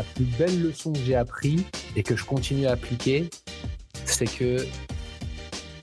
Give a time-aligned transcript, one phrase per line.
[0.00, 3.28] la plus belle leçon que j'ai appris et que je continue à appliquer,
[4.06, 4.66] c'est que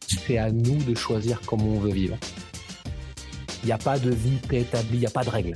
[0.08, 2.18] c'est à nous de choisir comment on veut vivre.
[3.62, 5.56] Il n'y a pas de vie préétablie, il n'y a pas de règles.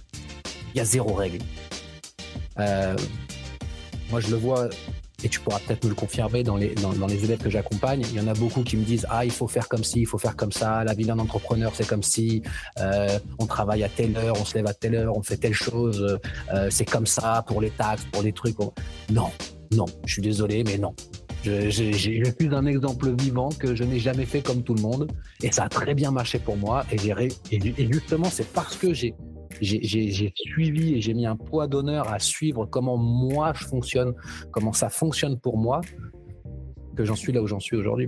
[0.75, 1.39] Il y a zéro règle.
[2.59, 2.95] Euh,
[4.11, 4.69] moi, je le vois,
[5.23, 8.03] et tu pourras peut-être me le confirmer dans les, dans, les élèves que j'accompagne.
[8.11, 10.07] Il y en a beaucoup qui me disent Ah, il faut faire comme ci, il
[10.07, 10.83] faut faire comme ça.
[10.83, 12.41] La vie d'un entrepreneur, c'est comme si
[12.79, 15.53] euh, on travaille à telle heure, on se lève à telle heure, on fait telle
[15.53, 16.19] chose.
[16.53, 18.57] Euh, c'est comme ça pour les taxes, pour les trucs.
[19.09, 19.31] Non,
[19.71, 20.93] non, je suis désolé, mais non.
[21.43, 25.11] J'ai plus un exemple vivant que je n'ai jamais fait comme tout le monde
[25.41, 29.15] et ça a très bien marché pour moi et justement c'est parce que j'ai
[29.61, 34.13] j'ai suivi et j'ai mis un poids d'honneur à suivre comment moi je fonctionne,
[34.51, 35.81] comment ça fonctionne pour moi,
[36.95, 38.07] que j'en suis là où j'en suis aujourd'hui.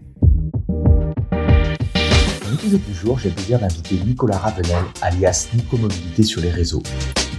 [2.51, 6.83] L'épisode du jour, j'ai le plaisir d'inviter Nicolas Ravenel, alias Nico Mobilité sur les réseaux.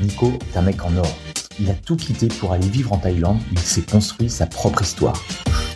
[0.00, 1.18] Nico est un mec en or.
[1.60, 4.80] Il a tout quitté pour aller vivre en Thaïlande où il s'est construit sa propre
[4.80, 5.22] histoire.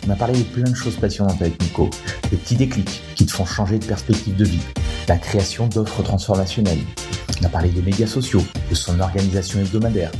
[0.07, 1.87] On a parlé de plein de choses passionnantes avec Nico.
[2.31, 4.63] Des petits déclics qui te font changer de perspective de vie.
[5.07, 6.81] La création d'offres transformationnelles,
[7.39, 10.11] on a parlé des médias sociaux, de son organisation hebdomadaire,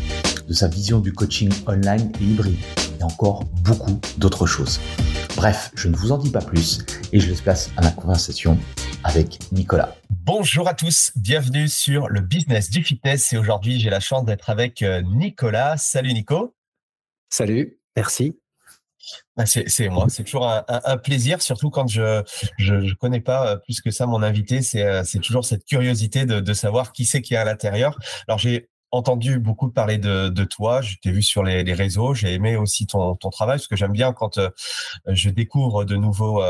[0.48, 2.60] de sa vision du coaching online et hybride,
[3.00, 4.80] et encore beaucoup d'autres choses.
[5.38, 6.80] Bref, je ne vous en dis pas plus
[7.14, 8.58] et je laisse place à ma conversation
[9.04, 9.96] avec Nicolas.
[10.10, 14.50] Bonjour à tous, bienvenue sur le business du fitness et aujourd'hui j'ai la chance d'être
[14.50, 15.78] avec euh, Nicolas.
[15.78, 16.56] Salut Nico.
[17.30, 18.40] Salut, merci.
[19.36, 22.24] Bah, c'est moi, c'est toujours un, plaisir, surtout quand je
[22.58, 24.64] je, connais pas euh, plus que ça mon invité.
[24.64, 28.00] C'est euh, c'est toujours cette curiosité de, savoir qui c'est qui est à l'intérieur.
[28.28, 32.34] Alors j'ai entendu beaucoup parler de, de toi, je t'ai vu sur les, réseaux, j'ai
[32.34, 34.50] aimé aussi ton, ton travail parce que j'aime bien quand euh,
[35.08, 36.42] je découvre de nouveaux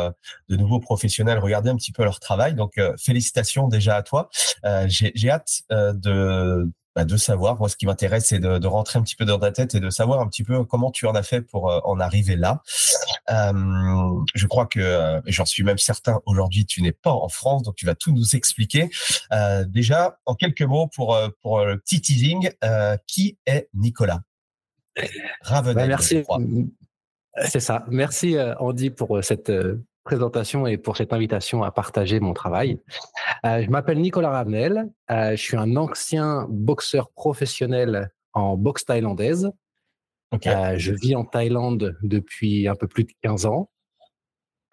[0.50, 2.54] de nouveaux professionnels, regarder un petit peu leur travail.
[2.54, 4.30] Donc félicitations déjà à toi.
[4.88, 7.60] j'ai hâte de bah, de savoir.
[7.60, 9.92] Moi, ce qui m'intéresse, c'est de, rentrer un petit peu dans ta tête et de
[9.92, 12.64] savoir un petit peu comment tu en as fait pour euh, en arriver là.
[13.30, 17.62] Euh, je crois que, euh, j'en suis même certain, aujourd'hui, tu n'es pas en France,
[17.62, 18.90] donc tu vas tout nous expliquer.
[19.68, 22.50] déjà, en quelques mots pour, pour le petit teasing,
[23.06, 24.24] qui est Nicolas?
[25.42, 25.76] Ravenel.
[25.76, 26.24] Bah, merci.
[27.46, 27.86] C'est ça.
[27.90, 29.52] Merci Andy pour cette
[30.08, 32.80] présentation et pour cette invitation à partager mon travail.
[33.46, 34.86] Euh, je m'appelle Nicolas Ravenel.
[35.12, 39.52] Euh, je suis un ancien boxeur professionnel en boxe thaïlandaise.
[40.46, 43.70] Euh, je vis en Thaïlande depuis un peu plus de 15 ans.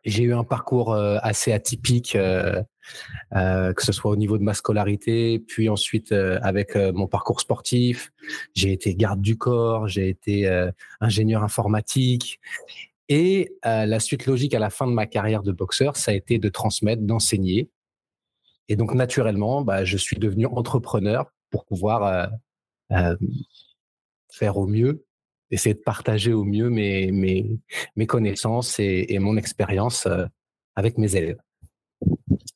[0.04, 2.64] J'ai eu un parcours assez atypique, que
[3.78, 8.12] ce soit au niveau de ma scolarité, puis ensuite avec mon parcours sportif.
[8.54, 10.46] J'ai été garde du corps, j'ai été
[11.00, 12.38] ingénieur informatique
[13.08, 16.14] et euh, la suite logique à la fin de ma carrière de boxeur, ça a
[16.14, 17.70] été de transmettre, d'enseigner.
[18.68, 22.26] Et donc, naturellement, bah, je suis devenu entrepreneur pour pouvoir euh,
[22.92, 23.16] euh,
[24.32, 25.04] faire au mieux,
[25.50, 30.08] essayer de partager au mieux mes, mes, connaissances et, mon expérience
[30.74, 31.38] avec mes élèves.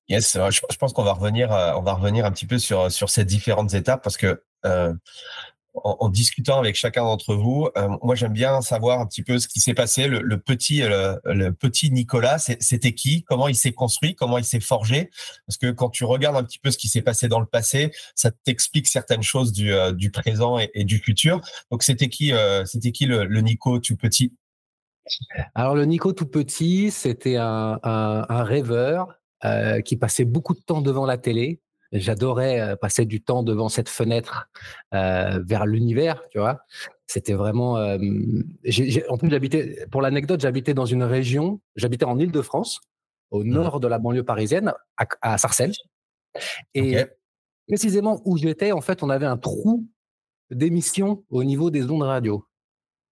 [0.08, 3.74] Yes, je, pense qu'on va revenir, va revenir un petit peu sur sur ces différentes
[3.74, 4.42] étapes parce que
[5.84, 9.48] en, discutant avec chacun d'entre vous, euh, moi j'aime bien savoir un petit peu ce
[9.48, 10.06] qui s'est passé.
[10.08, 11.16] Le, petit, euh,
[11.58, 13.22] petit Nicolas, c'était qui?
[13.24, 14.14] Comment il s'est construit?
[14.14, 15.10] Comment il s'est forgé?
[15.46, 17.92] Parce que quand tu regardes un petit peu ce qui s'est passé dans le passé,
[18.14, 21.40] ça t'explique certaines choses du, euh, présent et, du futur.
[21.70, 22.32] Donc c'était qui
[22.64, 24.34] C'était qui le, Nico tout petit?
[25.54, 29.08] Alors le Nico tout petit, c'était un, rêveur
[29.84, 31.60] qui passait beaucoup de temps devant la télé
[31.92, 34.50] J'adorais euh, passer du temps devant cette fenêtre
[34.94, 36.60] euh, vers l'univers, tu vois.
[37.06, 37.78] C'était vraiment.
[37.78, 37.96] Euh,
[39.08, 42.80] en plus, j'habitais, pour l'anecdote, j'habitais dans une région, j'habitais en Île-de-France,
[43.30, 44.74] au mmh nord de la banlieue parisienne,
[45.22, 45.72] à, Sarcelles.
[46.74, 46.96] Et
[47.66, 49.86] précisément où j'étais, en fait, on avait un trou
[50.50, 52.46] d'émission au niveau des ondes radio.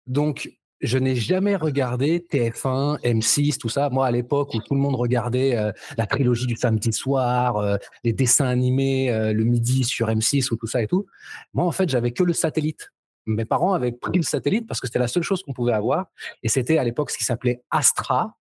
[0.06, 0.50] Donc,
[0.82, 3.88] je n'ai jamais regardé TF1, M6, tout ça.
[3.88, 7.76] Moi, à l'époque où tout le monde regardait euh, la trilogie du samedi soir, euh,
[8.02, 11.06] les dessins animés euh, le midi sur M6 ou tout ça et tout,
[11.54, 12.90] moi, en fait, j'avais que le satellite.
[13.26, 16.06] Mes parents avaient pris le satellite parce que c'était la seule chose qu'on pouvait avoir.
[16.42, 18.36] Et c'était à l'époque ce qui s'appelait Astra.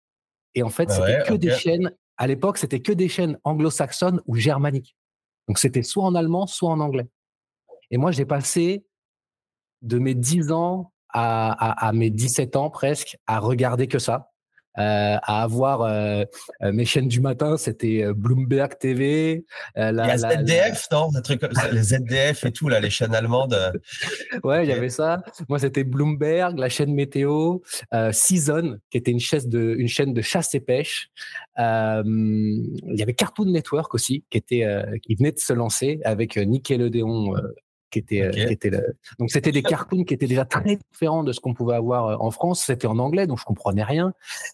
[0.54, 1.92] Et en fait, ah c'était que des chaînes.
[2.16, 4.96] À l'époque, c'était que des chaînes anglo-saxonnes ou germaniques.
[5.46, 7.08] Donc, c'était soit en allemand, soit en anglais.
[7.90, 8.86] Et moi, j'ai passé
[9.82, 14.30] de mes 10 ans à, mes 17 ans presque à regarder que ça.
[14.78, 16.24] Euh, à avoir euh,
[16.62, 19.44] euh, mes chaînes du matin, c'était Bloomberg TV.
[19.74, 21.10] La, il y a ZDF, non
[21.72, 23.58] Les ZDF et tout, là, les chaînes allemandes.
[24.44, 25.22] ouais, il y avait ça.
[25.48, 27.58] Moi, c'était Bloomberg, la chaîne météo,
[28.12, 31.10] Season, qui était une chaîne de, une chaîne de chasse et pêche.
[31.58, 34.64] il y avait Cartoon Network aussi, qui, était,
[35.02, 37.34] qui venait de se lancer avec Nickelodeon
[37.90, 38.70] qui était, euh, qui était
[39.18, 42.16] donc c'était des cartoons qui étaient déjà très différents de ce qu'on pouvait avoir euh,
[42.18, 42.64] en France.
[42.64, 44.12] C'était en anglais, donc je comprenais rien.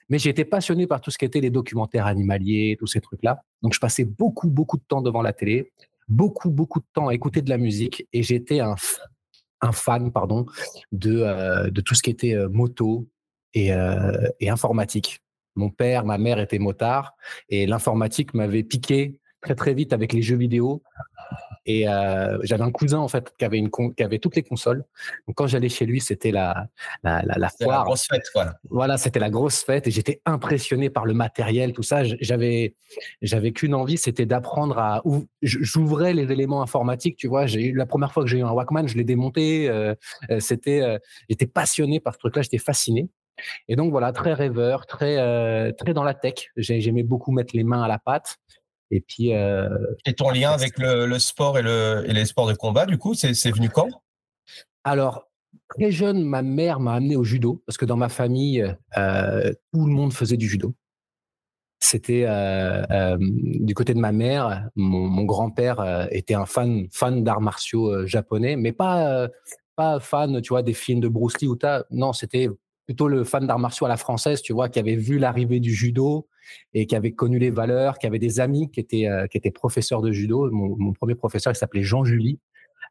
[0.08, 3.42] Mais j'étais passionné par tout ce qui était les documentaires animaliers, tous ces trucs-là.
[3.62, 5.72] Donc je passais beaucoup, beaucoup de temps devant la télé,
[6.08, 8.74] beaucoup, beaucoup de temps à écouter de la musique, et j'étais un,
[9.60, 10.46] un fan, pardon,
[10.92, 13.08] de, euh, de tout ce qui était moto
[13.54, 13.70] et,
[14.40, 15.20] et informatique.
[15.54, 17.14] Mon père, ma mère étaient motards,
[17.48, 20.82] et l'informatique m'avait piqué très très vite avec les jeux vidéo.
[21.68, 24.84] Et euh, j'avais un cousin en fait qui avait une qui avait toutes les consoles.
[25.26, 26.68] Donc quand j'allais chez lui, c'était la
[27.02, 27.80] la, la, foire.
[27.80, 28.54] La grosse fête, voilà.
[28.70, 32.04] Voilà, c'était la grosse fête et j'étais impressionné par le matériel, tout ça.
[32.04, 32.76] J'avais
[33.20, 35.02] j'avais qu'une envie, c'était d'apprendre à.
[35.42, 37.46] J'ouvrais les éléments informatiques, tu vois.
[37.46, 39.68] J'ai eu la première fois que j'ai eu un Walkman, je l'ai démonté.
[39.68, 39.94] Euh,
[40.30, 40.82] euh, c'était,
[41.28, 43.08] j'étais passionné par ce truc-là, j'étais fasciné.
[43.68, 45.16] Et donc voilà, très rêveur, très
[45.72, 46.50] très dans la tech.
[46.56, 48.38] J'aimais beaucoup mettre les mains à la pâte.
[48.90, 49.34] Et puis.
[49.34, 49.68] Euh,
[50.04, 53.14] et ton lien avec le, sport et, le, et, les sports de combat, du coup,
[53.14, 53.88] c'est venu quand?
[54.84, 55.28] Alors,
[55.68, 59.86] très jeune, ma mère m'a amené au judo parce que dans ma famille, euh, tout
[59.86, 60.74] le monde faisait du judo.
[61.78, 68.06] C'était euh, du côté de ma mère, mon, grand-père était un fan fan d'arts martiaux
[68.06, 69.28] japonais, mais pas
[69.76, 71.84] pas fan, tu vois, des films de Bruce Lee ou ta.
[71.90, 72.48] Non, c'était
[72.86, 75.74] plutôt le fan d'arts martiaux à la française, tu vois, qui avait vu l'arrivée du
[75.74, 76.26] judo
[76.74, 79.50] et qui avait connu les valeurs, qui avait des amis qui étaient, euh, qui étaient
[79.50, 80.50] professeurs de judo.
[80.50, 82.38] Mon, premier professeur, il s'appelait Jean Julie,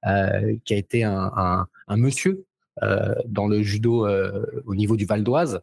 [0.05, 2.45] euh, qui a été un, un, un monsieur
[2.83, 4.07] euh, dans le judo
[4.65, 5.61] au niveau du Val d'Oise.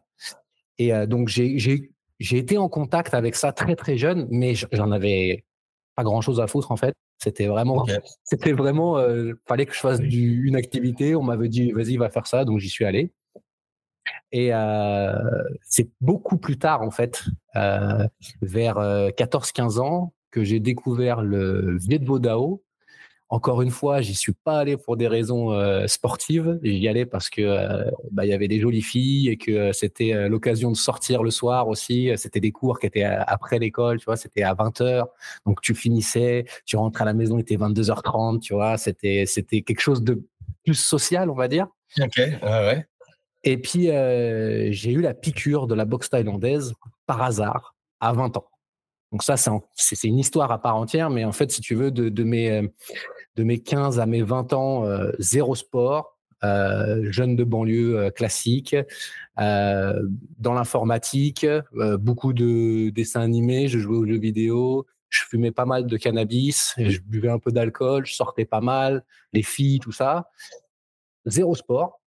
[0.79, 5.45] Et donc, j'ai été en contact avec ça très, très jeune, mais j'en avais
[5.95, 6.95] pas grand chose à foutre en fait.
[7.19, 7.85] C'était vraiment,
[8.23, 8.97] c'était vraiment,
[9.47, 11.15] fallait que je fasse du, une activité.
[11.15, 13.11] On m'avait dit, vas-y, va faire ça, donc j'y suis allé.
[14.33, 15.13] Et euh,
[15.61, 17.23] c'est beaucoup plus tard, en fait,
[17.55, 18.07] euh,
[18.41, 22.63] vers 14-15 euh, ans, que j'ai découvert le Viet Dao.
[23.29, 25.55] Encore une fois, j'y suis pas allé pour des raisons
[25.87, 26.59] sportives.
[26.61, 30.69] J'y allais parce que bah, il y avait des jolies filles et que c'était l'occasion
[30.69, 32.11] de sortir le soir aussi.
[32.15, 34.17] C'était des cours qui étaient après l'école, tu vois.
[34.17, 35.05] C'était à 20 h
[35.47, 38.77] donc tu finissais, tu rentrais à la maison, il était 22h30, tu vois.
[38.77, 40.27] C'était c'était quelque chose de
[40.63, 41.67] plus social, on va dire.
[41.99, 42.85] Ok, ouais.
[43.43, 46.73] Et puis, euh, j'ai eu la piqûre de la boxe thaïlandaise
[47.05, 48.45] par hasard à 20 ans.
[49.11, 52.23] Donc ça, c'est une histoire à part entière, mais en fait, si tu veux, de,
[52.23, 52.67] mes, euh,
[53.35, 56.13] de mes 15 à mes 20 ans, euh, zéro sport,
[56.43, 58.75] euh, jeune de banlieue euh, classique,
[59.39, 60.01] euh,
[60.39, 61.45] dans l'informatique,
[61.99, 66.73] beaucoup de dessins animés, je jouais aux jeux vidéo, je fumais pas mal de cannabis,
[66.77, 70.29] je buvais un peu d'alcool, je sortais pas mal, les filles, tout ça.
[71.25, 72.01] Zéro sport.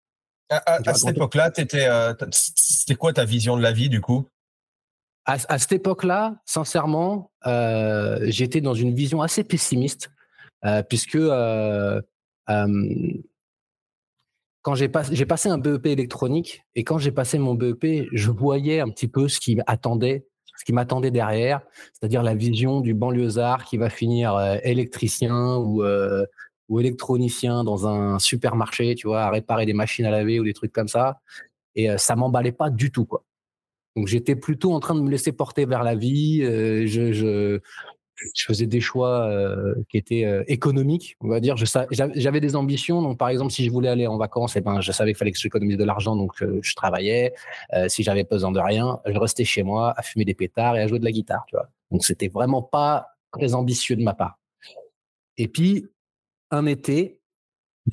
[0.50, 4.28] À, cette époque-là, euh, c'était quoi ta vision de la vie du coup?
[5.26, 10.12] À, cette époque-là, sincèrement, euh, j'étais dans une vision assez pessimiste,
[10.66, 11.18] euh, puisque
[14.62, 18.90] quand j'ai passé un BEP électronique et quand j'ai passé mon BEP, je voyais un
[18.90, 21.62] petit peu ce qui m'attendait, ce qui m'attendait derrière,
[21.94, 25.84] c'est-à-dire la vision du banlieusard qui va finir électricien ou
[26.70, 30.54] ou électronicien dans un supermarché, tu vois, à réparer des machines à laver ou des
[30.54, 31.20] trucs comme ça.
[31.76, 33.24] Et euh, ça m'emballait pas du tout, quoi.
[33.96, 36.42] Donc j'étais plutôt en train de me laisser porter vers la vie.
[36.44, 37.60] Euh, je,
[38.46, 41.56] faisais des choix euh, qui étaient euh, économiques, on va dire.
[41.58, 43.02] J'avais des ambitions.
[43.02, 45.32] Donc par exemple, si je voulais aller en vacances, eh ben, je savais qu'il fallait
[45.32, 47.34] que j'économise de l'argent, donc je travaillais.
[47.88, 50.88] si j'avais besoin de rien, je restais chez moi à fumer des pétards et à
[50.88, 51.70] jouer de la guitare, tu vois.
[51.92, 54.40] Donc c'était vraiment pas très ambitieux de ma part.
[55.38, 55.86] Et puis
[56.56, 57.20] un été,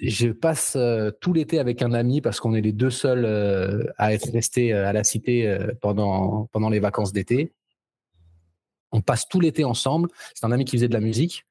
[0.00, 3.84] je passe euh, tout l'été avec un ami parce qu'on est les deux seuls euh,
[3.98, 7.52] à être restés euh, à la cité pendant, pendant les vacances d'été.
[8.90, 10.08] On passe tout l'été ensemble.
[10.34, 11.44] C'est un ami qui faisait de la musique.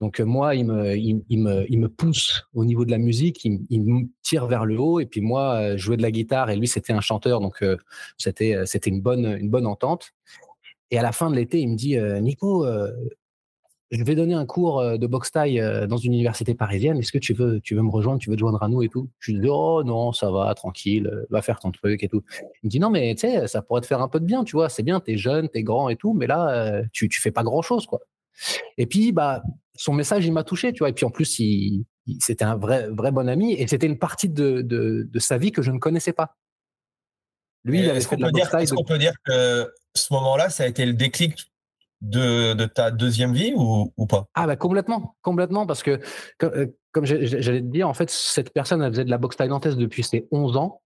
[0.00, 3.84] Donc moi, il me, il, me, il me pousse au niveau de la musique, il,
[3.84, 4.98] me tire vers le haut.
[4.98, 7.62] Et puis moi, je jouais de la guitare et lui, c'était un chanteur, donc
[8.16, 10.12] c'était, c'était une bonne, une bonne entente.
[10.90, 12.66] Et à la fin de l'été, il me dit, Nico,
[13.90, 16.98] je vais donner un cours de boxe taille dans une université parisienne.
[16.98, 18.88] Est-ce que tu veux, tu veux me rejoindre, tu veux te joindre à nous et
[18.88, 19.08] tout?
[19.18, 22.22] Je lui dis oh non, ça va, tranquille, va faire ton truc et tout.
[22.62, 24.44] Il me dit non mais tu sais, ça pourrait te faire un peu de bien,
[24.44, 24.68] tu vois.
[24.68, 27.62] C'est bien, t'es jeune, t'es grand et tout, mais là tu tu fais pas grand
[27.62, 28.00] chose quoi.
[28.78, 29.42] Et puis bah
[29.74, 30.90] son message il m'a touché, tu vois.
[30.90, 31.84] Et puis en plus il,
[32.20, 35.52] c'était un vrai vrai bon ami et c'était une partie de, de, de sa vie
[35.52, 36.36] que je ne connaissais pas.
[37.64, 38.64] Lui, il avait fait de la boxe taille.
[38.64, 41.49] Est-ce qu'on peut dire que ce moment-là, ça a été le déclic
[42.00, 44.26] de, de ta deuxième vie ou, ou pas?
[44.34, 46.00] Ah bah complètement, complètement, parce que
[46.38, 49.76] comme, euh, j'allais te dire, en fait, cette personne, elle faisait de la boxe thaïlandaise
[49.76, 50.82] depuis ses 11 ans.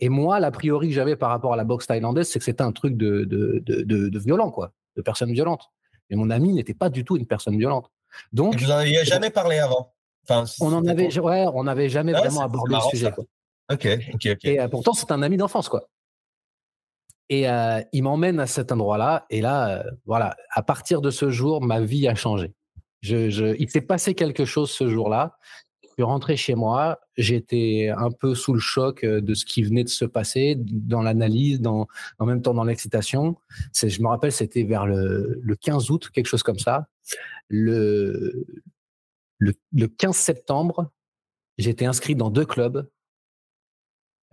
[0.00, 2.62] Et moi, l'a priori que j'avais par rapport à la boxe thaïlandaise, c'est que c'était
[2.62, 5.70] un truc de, de, de, violent, quoi, de personne violente.
[6.10, 7.90] Mais mon ami n'était pas du tout une personne violente.
[8.32, 9.92] Donc, vous n'en aviez jamais parlé avant?
[10.28, 13.12] Enfin, on en avait, ouais, on n'avait jamais vraiment abordé le sujet.
[13.12, 13.24] Quoi.
[13.72, 14.44] Ok, ok, ok.
[14.44, 15.88] Et euh, pourtant, c'est un ami d'enfance, quoi.
[17.30, 19.26] Et euh, il m'emmène à cet endroit-là.
[19.30, 22.52] Et là, euh, voilà, à partir de ce jour, ma vie a changé.
[23.02, 25.36] Il s'est passé quelque chose ce jour-là.
[25.82, 27.00] Je suis rentré chez moi.
[27.16, 31.02] J'étais un peu sous le choc euh, de ce qui venait de se passer, dans
[31.02, 31.86] l'analyse, dans,
[32.18, 33.36] en même temps dans l'excitation.
[33.74, 36.88] Je me rappelle, c'était vers le, le 15 août, quelque chose comme ça.
[37.48, 38.46] Le
[39.98, 40.90] 15 septembre,
[41.58, 42.88] j'étais inscrit dans deux clubs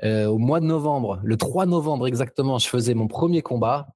[0.03, 3.87] euh, au mois de novembre, le 3 novembre exactement, je faisais mon premier combat.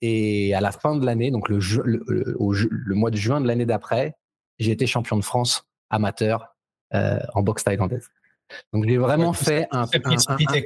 [0.00, 4.16] Et à la fin de l'année, donc le, le, mois de juin de l'année d'après,
[4.58, 6.54] j'ai été champion de France amateur
[6.94, 8.08] euh, en boxe thaïlandaise.
[8.72, 9.86] Donc j'ai vraiment fait un,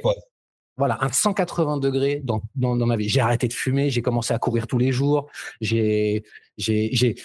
[0.01, 0.13] quoi.
[0.77, 3.09] Voilà, un 180 degrés dans, dans, dans ma vie.
[3.09, 5.29] J'ai arrêté de fumer, j'ai commencé à courir tous les jours.
[5.59, 6.23] J'ai,
[6.57, 7.15] j'ai,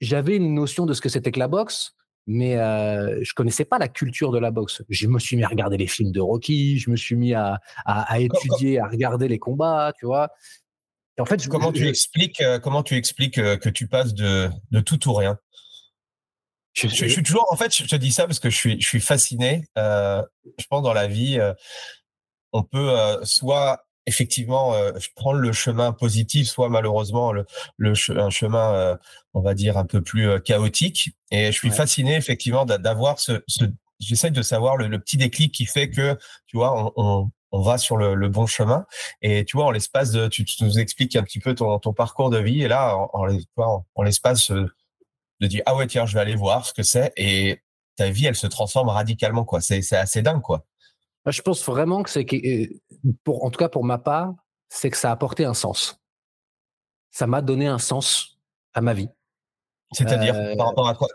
[0.00, 1.93] j'avais une notion de ce que c'était que la boxe,
[2.26, 4.82] mais euh, je connaissais pas la culture de la boxe.
[4.88, 7.60] Je me suis mis à regarder les films de Rocky, je me suis mis à,
[7.84, 10.30] à, étudier, à regarder les combats, tu vois.
[11.16, 14.50] Et en fait, comment, tu expliques, euh, comment tu expliques euh, que tu passes de,
[14.70, 15.38] de tout ou rien?
[16.72, 18.86] Je, je, suis toujours, en fait, je te dis ça parce que je suis, je
[18.86, 19.64] suis fasciné.
[19.78, 20.22] Euh,
[20.58, 21.54] je pense dans la vie, euh,
[22.52, 27.46] on peut soit effectivement euh, prendre le chemin positif, soit malheureusement le,
[27.76, 28.96] le un chemin, euh,
[29.32, 31.10] on va dire, un peu plus euh, chaotique.
[31.30, 33.64] Et je suis fasciné effectivement d'avoir ce, ce
[34.00, 37.78] j'essaie de savoir le, petit déclic qui fait que, tu vois, on, on, on va
[37.78, 38.86] sur le, le, bon chemin.
[39.22, 42.30] Et tu vois, en l'espace de, tu, nous expliques un petit peu ton, ton parcours
[42.30, 42.62] de vie.
[42.62, 43.10] Et là, en,
[43.56, 47.12] en, en l'espace de dire, ah ouais, tiens, je vais aller voir ce que c'est.
[47.16, 47.62] Et
[47.96, 49.60] ta vie, elle se transforme radicalement, quoi.
[49.60, 50.66] C'est assez dingue, quoi.
[51.26, 52.36] Je pense vraiment que c'est que,
[53.24, 54.34] pour, en tout cas pour ma part,
[54.68, 56.00] c'est que ça a apporté un sens.
[57.10, 58.38] Ça m'a donné un sens
[58.74, 59.08] à ma vie.
[59.92, 61.08] C'est-à-dire euh, par rapport à quoi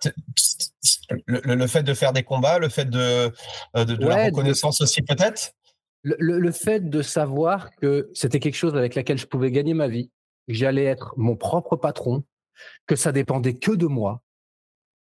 [1.25, 3.31] le, fait de faire des combats, le fait de,
[3.75, 5.51] euh, de, la reconnaissance aussi peut-être?
[6.03, 9.89] Le, le, fait de savoir que c'était quelque chose avec laquelle je pouvais gagner ma
[9.89, 10.11] vie,
[10.47, 12.23] que j'allais être mon propre patron,
[12.87, 14.21] que ça dépendait que de moi.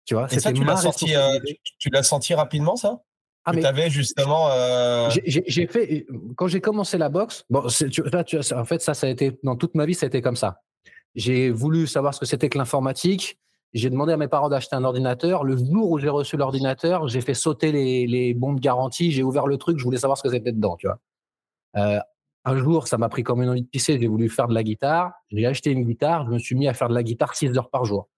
[0.05, 1.39] Tu vois, Et ça, tu l'as senti, euh,
[1.79, 3.03] tu l'as senti rapidement, ça?
[3.45, 4.51] Ah, tu avais justement.
[4.51, 5.11] Euh...
[5.27, 6.07] J'ai fait
[6.37, 7.45] quand j'ai commencé la boxe.
[7.51, 10.07] Bon, tu, là, tu, en fait, ça, ça a été dans toute ma vie, ça
[10.07, 10.61] a été comme ça.
[11.15, 13.39] J'ai voulu savoir ce que c'était que l'informatique.
[13.73, 15.45] J'ai demandé à mes parents d'acheter un ordinateur.
[15.45, 19.11] Le jour où j'ai reçu l'ordinateur, j'ai fait sauter les, les bons de garantie.
[19.11, 19.79] J'ai ouvert le truc.
[19.79, 20.99] Je voulais savoir ce que c'était dedans, tu vois.
[21.77, 21.99] Euh,
[22.45, 23.99] un jour, ça m'a pris comme une envie de pisser.
[24.01, 25.13] J'ai voulu faire de la guitare.
[25.31, 26.27] J'ai acheté une guitare.
[26.27, 28.09] Je me suis mis à faire de la guitare 6 heures par jour.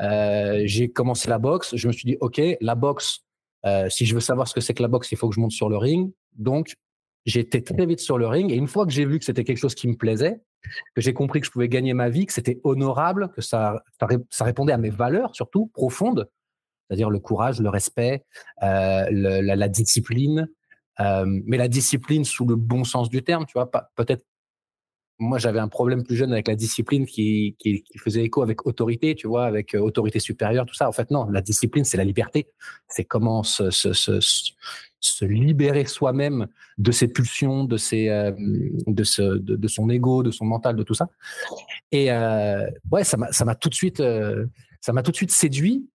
[0.00, 1.76] Euh, j'ai commencé la boxe.
[1.76, 3.24] Je me suis dit, OK, la boxe,
[3.66, 5.40] euh, si je veux savoir ce que c'est que la boxe, il faut que je
[5.40, 6.12] monte sur le ring.
[6.36, 6.74] Donc,
[7.26, 8.50] j'étais très vite sur le ring.
[8.50, 10.40] Et une fois que j'ai vu que c'était quelque chose qui me plaisait,
[10.94, 13.82] que j'ai compris que je pouvais gagner ma vie, que c'était honorable, que ça,
[14.30, 16.28] ça, répondait à mes valeurs surtout profondes,
[16.88, 18.24] c'est-à-dire le courage, le respect,
[18.62, 20.48] euh, la, la, discipline,
[21.00, 24.24] euh, mais la discipline sous le bon sens du terme, tu vois, peut-être
[25.20, 27.54] moi, j'avais un problème plus jeune avec la discipline qui,
[27.98, 30.88] faisait écho avec autorité, tu vois, avec euh, autorité supérieure, tout ça.
[30.88, 32.48] En fait, non, la discipline, c'est la liberté.
[32.88, 33.64] C'est comment se,
[35.24, 36.46] libérer soi-même
[36.78, 38.32] de ses pulsions, de, ses, euh,
[38.86, 41.08] de, son ego, de son mental, de tout ça.
[41.92, 44.46] Et euh, ouais, ça m'a tout de euh,
[44.80, 45.86] ça m'a tout de suite séduit.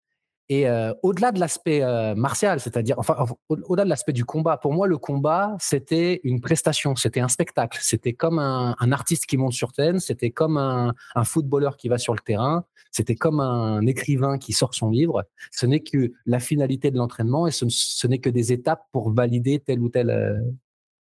[0.47, 4.73] Et euh, au-delà de l'aspect euh, martial, c'est-à-dire, enfin, au-delà de l'aspect du combat, pour
[4.73, 9.53] moi, le combat, c'était une prestation, c'était un spectacle, c'était comme un, artiste qui monte
[9.53, 14.37] sur scène, c'était comme un, footballeur qui va sur le terrain, c'était comme un écrivain
[14.37, 15.23] qui sort son livre.
[15.51, 19.59] Ce n'est que la finalité de l'entraînement et ce, n'est que des étapes pour valider
[19.59, 20.39] telle ou telle, euh,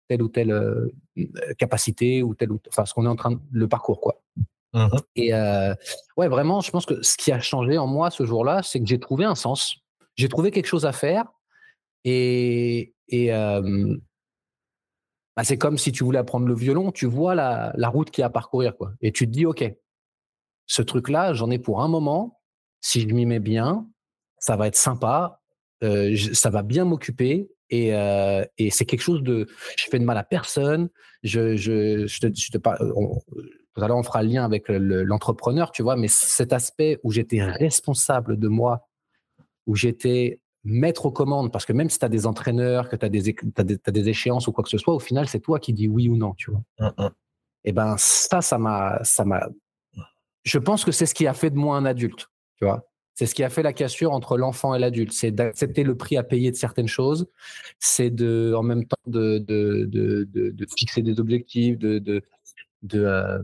[0.08, 0.92] telle ou telle
[1.58, 4.22] capacité ou telle ou, enfin, ce qu'on est en train de, le parcours, quoi.
[4.74, 8.62] Mmh et ouais, vraiment, je pense que ce qui a changé en moi ce jour-là,
[8.64, 9.76] c'est que j'ai trouvé un sens.
[10.16, 11.26] J'ai trouvé quelque chose à faire.
[12.04, 13.32] Et, et
[15.36, 18.22] bah, c'est comme si tu voulais apprendre le violon, tu vois la, la route qu'il
[18.22, 18.76] y a à parcourir.
[18.78, 18.94] Quoi.
[19.02, 19.64] Et tu te dis, OK,
[20.68, 22.40] ce truc-là, j'en ai pour un moment.
[22.80, 23.88] Si je m'y mets bien,
[24.38, 25.42] ça va être sympa.
[25.82, 27.52] ça va bien m'occuper.
[27.70, 29.48] Et, et c'est quelque chose de.
[29.78, 30.90] Je fais de mal à personne.
[31.24, 32.94] Je, je, te parle,
[33.74, 37.12] tout à l'heure, on fera le lien avec l'entrepreneur, tu vois, mais cet aspect où
[37.12, 38.88] j'étais responsable de moi,
[39.66, 43.06] où j'étais maître aux commandes, parce que même si tu as des entraîneurs, que tu
[43.06, 45.88] as, as, des échéances ou quoi que ce soit, au final, c'est toi qui dis
[45.88, 46.62] oui ou non, tu vois.
[46.80, 47.10] Mmh, mmh.
[47.64, 49.48] Et eh ben ça, ça m'a, ça m'a.
[50.44, 52.88] Je pense que c'est ce qui a fait de moi un adulte, tu vois.
[53.14, 55.12] C'est ce qui a fait la cassure entre l'enfant et l'adulte.
[55.12, 57.28] C'est d'accepter le prix à payer de certaines choses.
[57.78, 62.24] C'est de, en même temps, de, de, de, de fixer des objectifs, de,
[62.84, 63.40] de, euh,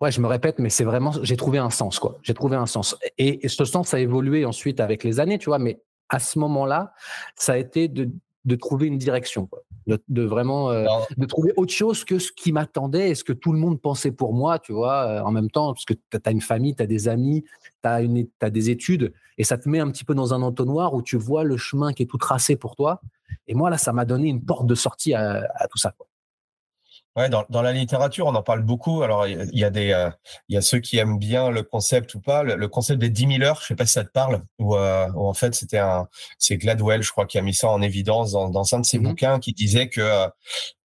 [0.00, 2.66] ouais je me répète mais c'est vraiment j'ai trouvé un sens quoi j'ai trouvé un
[2.66, 6.38] sens et, ce sens a évolué ensuite avec les années tu vois mais à ce
[6.38, 6.92] moment-là
[7.34, 8.10] ça a été de,
[8.44, 9.62] de trouver une direction quoi.
[9.86, 10.84] De, vraiment euh,
[11.16, 14.12] de trouver autre chose que ce qui m'attendait et ce que tout le monde pensait
[14.12, 16.82] pour moi tu vois euh, en même temps parce que tu as une famille tu
[16.82, 17.42] as des amis
[17.82, 21.00] tu as des études et ça te met un petit peu dans un entonnoir où
[21.00, 23.00] tu vois le chemin qui est tout tracé pour toi
[23.46, 26.06] et moi là ça m'a donné une porte de sortie à, à tout ça quoi.
[27.18, 29.02] Ouais, dans, dans, la littérature, on en parle beaucoup.
[29.02, 30.08] Alors, il y, a des, euh,
[30.48, 32.44] il y a ceux qui aiment bien le concept ou pas.
[32.44, 35.08] Le, concept des 10 000 heures, je sais pas si ça te parle, ou euh,
[35.16, 36.06] en fait, c'était un,
[36.38, 39.00] c'est Gladwell, je crois, qui a mis ça en évidence dans, dans un de ses
[39.00, 40.28] mmh bouquins, qui disait que euh,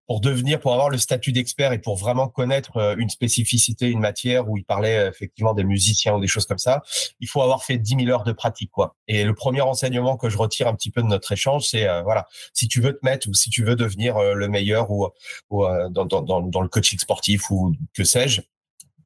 [0.07, 3.99] pour devenir, pour avoir le statut d'expert et pour vraiment connaître euh, une spécificité, une
[3.99, 6.81] matière où il parlait euh, effectivement des musiciens ou des choses comme ça,
[7.19, 8.95] il faut avoir fait 10 000 heures de pratique, quoi.
[9.07, 12.01] Et le premier enseignement que je retire un petit peu de notre échange, c'est euh,
[12.01, 15.07] voilà, si tu veux te mettre ou si tu veux devenir le meilleur ou,
[15.49, 18.41] ou dans, dans, dans, dans, le coaching sportif ou que sais-je,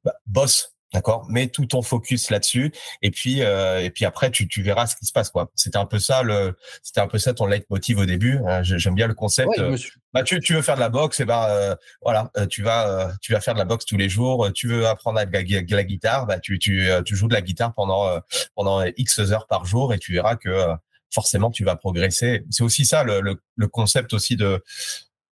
[0.04, 4.48] bah, bosse D'accord, mets tout ton focus là-dessus et puis euh, et puis après tu,
[4.48, 5.52] tu verras ce qui se passe quoi.
[5.54, 8.40] C'était un peu ça le c'était un peu ça ton leitmotiv au début.
[8.48, 8.64] Hein.
[8.64, 9.50] J'aime bien le concept.
[9.60, 9.78] Euh,
[10.14, 13.34] bah tu, tu veux faire de la boxe et ben euh, voilà tu vas tu
[13.34, 14.50] vas faire de la boxe tous les jours.
[14.54, 17.74] Tu veux apprendre à la, la guitare, bah tu tu tu joues de la guitare
[17.74, 18.22] pendant
[18.56, 20.68] pendant x heures par jour et tu verras que
[21.14, 22.46] forcément tu vas progresser.
[22.50, 24.64] C'est aussi ça le, le, le concept aussi de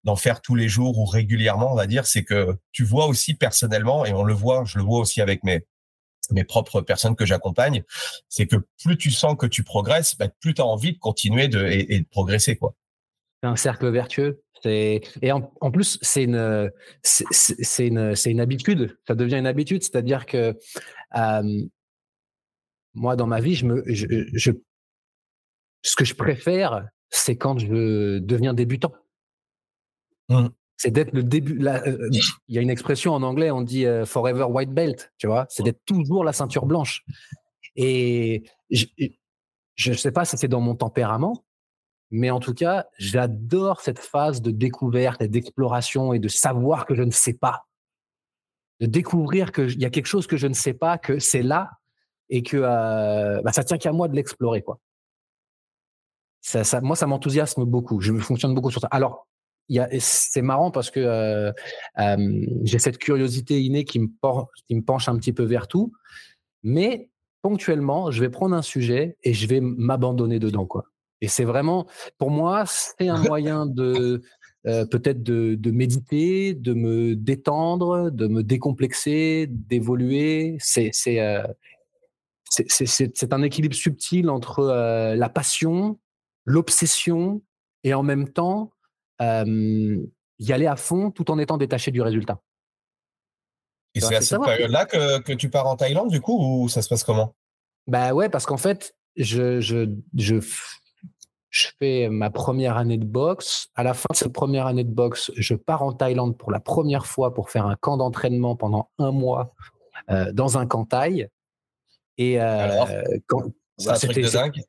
[0.05, 3.33] d'en faire tous les jours ou régulièrement, on va dire, c'est que tu vois aussi
[3.33, 5.65] personnellement, et on le voit, je le vois aussi avec mes
[6.31, 7.83] mes propres personnes que j'accompagne,
[8.29, 11.43] c'est que plus tu sens que tu progresses, bah, plus tu as envie de continuer
[11.43, 12.55] et, de progresser.
[12.55, 12.73] quoi.
[13.43, 14.41] C'est un cercle vertueux.
[14.63, 16.71] Et en, en plus, c'est une,
[17.03, 18.97] c'est une, une habitude.
[19.07, 19.83] Ça devient une habitude.
[19.83, 20.57] C'est-à-dire que
[21.15, 21.61] euh,
[22.95, 24.51] moi, dans ma vie, je me, je, je,
[25.83, 28.93] ce que je préfère, c'est quand je deviens débutant.
[30.29, 30.47] Mmh.
[30.77, 31.65] C'est d'être le début.
[31.65, 32.09] Euh, euh,
[32.47, 35.45] il y a une expression en anglais, on dit euh, forever white belt, tu vois?
[35.49, 37.03] C'est d'être toujours la ceinture blanche.
[37.75, 41.45] Et je ne sais pas si c'est dans mon tempérament,
[42.11, 46.95] mais en tout cas, j'adore cette phase de découverte et d'exploration et de savoir que
[46.95, 47.65] je ne sais pas.
[48.79, 51.71] De découvrir qu'il y a quelque chose que je ne sais pas, que c'est là
[52.29, 52.57] et que
[53.41, 54.61] bah, ça tient qu'à moi de l'explorer.
[54.61, 54.79] quoi.
[56.41, 58.01] Ça, moi, ça m'enthousiasme beaucoup.
[58.01, 58.88] Je me fonctionne beaucoup sur ça.
[58.91, 59.27] Alors,
[59.99, 61.51] c'est marrant parce que euh,
[61.99, 64.08] euh, j'ai cette curiosité innée qui me,
[64.67, 65.93] qui me penche un petit peu vers tout,
[66.63, 67.10] mais
[67.41, 70.86] ponctuellement, je vais prendre un sujet et je vais m'abandonner dedans, quoi.
[71.21, 74.21] Et c'est vraiment, pour moi, c'est un moyen de
[74.67, 80.58] euh, peut-être de, méditer, de me détendre, de me décomplexer, d'évoluer.
[80.60, 80.91] C'est
[83.32, 85.99] un équilibre subtil entre la passion,
[86.45, 87.41] l'obsession
[87.84, 88.74] et en même temps
[89.21, 92.39] y aller à fond tout en étant détaché du résultat.
[93.95, 96.82] Et c'est à cette période-là que, que, tu pars en Thaïlande, du coup, ou ça
[96.82, 97.34] se passe comment?
[97.88, 100.36] Bah ouais, parce qu'en fait, je, je, je,
[101.49, 103.69] je, fais ma première année de boxe.
[103.73, 106.60] À la fin de cette première année de boxe, je pars en Thaïlande pour la
[106.60, 109.54] première fois pour faire un camp d'entraînement pendant un mois
[110.10, 111.30] euh, dans un camp thaï.
[112.17, 112.89] Et euh, Alors,
[113.28, 113.43] quand,
[113.86, 114.62] bah, un truc de dingue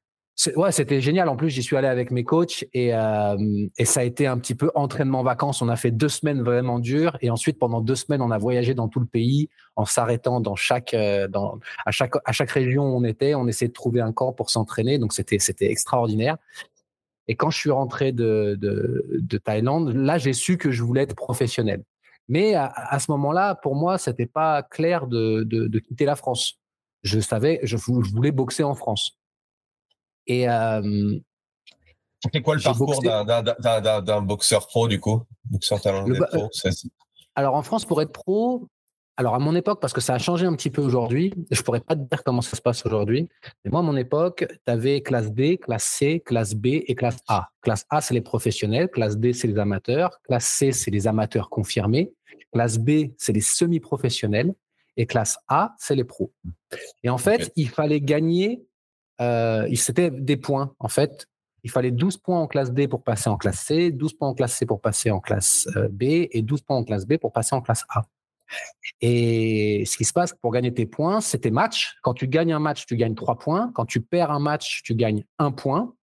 [0.54, 1.30] Ouais, c'était génial.
[1.30, 4.36] En plus, j'y suis allé avec mes coachs et, euh, et ça a été un
[4.36, 5.62] petit peu entraînement vacances.
[5.62, 8.74] On a fait deux semaines vraiment dures et ensuite pendant deux semaines, on a voyagé
[8.74, 12.84] dans tout le pays en s'arrêtant dans chaque, euh, dans, à chaque, à chaque région
[12.84, 13.34] où on était.
[13.34, 14.98] On essayait de trouver un camp pour s'entraîner.
[14.98, 16.36] Donc c'était, c'était extraordinaire.
[17.28, 21.02] Et quand je suis rentré de, de, de Thaïlande, là, j'ai su que je voulais
[21.02, 21.82] être professionnel.
[22.28, 26.14] Mais à, à ce moment-là, pour moi, c'était pas clair de, de, de quitter la
[26.14, 26.60] France.
[27.04, 29.15] Je savais, je, je voulais boxer en France.
[30.26, 30.46] Et
[32.32, 35.22] c'est quoi le parcours d'un boxeur pro du coup?
[35.44, 36.50] Boxeur talent pro
[37.34, 38.68] Alors en France, pour être pro,
[39.18, 41.80] alors à mon époque, parce que ça a changé un petit peu aujourd'hui, je pourrais
[41.80, 43.28] pas te dire comment ça se passe aujourd'hui,
[43.64, 47.18] mais moi à mon époque, tu avais classe D, classe C, classe B et classe
[47.28, 47.48] A.
[47.62, 51.48] Classe A, c'est les professionnels, classe D, c'est les amateurs, classe C, c'est les amateurs
[51.48, 52.12] confirmés,
[52.52, 54.54] classe B, c'est les semi-professionnels,
[54.98, 56.32] et classe A, c'est les pros.
[57.02, 58.66] Et en fait, il fallait gagner,
[59.20, 60.74] euh, c'était des points.
[60.78, 61.26] En fait,
[61.62, 64.34] il fallait 12 points en classe D pour passer en classe C, 12 points en
[64.34, 67.32] classe C pour passer en classe euh, B et 12 points en classe B pour
[67.32, 68.04] passer en classe A.
[69.00, 71.96] Et ce qui se passe pour gagner tes points, c'est tes matchs.
[72.02, 73.72] Quand tu gagnes un match, tu gagnes trois points.
[73.74, 75.94] Quand tu perds un match, tu gagnes un point.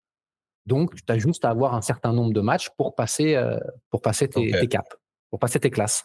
[0.65, 4.02] Donc, tu as juste à avoir un certain nombre de matchs pour passer, euh, pour
[4.02, 4.89] passer tes, caps,
[5.30, 6.04] pour passer tes classes.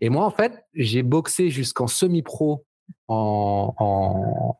[0.00, 2.64] Et moi, en fait, j'ai boxé jusqu'en semi-pro
[3.08, 4.56] en, en,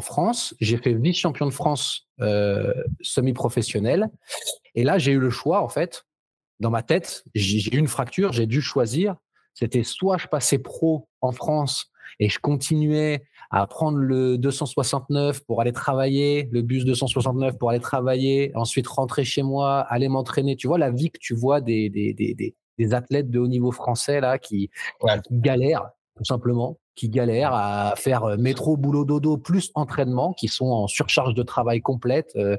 [0.00, 0.54] France.
[0.60, 4.08] J'ai fait vice-champion de France euh, semi-professionnel.
[4.76, 6.04] Et là, j'ai eu le choix, en fait.
[6.60, 9.16] Dans ma tête, j'ai eu une fracture, j'ai dû choisir
[9.54, 15.60] c'était soit je passais pro en France et je continuais à prendre le 269 pour
[15.60, 20.56] aller travailler, le bus 269 pour aller travailler, ensuite rentrer chez moi, aller m'entraîner.
[20.56, 23.72] Tu vois la vie que tu vois des, des, des, des athlètes de haut niveau
[23.72, 24.70] français là qui,
[25.30, 30.66] galèrent tout simplement, qui galèrent à faire euh, métro, boulot, dodo plus entraînement, qui sont
[30.66, 32.32] en surcharge de travail complète.
[32.36, 32.56] Euh,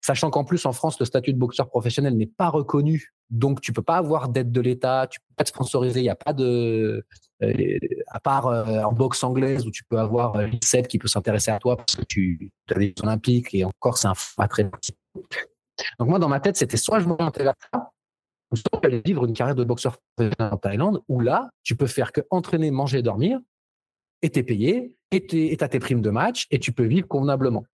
[0.00, 3.12] Sachant qu'en plus, en France, le statut de boxeur professionnel n'est pas reconnu.
[3.30, 6.00] Donc, tu peux pas avoir d'aide de l'État, tu peux pas te sponsoriser.
[6.00, 7.04] Il n'y a pas de.
[7.42, 11.50] Euh, à part euh, en boxe anglaise où tu peux avoir l'ICEP qui peut s'intéresser
[11.50, 14.64] à toi parce que tu as des olympiques et encore, c'est un format très.
[14.64, 17.44] Donc, moi, dans ma tête, c'était soit je montais
[18.50, 19.98] là, soit j'allais vivre une carrière de boxeur
[20.38, 23.40] en Thaïlande où là, tu peux faire que entraîner, manger, dormir
[24.22, 27.64] et t'es payé et tu as tes primes de match et tu peux vivre convenablement.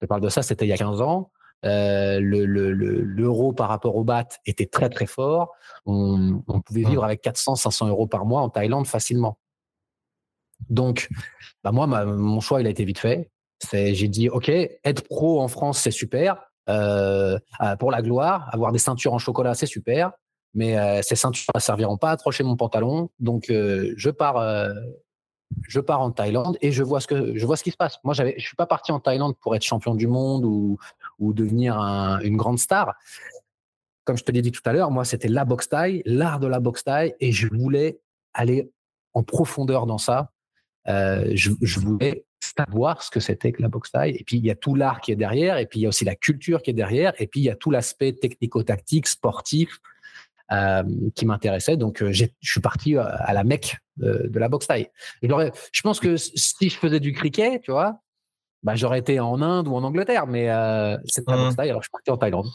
[0.00, 1.30] Je parle de ça, c'était il y a 15 ans.
[1.64, 5.52] Euh, l'euro par rapport au bat était très très fort.
[5.86, 9.38] On, pouvait vivre avec 400, 500 euros par mois en Thaïlande facilement.
[10.68, 11.08] Donc,
[11.64, 13.30] bah moi, mon choix, il a été vite fait.
[13.72, 16.50] J'ai dit, OK, être pro en France, c'est super.
[16.68, 20.12] Euh, euh, pour la gloire, avoir des ceintures en chocolat, c'est super.
[20.54, 23.10] Mais ces ceintures ne serviront pas à accrocher mon pantalon.
[23.18, 24.72] Donc, je pars
[25.68, 27.98] je pars en Thaïlande et je vois ce que je vois ce qui se passe.
[28.04, 30.78] Moi, j'avais, je suis pas parti en Thaïlande pour être champion du monde ou,
[31.20, 32.94] devenir une grande star.
[34.04, 36.46] Comme je te l'ai dit tout à l'heure, moi, c'était la boxe thaï, l'art de
[36.46, 38.00] la boxe thaï, et je voulais
[38.32, 38.70] aller
[39.12, 40.30] en profondeur dans ça.
[40.88, 44.16] Euh, je, voulais savoir ce que c'était que la boxe thaï.
[44.16, 45.88] Et puis, il y a tout l'art qui est derrière, et puis il y a
[45.88, 49.80] aussi la culture qui est derrière, et puis il y a tout l'aspect technico-tactique, sportif,
[50.52, 51.76] euh, qui m'intéressait.
[51.76, 54.90] Donc, euh, je suis parti à la Mecque de, la boxe thaï.
[55.22, 58.00] Je pense que si je faisais du cricket, tu vois,
[58.62, 61.56] bah, j'aurais été en Inde ou en Angleterre, mais euh, c'est pas la boxe mmh.
[61.56, 62.46] thaï, alors je suis parti en Thaïlande.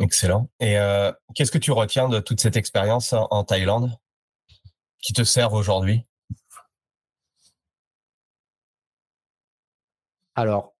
[0.00, 0.48] Excellent.
[0.60, 3.90] Et euh, qu'est-ce que tu retiens de toute cette expérience en, Thaïlande
[5.00, 6.06] qui te sert aujourd'hui?
[10.34, 10.74] Alors,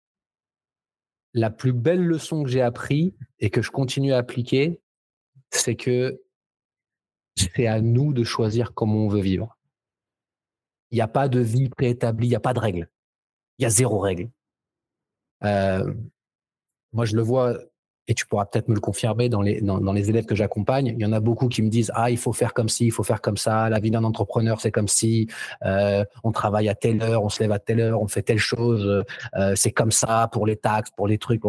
[1.34, 4.80] la plus belle leçon que j'ai appris et que je continue à appliquer,
[5.50, 6.22] c'est que
[7.36, 9.56] c'est à nous de choisir comment on veut vivre.
[10.90, 12.88] Il n'y a pas de vie préétablie, il n'y a pas de règles.
[13.58, 14.30] Il y a zéro règle.
[15.44, 15.94] Euh,
[16.92, 17.58] moi, je le vois,
[18.08, 20.88] et tu pourras peut-être me le confirmer dans les, dans, les élèves que j'accompagne.
[20.88, 22.90] Il y en a beaucoup qui me disent Ah, il faut faire comme ci, il
[22.90, 23.68] faut faire comme ça.
[23.68, 25.28] La vie d'un entrepreneur, c'est comme si
[25.64, 28.38] euh, on travaille à telle heure, on se lève à telle heure, on fait telle
[28.38, 29.04] chose.
[29.36, 31.42] Euh, c'est comme ça pour les taxes, pour les trucs.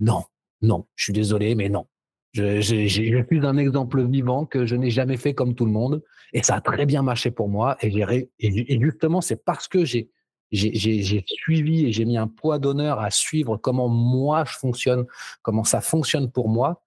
[0.00, 0.24] Non,
[0.62, 1.86] non, je suis désolé, mais non.
[2.32, 6.42] Je, suis un exemple vivant que je n'ai jamais fait comme tout le monde et
[6.42, 7.76] ça a très bien marché pour moi.
[7.80, 10.10] Et justement, c'est parce que j'ai
[10.50, 15.06] j'ai suivi et j'ai mis un poids d'honneur à suivre comment moi je fonctionne,
[15.42, 16.82] comment ça fonctionne pour moi,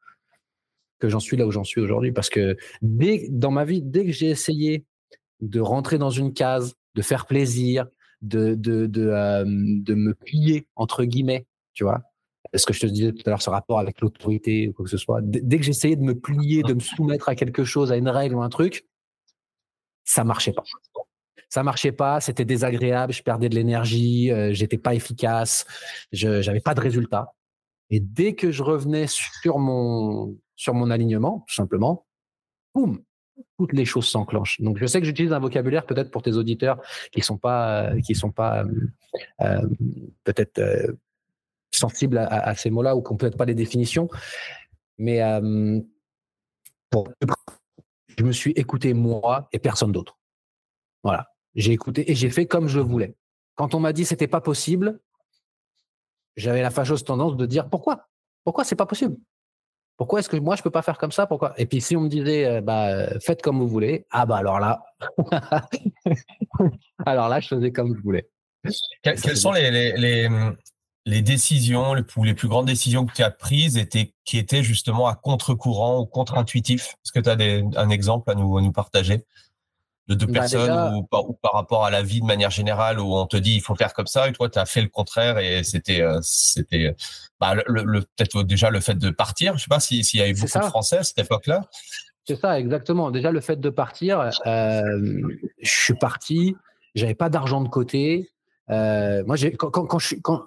[1.00, 2.12] que j'en suis là où j'en suis aujourd'hui.
[2.12, 4.86] Parce que dès, dans ma vie, dès que j'ai essayé
[5.42, 7.88] de rentrer dans une case, de faire plaisir,
[8.22, 12.02] de, de, de, euh, de me plier, entre guillemets, tu vois,
[12.54, 14.92] ce que je te disais tout à l'heure, ce rapport avec l'autorité ou quoi que
[14.92, 17.98] ce soit, dès que j'essayais de me plier, de me soumettre à quelque chose, à
[17.98, 18.86] une règle ou un truc,
[20.04, 20.64] ça marchait pas.
[21.52, 25.66] Ça marchait pas, c'était désagréable, je perdais de l'énergie, euh, j'étais pas efficace,
[26.12, 27.36] je n'avais pas de résultat.
[27.92, 32.06] Et dès que je revenais sur mon sur mon alignement, tout simplement,
[32.74, 33.04] boum,
[33.58, 34.62] toutes les choses s'enclenchent.
[34.62, 38.16] Donc je sais que j'utilise un vocabulaire peut-être pour tes auditeurs qui sont pas qui
[38.16, 38.64] sont pas
[39.42, 39.68] euh,
[40.24, 40.94] peut-être euh,
[41.72, 44.10] sensibles à, ces mots-là ou qui n'ont peut-être pas les définitions.
[44.98, 45.80] Mais euh,
[48.18, 50.18] je me suis écouté moi et personne d'autre.
[51.04, 51.31] Voilà.
[51.56, 53.16] J'ai écouté et j'ai fait comme je voulais.
[53.56, 55.00] Quand on m'a dit c'était pas possible,
[56.36, 58.08] j'avais la fâcheuse tendance de dire pourquoi?
[58.44, 59.18] Pourquoi c'est pas possible?
[59.98, 61.28] Pourquoi est-ce que moi je peux pas faire comme ça?
[61.28, 61.54] Pourquoi?
[61.60, 64.84] Et puis si on me disait bah faites comme vous voulez, ah bah alors là,
[67.06, 68.28] alors là je faisais comme je voulais.
[69.04, 70.30] quelles sont les, les,
[71.06, 75.08] les, décisions ou les plus grandes décisions que tu as prises étaient, qui étaient justement
[75.08, 76.96] à contre-courant ou contre-intuitif?
[77.04, 79.26] Est-ce que tu as un exemple à nous, à nous partager?
[80.08, 83.26] De deux bah, personnes ou, par, rapport à la vie de manière générale où on
[83.26, 85.64] te dit il faut faire comme ça et toi tu as fait le contraire et
[85.64, 86.96] c'était euh, c'était
[87.40, 89.58] bah, le, peut-être déjà le fait de partir.
[89.58, 91.62] Je sais pas s'il y avait beaucoup de français à cette époque-là.
[92.26, 93.12] C'est ça exactement.
[93.12, 94.82] Déjà le fait de partir euh,
[95.62, 96.56] je suis parti
[96.94, 98.30] j'avais pas d'argent de côté.
[98.70, 100.46] Euh, moi j'ai quand, quand, je suis quand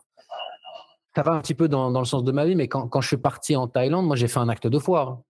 [1.15, 3.01] ça va un petit peu dans, dans, le sens de ma vie mais quand, quand
[3.01, 5.23] je suis parti en Thaïlande moi j'ai fait un acte de foi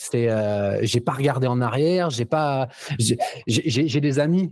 [0.00, 4.50] c'est, euh, j'ai pas regardé en arrière, j'ai pas, j'ai des amis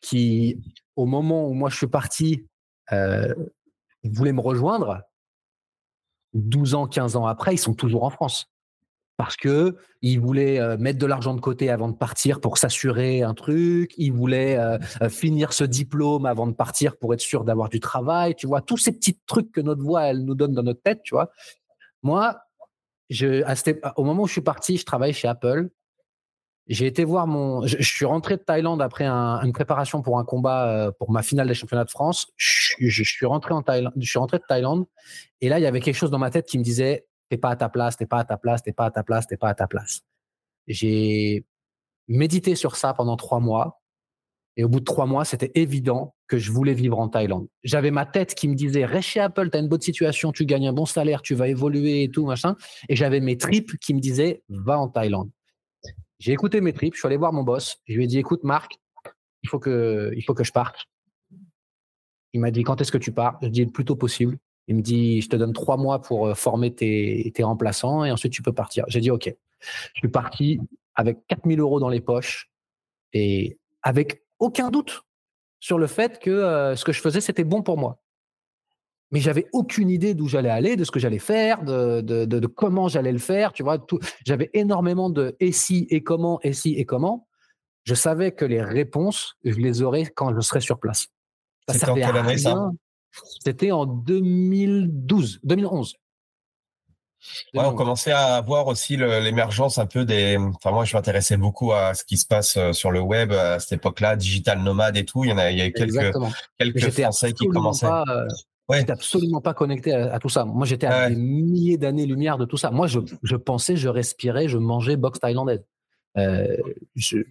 [0.00, 0.58] qui,
[0.96, 2.46] au moment où moi je suis parti,
[2.92, 3.34] euh,
[4.04, 5.02] voulaient me rejoindre.
[6.32, 8.46] 12 ans, 15 ans après, ils sont toujours en France
[9.18, 13.22] parce que ils voulaient euh, mettre de l'argent de côté avant de partir pour s'assurer
[13.22, 14.78] un truc, ils voulaient euh,
[15.10, 18.78] finir ce diplôme avant de partir pour être sûr d'avoir du travail, tu vois, tous
[18.78, 21.30] ces petits trucs que notre voix elle nous donne dans notre tête, tu vois.
[22.02, 22.38] Moi,
[23.96, 25.68] au moment où je suis parti, je travaillais chez Apple.
[26.66, 27.66] J'ai été voir mon.
[27.66, 31.48] Je, suis rentré de Thaïlande après une préparation pour un combat euh, pour ma finale
[31.48, 32.28] des championnats de France.
[32.36, 33.92] Je, suis rentré en Thaïlande.
[33.96, 34.86] Je suis rentré de Thaïlande
[35.40, 37.50] et là il y avait quelque chose dans ma tête qui me disait t'es pas
[37.50, 39.48] à ta place, t'es pas à ta place, t'es pas à ta place, t'es pas
[39.48, 40.02] à ta place.
[40.68, 41.44] J'ai
[42.06, 43.79] médité sur ça pendant trois mois
[44.56, 47.48] et au bout de trois mois, c'était évident que je voulais vivre en Thaïlande.
[47.62, 50.44] J'avais ma tête qui me disait, reste chez Apple, tu as une bonne situation, tu
[50.44, 52.56] gagnes un bon salaire, tu vas évoluer et tout, machin.
[52.88, 55.30] Et j'avais mes tripes qui me disaient, va en Thaïlande.
[56.18, 57.78] J'ai écouté mes tripes, je suis allé voir mon boss.
[57.86, 58.74] Je lui ai dit, écoute, Marc,
[59.42, 60.86] il faut que, il faut que je parte.
[62.32, 63.38] Il m'a dit, quand est-ce que tu pars?
[63.40, 64.38] Je lui ai dit, le plus tôt possible.
[64.68, 68.12] Il me dit, je te donne trois mois pour euh, former tes, tes remplaçants et
[68.12, 68.84] ensuite tu peux partir.
[68.88, 69.34] J'ai dit, OK.
[69.94, 70.60] Je suis parti
[70.94, 72.50] avec 4000 euros dans les poches
[73.12, 75.02] et avec aucun doute
[75.60, 78.02] sur le fait que euh, ce que je faisais, c'était bon pour moi.
[79.12, 82.88] Mais j'avais aucune idée d'où j'allais aller, de ce que j'allais faire, de, de, comment
[82.88, 83.52] j'allais le faire.
[83.52, 83.84] Tu vois,
[84.24, 87.26] j'avais énormément de et si et comment, et si et comment.
[87.84, 91.08] Je savais que les réponses, je les aurais quand je serais sur place.
[91.68, 92.70] C'était en quelle année ça?
[93.40, 95.99] C'était en 2012, 2011
[97.54, 100.36] on commençait à voir aussi l'émergence un peu des.
[100.38, 103.58] Enfin, moi, je m'intéressais beaucoup à ce qui se passe euh, sur le web à
[103.58, 105.24] cette époque-là, digital nomade et tout.
[105.24, 106.14] Il y en a, il y a quelques,
[106.58, 107.86] quelques Français qui commençaient.
[107.86, 108.26] Euh,
[108.72, 110.44] j'étais absolument pas connecté à, tout ça.
[110.44, 112.70] Moi, j'étais à des milliers d'années-lumière de tout ça.
[112.70, 115.64] Moi, je, je, pensais, je respirais, je mangeais boxe thaïlandaise.
[116.16, 116.56] Euh,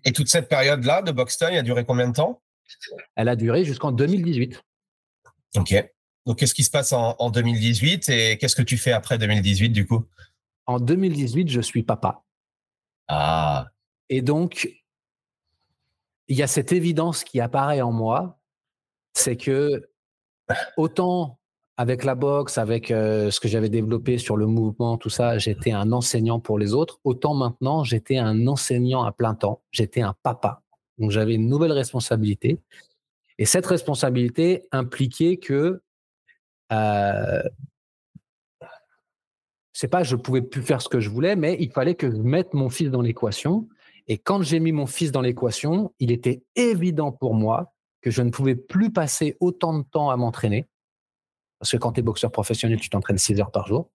[0.06, 2.42] et toute cette période-là de boxe thaï a duré combien de temps?
[3.16, 4.62] Elle a duré jusqu'en 2018.
[5.58, 5.76] Ok.
[6.26, 9.88] Donc, qu'est-ce qui se passe en, 2018 et qu'est-ce que tu fais après 2018 du
[9.88, 10.06] coup?
[10.66, 12.24] En 2018, je suis papa.
[13.08, 13.68] Ah.
[14.10, 14.70] Et donc,
[16.28, 18.40] il y a cette évidence qui apparaît en moi,
[19.14, 19.90] c'est que
[20.78, 21.40] autant
[21.78, 25.72] avec la boxe, avec euh, ce que j'avais développé sur le mouvement, tout ça, j'étais
[25.72, 30.14] un enseignant pour les autres, autant maintenant, j'étais un enseignant à plein temps, j'étais un
[30.22, 30.62] papa.
[30.98, 32.60] Donc j'avais une nouvelle responsabilité.
[33.38, 35.82] Et cette responsabilité impliquait que
[36.72, 37.42] euh,
[39.74, 42.18] c'est pas je pouvais plus faire ce que je voulais, mais il fallait que je
[42.18, 43.68] mette mon fils dans l'équation.
[44.08, 48.22] Et quand j'ai mis mon fils dans l'équation, il était évident pour moi que je
[48.22, 50.68] ne pouvais plus passer autant de temps à m'entraîner.
[51.60, 53.90] Parce que quand tu es boxeur professionnel, tu t'entraînes 6 heures par jour.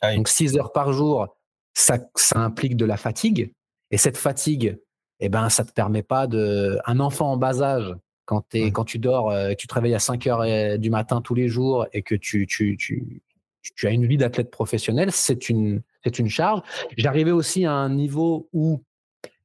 [0.00, 1.36] Ah Donc 6 heures par jour,
[1.74, 3.54] ça, ça, implique de la fatigue.
[3.90, 4.80] Et cette fatigue,
[5.20, 6.78] eh ben, ça ne te permet pas de.
[6.86, 10.26] Un enfant en bas âge quand, quand tu dors, euh, tu te réveilles à 5
[10.26, 13.22] heures euh, du matin tous les jours et que tu, tu, tu,
[13.62, 16.62] tu as une vie d'athlète professionnel, c'est une, c'est une charge.
[16.96, 18.82] J'arrivais aussi à un niveau où,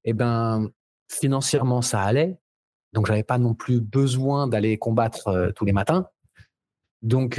[0.06, 0.70] eh ben,
[1.10, 2.38] financièrement, ça allait.
[2.94, 6.08] Donc, j'avais pas non plus besoin d'aller combattre euh, tous les matins.
[7.02, 7.36] Donc,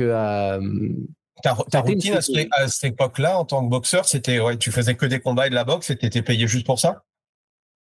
[1.43, 5.21] ta, routine à, cette époque-là, en tant que boxeur, c'était, ouais, tu faisais que des
[5.21, 7.05] combats et de la boxe et tu étais payé juste pour ça?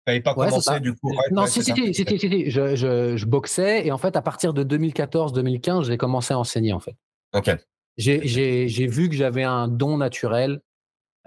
[0.06, 1.12] N'avais pas commencé du coup.
[1.30, 5.84] non, si, si, si, je, je, je, boxais et en fait, à partir de 2014-2015,
[5.84, 6.96] j'ai commencé à enseigner en fait.
[7.34, 7.50] Ok.
[7.96, 10.60] J'ai vu que j'avais un don naturel.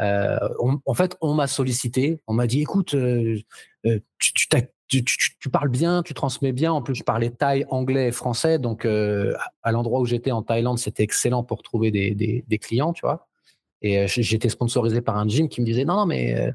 [0.02, 0.38] Euh,
[0.86, 3.38] en fait, on m'a sollicité, on m'a dit écoute, euh,
[3.86, 4.48] euh, tu, tu,
[4.88, 5.04] tu,
[5.40, 6.72] tu, parles bien, tu transmets bien.
[6.72, 8.60] En plus, je parlais thaï, anglais et français.
[8.60, 12.94] Donc, à l'endroit où j'étais en Thaïlande, c'était excellent pour trouver des, des, des, clients,
[12.94, 13.28] tu vois.
[13.82, 16.54] Et j'étais sponsorisé par un gym qui me disait non, mais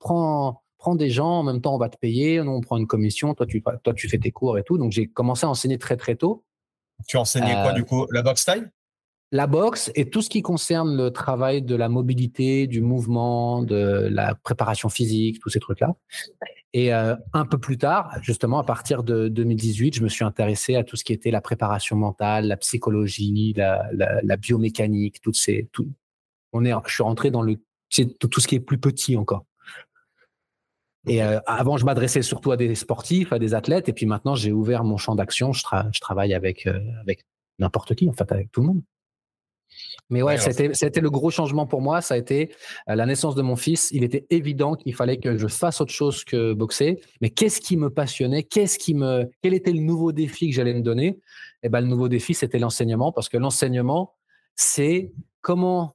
[0.00, 2.86] prends prends des gens, en même temps, on va te payer, nous, on prend une
[2.86, 4.78] commission, toi, tu, toi, tu fais tes cours et tout.
[4.78, 6.44] Donc, j'ai commencé à enseigner très, très tôt.
[7.06, 8.06] Tu enseignais quoi, du coup?
[8.10, 8.68] La boxe taille
[9.30, 14.08] la boxe et tout ce qui concerne le travail de la mobilité, du mouvement, de
[14.10, 15.94] la préparation physique, tous ces trucs-là.
[16.72, 20.76] Et euh, un peu plus tard, justement, à partir de 2018, je me suis intéressé
[20.76, 25.68] à tout ce qui était la préparation mentale, la psychologie, la, biomécanique, toutes ces.
[25.72, 25.88] Tout,
[26.52, 27.56] on est, je suis rentré dans le
[27.90, 29.44] tout, tout ce qui est plus petit encore.
[31.08, 34.34] Et euh, avant, je m'adressais surtout à des sportifs, à des athlètes, et puis maintenant,
[34.34, 35.52] j'ai ouvert mon champ d'action.
[35.52, 37.24] Je, je, travaille avec euh, avec
[37.58, 38.82] n'importe qui, en fait, avec tout le monde.
[40.10, 42.00] Mais ouais, c'était le gros changement pour moi.
[42.00, 42.54] Ça a été
[42.88, 43.90] euh, la naissance de mon fils.
[43.92, 47.00] Il était évident qu'il fallait que je fasse autre chose que boxer.
[47.20, 48.42] Mais qu'est-ce qui me passionnait?
[48.42, 51.18] Qu'est-ce qui me Quel était le nouveau défi que j'allais me donner?
[51.62, 54.14] Eh ben, le nouveau défi, c'était l'enseignement, parce que l'enseignement,
[54.56, 55.94] c'est comment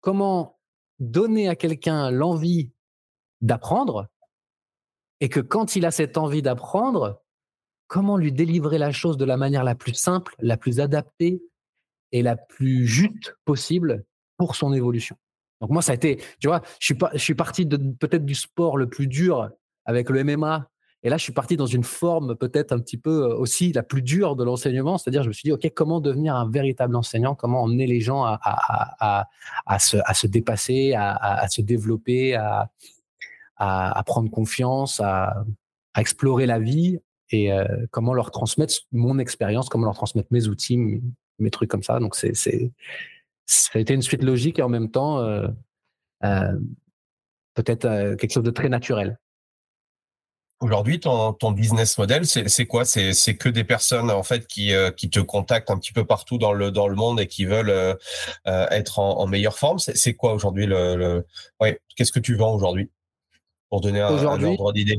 [0.00, 0.58] comment
[1.00, 2.70] donner à quelqu'un l'envie
[3.40, 4.08] d'apprendre,
[5.20, 7.22] et que quand il a cette envie d'apprendre,
[7.88, 11.42] comment lui délivrer la chose de la manière la plus simple, la plus adaptée
[12.12, 14.04] et la plus juste possible
[14.36, 15.16] pour son évolution.
[15.60, 18.34] Donc moi, ça a été, tu vois, je suis, je suis parti de peut-être du
[18.34, 19.50] sport le plus dur
[19.84, 20.68] avec le MMA.
[21.04, 23.84] Et là, je suis parti dans une forme peut-être un petit peu euh, aussi la
[23.84, 24.98] plus dure de l'enseignement.
[24.98, 27.36] C'est-à-dire, je me suis dit, OK, comment devenir un véritable enseignant?
[27.36, 29.28] Comment emmener les gens à, à, à,
[29.66, 32.70] à se, se, dépasser, à, se développer, à,
[33.58, 35.44] prendre confiance, à,
[35.96, 36.98] explorer la vie
[37.30, 40.78] et euh, comment leur transmettre mon expérience, comment leur transmettre mes outils,
[41.38, 41.98] mes trucs comme ça.
[41.98, 42.72] Donc, c'est, c'est,
[43.46, 45.48] ça a été une suite logique et en même temps, euh,
[46.24, 46.58] euh,
[47.54, 49.18] peut-être quelque chose de très naturel.
[50.60, 52.84] Aujourd'hui, ton, business model, c'est, quoi?
[52.84, 56.36] C'est, c'est que des personnes en fait qui, qui te contactent un petit peu partout
[56.36, 57.96] dans le dans le monde et qui veulent
[58.44, 59.78] être en, meilleure forme?
[59.78, 61.26] C'est, c'est quoi aujourd'hui le, le...
[61.60, 62.90] Ouais, qu'est-ce que tu vends aujourd'hui?
[63.70, 64.98] Pour donner un, un ordre d'idée?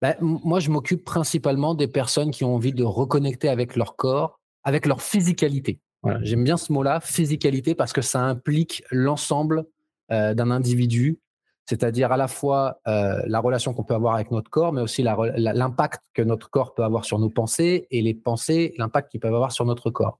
[0.00, 4.40] Ben, Moi, je m'occupe principalement des personnes qui ont envie de reconnecter avec leur corps
[4.64, 5.80] avec leur physicalité.
[6.22, 9.66] J'aime bien ce mot-là, physicalité, parce que ça implique l'ensemble
[10.10, 11.20] euh, d'un individu,
[11.64, 15.04] c'est-à-dire à la fois euh, la relation qu'on peut avoir avec notre corps, mais aussi
[15.04, 19.34] l'impact que notre corps peut avoir sur nos pensées et les pensées, l'impact qu'ils peuvent
[19.34, 20.18] avoir sur notre corps.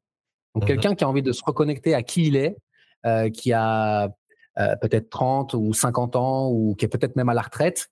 [0.54, 2.56] Donc, mmh quelqu'un qui a envie de se reconnecter à qui il est,
[3.04, 4.10] euh, qui a
[4.56, 7.90] peut-être 30 ou 50 ans, ou qui est peut-être même à la retraite,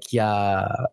[0.00, 0.90] qui a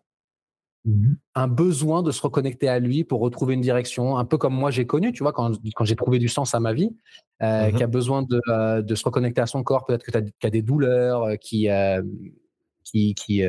[0.86, 4.54] Mmh un besoin de se reconnecter à lui pour retrouver une direction, un peu comme
[4.54, 6.96] moi j'ai connu, tu vois, quand, quand j'ai trouvé du sens à ma vie,
[7.42, 10.10] euh, mmh qui a besoin de, euh, de, se reconnecter à son corps, peut-être que
[10.10, 11.68] tu as, des douleurs, euh, qui,
[12.84, 13.42] qui, qui,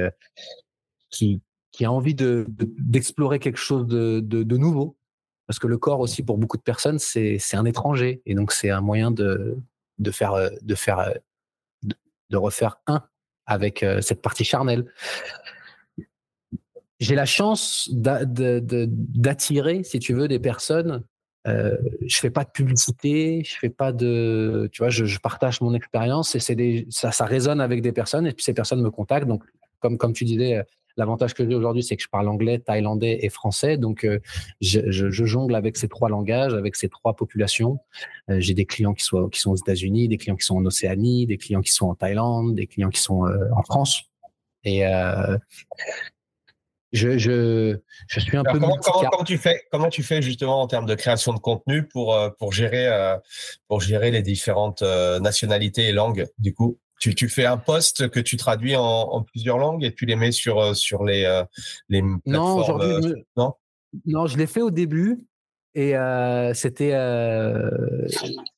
[1.09, 1.41] qui,
[1.71, 4.97] qui, a envie d'explorer de, quelque chose de, de, nouveau.
[5.45, 8.21] Parce que le corps aussi, pour beaucoup de personnes, c'est un étranger.
[8.25, 9.57] Et donc, c'est un moyen de,
[9.99, 11.13] de faire, de, faire
[12.29, 13.03] de refaire un
[13.45, 14.85] avec cette partie charnelle
[16.99, 21.03] j'ai la chance d'attirer, si tu veux, des personnes.
[21.47, 25.73] Euh, je fais pas de publicité, je fais pas de, tu vois, je, partage mon
[25.73, 29.27] expérience et ça, ça résonne avec des personnes et puis ces personnes me contactent.
[29.27, 29.43] Donc,
[29.79, 30.61] comme comme tu disais,
[30.97, 33.77] l'avantage que j'ai aujourd'hui, c'est que je parle anglais, thaïlandais et français.
[33.77, 34.19] Donc, euh,
[34.61, 37.79] je, je, je, jongle avec ces trois langages, avec ces trois populations.
[38.29, 40.65] Euh, j'ai des clients qui sont qui sont aux États-Unis, des clients qui sont en
[40.65, 44.03] Océanie, des clients qui sont en Thaïlande, des clients qui sont euh, en France.
[44.63, 44.81] Et
[46.91, 48.59] je, je, je suis un peu.
[48.59, 52.17] Comment, comment, tu fais, comment tu fais justement en termes de création de contenu pour,
[52.37, 52.89] pour, gérer,
[53.67, 54.81] pour gérer les différentes
[55.21, 56.79] nationalités et langues du coup?
[56.99, 60.15] Tu, tu fais un post que tu traduis en, en, plusieurs langues et tu les
[60.15, 61.43] mets sur, sur les,
[61.89, 63.53] les plateformes Non, aujourd'hui, non,
[64.05, 65.25] non, je l'ai fait au début.
[65.75, 65.93] Et
[66.55, 66.93] c'était,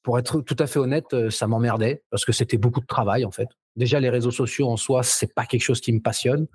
[0.03, 3.31] pour être tout à fait honnête, ça m'emmerdait parce que c'était beaucoup de travail en
[3.31, 3.49] fait.
[3.75, 6.47] Déjà, les réseaux sociaux en soi, c'est pas quelque chose qui me passionne.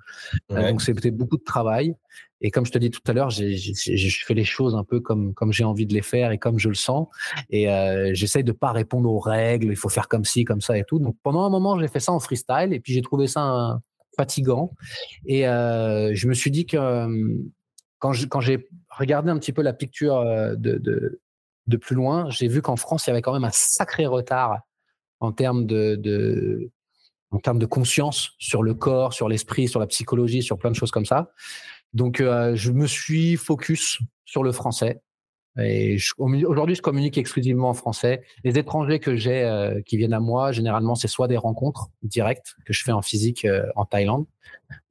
[0.51, 1.95] Euh, donc, c'était beaucoup de travail.
[2.41, 5.33] Et comme je te dis tout à l'heure, je fais les choses un peu comme,
[5.33, 7.07] comme j'ai envie de les faire et comme je le sens.
[7.49, 9.67] Et euh, j'essaye de pas répondre aux règles.
[9.67, 10.99] Il faut faire comme ci, comme ça et tout.
[10.99, 13.73] Donc, pendant un moment, j'ai fait ça en freestyle et puis j'ai trouvé ça euh,
[14.15, 14.73] fatigant.
[15.25, 17.37] Et euh, je me suis dit que euh,
[17.99, 21.19] quand j'ai regardé un petit peu la picture de, de,
[21.65, 24.59] de plus loin, j'ai vu qu'en France, il y avait quand même un sacré retard
[25.19, 26.69] en termes de, de
[27.35, 30.75] en termes de conscience sur le corps, sur l'esprit, sur la psychologie, sur plein de
[30.75, 31.31] choses comme ça.
[31.93, 35.01] Donc, euh, je me suis focus sur le français.
[35.57, 38.23] Et aujourd'hui, je communique exclusivement en français.
[38.43, 42.55] Les étrangers que j'ai euh, qui viennent à moi, généralement, c'est soit des rencontres directes
[42.65, 44.25] que je fais en physique euh, en Thaïlande,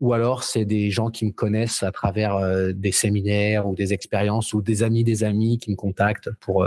[0.00, 2.38] ou alors c'est des gens qui me connaissent à travers
[2.74, 6.66] des séminaires ou des expériences ou des amis des amis qui me contactent pour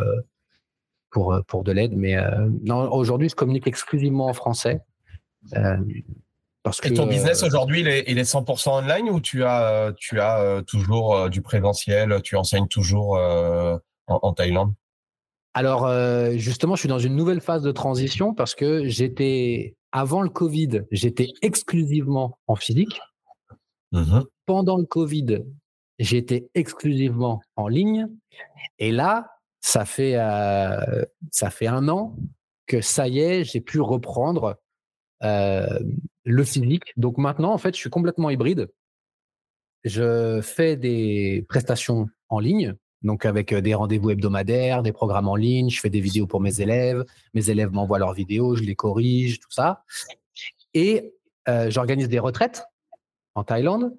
[1.09, 1.93] pour pour de l'aide.
[1.95, 2.17] Mais
[2.63, 4.82] non, aujourd'hui, je communique exclusivement en français.
[5.55, 5.77] Euh,
[6.63, 9.43] parce que, Et ton business euh, aujourd'hui, il est, il est 100% online ou tu
[9.43, 13.17] as, tu as toujours du présentiel, tu enseignes toujours
[14.07, 14.73] en, Thaïlande?
[15.53, 15.89] Alors,
[16.37, 20.83] justement, je suis dans une nouvelle phase de transition parce que j'étais, avant le Covid,
[20.91, 22.99] j'étais exclusivement en physique.
[23.93, 25.45] Mmh Pendant le Covid,
[25.99, 28.07] j'étais exclusivement en ligne.
[28.77, 29.31] Et là,
[29.61, 30.15] ça fait,
[31.31, 32.15] ça fait un an
[32.67, 34.57] que ça y est, j'ai pu reprendre
[35.22, 36.93] le physique.
[36.97, 38.70] Donc maintenant, en fait, je suis complètement hybride.
[39.84, 45.70] Je fais des prestations en ligne, donc avec des rendez-vous hebdomadaires, des programmes en ligne.
[45.70, 47.05] Je fais des vidéos pour mes élèves.
[47.34, 49.84] Mes élèves m'envoient leurs vidéos, je les corrige, tout ça.
[50.74, 51.13] Et
[51.68, 52.65] j'organise des retraites
[53.36, 53.95] en Thaïlande.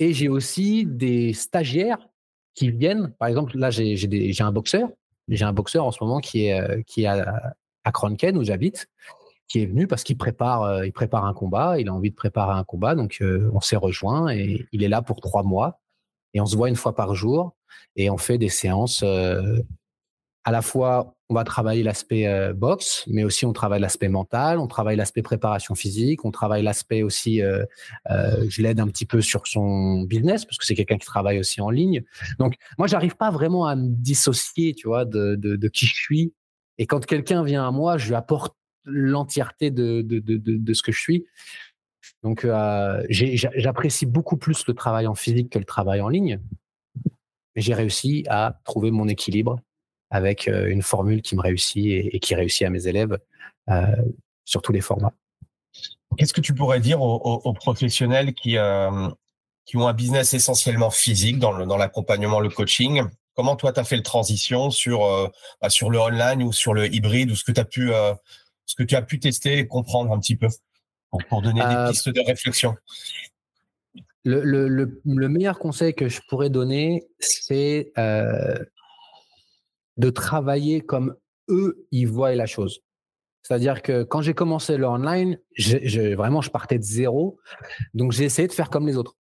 [0.00, 2.08] Et j'ai aussi des stagiaires
[2.54, 3.12] qui viennent.
[3.18, 4.88] Par exemple, là, j'ai un boxeur.
[5.28, 8.88] J'ai un boxeur en ce moment qui est, à, à Kronken, où j'habite
[9.48, 12.14] qui est venu parce qu'il prépare, euh, il prépare un combat, il a envie de
[12.14, 15.80] préparer un combat, donc euh, on s'est rejoint et il est là pour trois mois
[16.32, 17.54] et on se voit une fois par jour
[17.96, 19.02] et on fait des séances.
[19.02, 19.58] Euh,
[20.46, 24.66] à la fois, on va travailler l'aspect boxe, mais aussi on travaille l'aspect mental, on
[24.66, 30.02] travaille l'aspect préparation physique, on travaille l'aspect aussi, je l'aide un petit peu sur son
[30.02, 32.04] business parce que c'est quelqu'un qui travaille aussi en ligne.
[32.38, 36.34] Donc moi, j'arrive pas vraiment à me dissocier, tu vois, de, de qui je suis.
[36.76, 40.82] Et quand quelqu'un vient à moi, je lui apporte l'entièreté de, de, de, de, ce
[40.82, 41.26] que je suis.
[42.22, 46.40] Donc, euh, j'apprécie beaucoup plus le travail en physique que le travail en ligne.
[47.56, 49.60] J'ai réussi à trouver mon équilibre
[50.10, 53.18] avec euh, une formule qui me réussit et, qui réussit à mes élèves
[53.70, 53.96] euh,
[54.44, 55.12] sur tous les formats.
[56.16, 58.56] Qu'est-ce que tu pourrais dire aux, professionnels qui,
[59.64, 63.02] qui ont un business essentiellement physique dans l'accompagnement, le, le coaching?
[63.34, 65.00] Comment toi, tu as fait le transition sur,
[65.60, 67.90] bah, sur le online ou sur le hybride ou ce que tu as pu
[68.66, 70.48] ce que tu as pu tester et comprendre un petit peu
[71.28, 72.74] pour, donner des euh, pistes de réflexion
[74.24, 78.58] le, meilleur conseil que je pourrais donner, c'est euh,
[79.96, 81.14] de travailler comme
[81.48, 82.80] eux, ils voient la chose.
[83.42, 85.38] C'est-à-dire que quand j'ai commencé le online,
[86.16, 87.38] vraiment, je partais de zéro.
[87.92, 89.16] Donc, j'ai essayé de faire comme les autres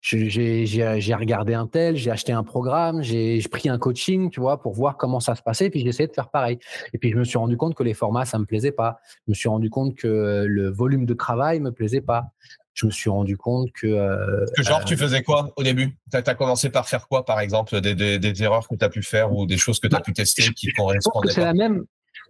[0.00, 4.72] j'ai regardé un tel, j'ai acheté un programme, j'ai pris un coaching, tu vois, pour
[4.72, 6.58] voir comment ça se passait, puis j'ai essayé de faire pareil.
[6.92, 9.00] Et puis je me suis rendu compte que les formats, ça me plaisait pas.
[9.26, 12.32] Je me suis rendu compte que le volume de travail me plaisait pas.
[12.72, 13.86] Je me suis rendu compte que.
[13.86, 15.98] Euh, que genre, tu euh, faisais quoi au début?
[16.10, 17.80] Tu as, commencé par faire quoi, par exemple?
[17.80, 19.98] Des, des, des, erreurs que tu as pu faire ou des choses que tu as
[19.98, 21.84] bah, pu tester qui correspondaient C'est la même.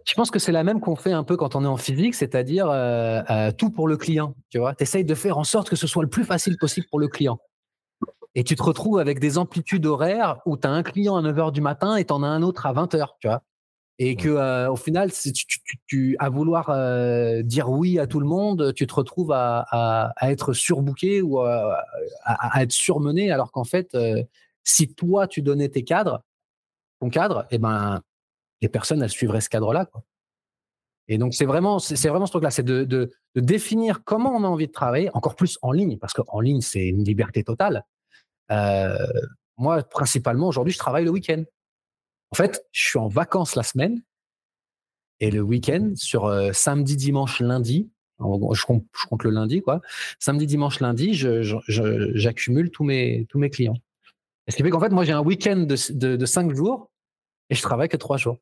[0.05, 2.15] Je pense que c'est la même qu'on fait un peu quand on est en physique,
[2.15, 4.35] c'est-à-dire euh, euh tout pour le client.
[4.49, 6.87] Tu vois, tu essayes de faire en sorte que ce soit le plus facile possible
[6.89, 7.39] pour le client.
[8.35, 11.51] Et tu te retrouves avec des amplitudes horaires où tu as un client à 9h
[11.51, 13.43] du matin et tu en as un autre à 20h, tu vois.
[13.99, 18.19] Et que euh, au final, tu, tu, tu, à vouloir euh, dire oui à tout
[18.19, 21.83] le monde, tu te retrouves à, à, à être surbooké ou à,
[22.23, 24.23] à, être surmené, alors qu'en fait, euh,
[24.63, 26.23] si toi tu donnais tes cadres,
[26.99, 28.01] ton cadre, et eh ben
[28.61, 29.85] les personnes elles suivraient ce cadre-là.
[29.85, 30.03] Quoi.
[31.07, 34.43] Et donc c'est vraiment, c'est vraiment ce truc-là, c'est de, de, de, définir comment on
[34.43, 37.85] a envie de travailler, encore plus en ligne, parce qu'en ligne c'est une liberté totale.
[39.57, 41.43] Moi, principalement, aujourd'hui, je travaille le week-end.
[42.31, 44.01] En fait, je suis en vacances la semaine
[45.19, 49.81] et le week-end, sur samedi, dimanche, lundi, je compte, le lundi, quoi.
[50.19, 53.77] Samedi, dimanche, lundi, j'accumule tous mes, clients.
[54.47, 56.89] ce qui fait qu'en fait, moi, j'ai un week-end de, cinq jours
[57.49, 58.39] et je travaille que trois jours.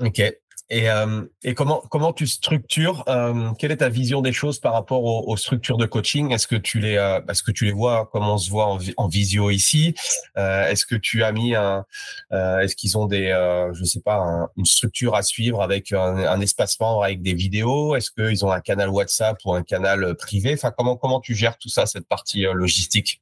[0.00, 0.22] Ok.
[0.70, 4.72] Et, euh, et comment comment tu structures euh, Quelle est ta vision des choses par
[4.72, 6.32] rapport aux, structures de coaching?
[6.32, 8.08] Est-ce que tu les euh, est-ce que tu les vois?
[8.10, 9.94] Comme on se voit en, visio ici?
[10.38, 11.84] Euh, Est-ce que tu as mis un
[12.32, 13.28] euh, Est-ce qu'ils ont des
[13.74, 17.94] je sais pas une structure à suivre avec un, un espacement avec des vidéos?
[17.94, 20.54] Est-ce qu'ils ont un canal WhatsApp ou un canal privé?
[20.54, 23.20] Enfin comment comment tu gères tout ça cette partie logistique?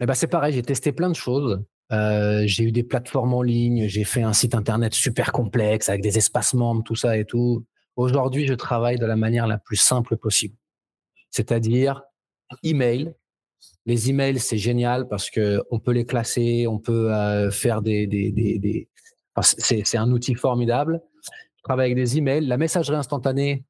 [0.00, 1.60] Eh ben c'est pareil, j'ai testé plein de choses.
[1.90, 6.02] Euh, j'ai eu des plateformes en ligne, j'ai fait un site internet super complexe avec
[6.02, 7.64] des espaces membres, tout ça et tout.
[7.96, 10.54] Aujourd'hui, je travaille de la manière la plus simple possible.
[11.30, 12.02] C'est-à-dire
[12.62, 13.14] email.
[13.86, 18.06] Les emails, c'est génial parce que on peut les classer, on peut euh, faire des,
[18.06, 18.88] des, des,
[19.42, 21.00] c'est un outil formidable.
[21.56, 22.46] Je travaille avec des emails.
[22.46, 23.64] La messagerie instantanée,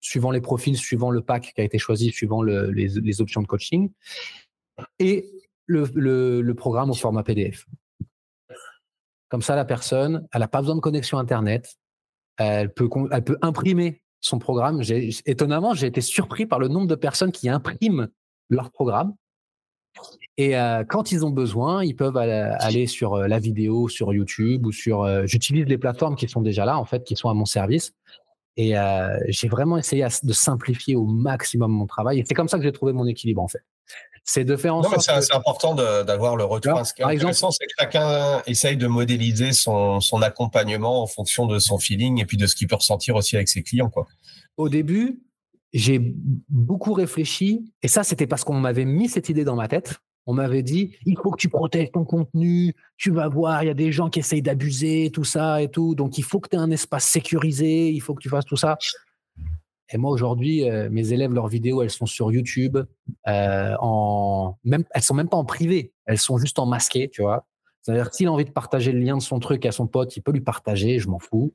[0.00, 3.42] suivant les profils, suivant le pack qui a été choisi, suivant le, les, les options
[3.42, 3.90] de coaching.
[4.98, 5.26] Et
[5.70, 7.66] le, programme au format PDF.
[9.28, 11.76] Comme ça, la personne, elle n'a pas besoin de connexion Internet.
[12.36, 14.82] Elle peut, elle peut imprimer son programme.
[15.26, 18.08] Étonnamment, j'ai été surpris par le nombre de personnes qui impriment
[18.48, 19.14] leur programme.
[20.36, 24.66] Et euh, quand ils ont besoin, ils peuvent aller sur euh, la vidéo, sur YouTube
[24.66, 25.02] ou sur.
[25.02, 27.92] Euh, j'utilise les plateformes qui sont déjà là, en fait, qui sont à mon service.
[28.56, 28.74] Et
[29.28, 32.18] j'ai vraiment essayé de simplifier au maximum mon travail.
[32.18, 33.62] Et c'est comme ça que j'ai trouvé mon équilibre, en fait
[34.30, 35.00] c'est de faire en sorte.
[35.00, 36.86] C'est important d'avoir le retour.
[36.86, 41.08] Ce qui est par exemple, c'est que chacun essaye de modéliser son, son, accompagnement en
[41.08, 43.90] fonction de son feeling et puis de ce qu'il peut ressentir aussi avec ses clients.
[43.90, 44.06] Quoi.
[44.56, 45.20] Au début,
[45.72, 46.00] j'ai
[46.48, 49.96] beaucoup réfléchi, et ça, c'était parce qu'on m'avait mis cette idée dans ma tête.
[50.26, 53.70] On m'avait dit, il faut que tu protèges ton contenu, tu vas voir, il y
[53.70, 55.96] a des gens qui essayent d'abuser, tout ça et tout.
[55.96, 58.56] Donc, il faut que tu aies un espace sécurisé, il faut que tu fasses tout
[58.56, 58.78] ça.
[59.92, 62.78] Et moi, aujourd'hui, euh, mes élèves, leurs vidéos, elles sont sur YouTube.
[63.26, 64.56] Euh, en...
[64.64, 67.46] elles sont même pas en privé, elles sont juste en masqué, tu vois.
[67.82, 70.22] C'est-à-dire s'il a envie de partager le lien de son truc à son pote, il
[70.22, 71.54] peut lui partager, je m'en fous.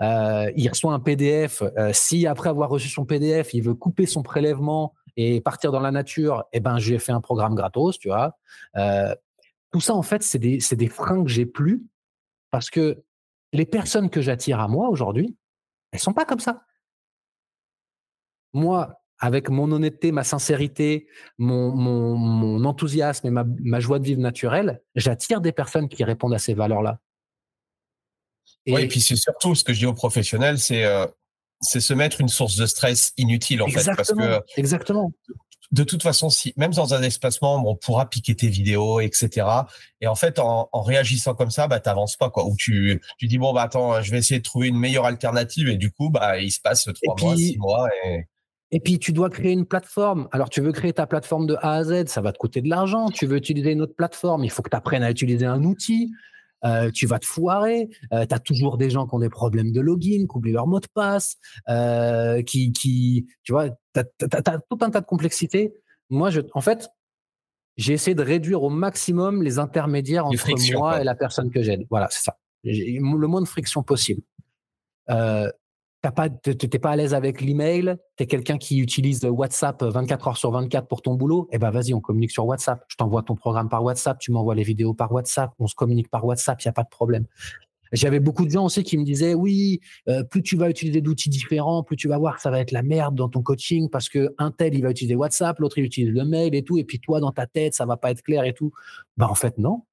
[0.00, 1.62] Euh, il reçoit un PDF.
[1.62, 5.80] Euh, si après avoir reçu son PDF, il veut couper son prélèvement et partir dans
[5.80, 8.38] la nature, eh ben, je lui ai fait un programme gratos, tu vois.
[9.70, 11.84] Tout ça, en fait, c'est des, des freins que j'ai plus
[12.50, 13.02] parce que
[13.52, 15.36] les personnes que j'attire à moi aujourd'hui,
[15.92, 16.62] elles sont pas comme ça.
[18.52, 24.20] Moi, avec mon honnêteté, ma sincérité, mon, mon, enthousiasme et ma, ma, joie de vivre
[24.20, 27.00] naturelle, j'attire des personnes qui répondent à ces valeurs-là.
[28.66, 31.06] Et, oui, et puis c'est surtout ce que je dis aux professionnels, c'est euh,
[31.60, 35.12] c'est se mettre une source de stress inutile en fait, parce que exactement.
[35.70, 39.46] De toute façon, si même dans un espace membre, on pourra piquer tes vidéos, etc.
[40.00, 42.46] Et en fait, en, en réagissant comme ça, bah t'avances pas quoi.
[42.46, 45.68] Ou tu tu dis bon bah attends, je vais essayer de trouver une meilleure alternative
[45.68, 48.28] et du coup bah il se passe trois mois, six mois et
[48.70, 50.28] et puis, tu dois créer une plateforme.
[50.30, 52.68] Alors, tu veux créer ta plateforme de A à Z, ça va te coûter de
[52.68, 53.08] l'argent.
[53.08, 56.12] Tu veux utiliser une autre plateforme, il faut que tu apprennes à utiliser un outil.
[56.64, 57.88] Euh, tu vas te foirer.
[58.12, 60.66] Euh, tu as toujours des gens qui ont des problèmes de login, qui oublient leur
[60.66, 61.36] mot de passe,
[61.68, 65.72] euh, qui, qui, tu vois, tu as, tout un tas de complexités.
[66.10, 66.90] Moi, je, en fait,
[67.76, 71.86] j'ai essayé de réduire au maximum les intermédiaires entre moi et la personne que j'aide.
[71.90, 72.36] Voilà, c'est ça.
[72.64, 74.22] Le moins de friction possible.
[75.10, 75.50] Euh,
[76.02, 80.28] tu pas, t'es pas à l'aise avec l'email, tu es quelqu'un qui utilise WhatsApp 24
[80.28, 82.84] heures sur 24 pour ton boulot, eh ben vas-y, on communique sur WhatsApp.
[82.88, 86.08] Je t'envoie ton programme par WhatsApp, tu m'envoies les vidéos par WhatsApp, on se communique
[86.08, 87.26] par WhatsApp, il n'y a pas de problème.
[87.90, 91.30] J'avais beaucoup de gens aussi qui me disaient oui, euh, plus tu vas utiliser d'outils
[91.30, 94.08] différents, plus tu vas voir que ça va être la merde dans ton coaching parce
[94.08, 96.84] que un tel il va utiliser WhatsApp, l'autre il utilise le mail et tout, et
[96.84, 98.72] puis toi dans ta tête ça va pas être clair et tout.
[99.16, 99.84] Ben en fait non,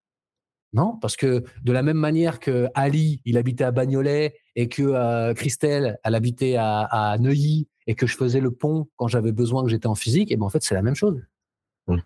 [0.73, 4.81] non, parce que de la même manière que Ali, il habitait à Bagnolet et que
[4.83, 9.63] euh, Christelle, elle habitait à, Neuilly et que je faisais le pont quand j'avais besoin
[9.63, 11.21] que j'étais en physique, et ben en fait, c'est la même chose.
[11.87, 11.97] Mmh.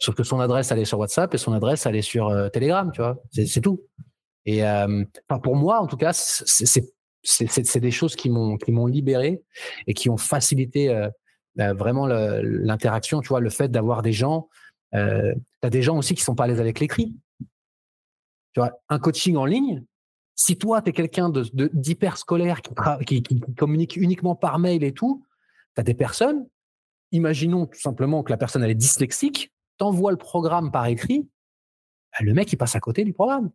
[0.00, 2.48] Sauf que son adresse, elle est sur WhatsApp et son adresse, elle est sur euh,
[2.48, 3.22] Telegram, tu vois.
[3.30, 3.80] C'est tout.
[4.44, 5.04] Et euh,
[5.42, 9.42] pour moi, en tout cas, c'est des choses qui m'ont qui m'ont libéré
[9.86, 11.08] et qui ont facilité
[11.54, 14.48] vraiment l'interaction, tu vois, le fait d'avoir des gens.
[14.92, 17.14] tu as des gens aussi qui sont pas à l'aise avec l'écrit
[18.88, 19.84] un coaching en ligne,
[20.38, 22.62] si toi, tu es quelqu'un d'hyper scolaire
[23.04, 23.24] qui,
[23.56, 25.24] communique uniquement par mail et tout,
[25.74, 26.46] tu as des personnes,
[27.10, 31.28] imaginons tout simplement que la personne elle est dyslexique, t'envoie le programme par écrit,
[32.12, 33.50] bah, le mec il passe à côté du programme.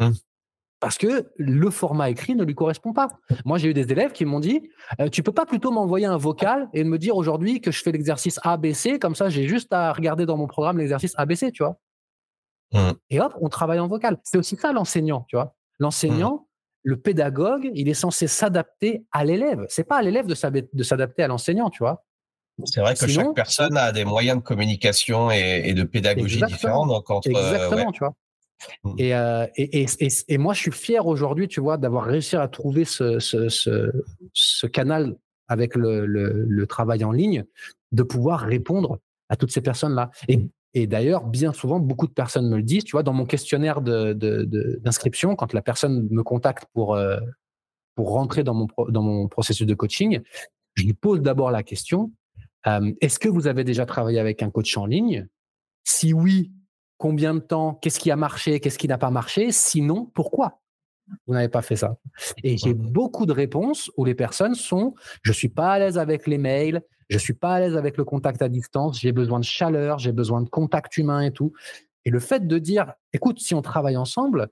[0.00, 0.12] Mmh.
[0.80, 3.10] Parce que le format écrit ne lui correspond pas.
[3.44, 4.68] Moi, j'ai eu des élèves qui m'ont dit
[5.00, 7.92] euh, Tu peux pas plutôt m'envoyer un vocal et me dire aujourd'hui que je fais
[7.92, 11.78] l'exercice ABC, comme ça, j'ai juste à regarder dans mon programme l'exercice ABC, tu vois.
[12.72, 12.92] Mmh.
[13.10, 14.18] Et hop, on travaille en vocal.
[14.24, 15.54] C'est aussi ça l'enseignant, tu vois.
[15.78, 16.44] L'enseignant, mmh.
[16.84, 19.64] le pédagogue, il est censé s'adapter à l'élève.
[19.68, 22.04] C'est pas à l'élève de s'adapter à l'enseignant, tu vois.
[22.64, 26.86] C'est vrai que chaque personne a des moyens de communication et, de pédagogie différents.
[26.86, 28.14] Donc entre, euh, exactement, tu vois.
[28.84, 28.96] Mmh.
[29.00, 32.84] Euh, et, et, et, moi, je suis fier aujourd'hui, tu vois, d'avoir réussi à trouver
[32.84, 35.16] ce, ce, ce, canal
[35.48, 37.44] avec le, le, le, travail en ligne,
[37.90, 40.10] de pouvoir répondre à toutes ces personnes-là.
[40.28, 40.38] Et
[40.74, 42.84] et d'ailleurs, bien souvent, beaucoup de personnes me le disent.
[42.84, 47.18] Tu vois, dans mon questionnaire d'inscription, quand la personne me contacte pour, euh,
[47.96, 50.20] rentrer dans mon, dans mon processus de coaching,
[50.74, 52.10] je lui pose d'abord la question
[53.00, 55.26] est-ce que vous avez déjà travaillé avec un coach en ligne?
[55.84, 56.52] Si oui,
[56.96, 57.74] combien de temps?
[57.74, 58.60] Qu'est-ce qui a marché?
[58.60, 59.50] Qu'est-ce qui n'a pas marché?
[59.52, 60.61] Sinon, pourquoi?
[61.26, 61.96] Vous n'avez pas fait ça.
[62.42, 66.26] Et j'ai beaucoup de réponses où les personnes sont je suis pas à l'aise avec
[66.26, 69.44] les mails, je suis pas à l'aise avec le contact à distance, j'ai besoin de
[69.44, 71.52] chaleur, j'ai besoin de contact humain et tout.
[72.04, 74.48] Et le fait de dire écoute, si on travaille ensemble,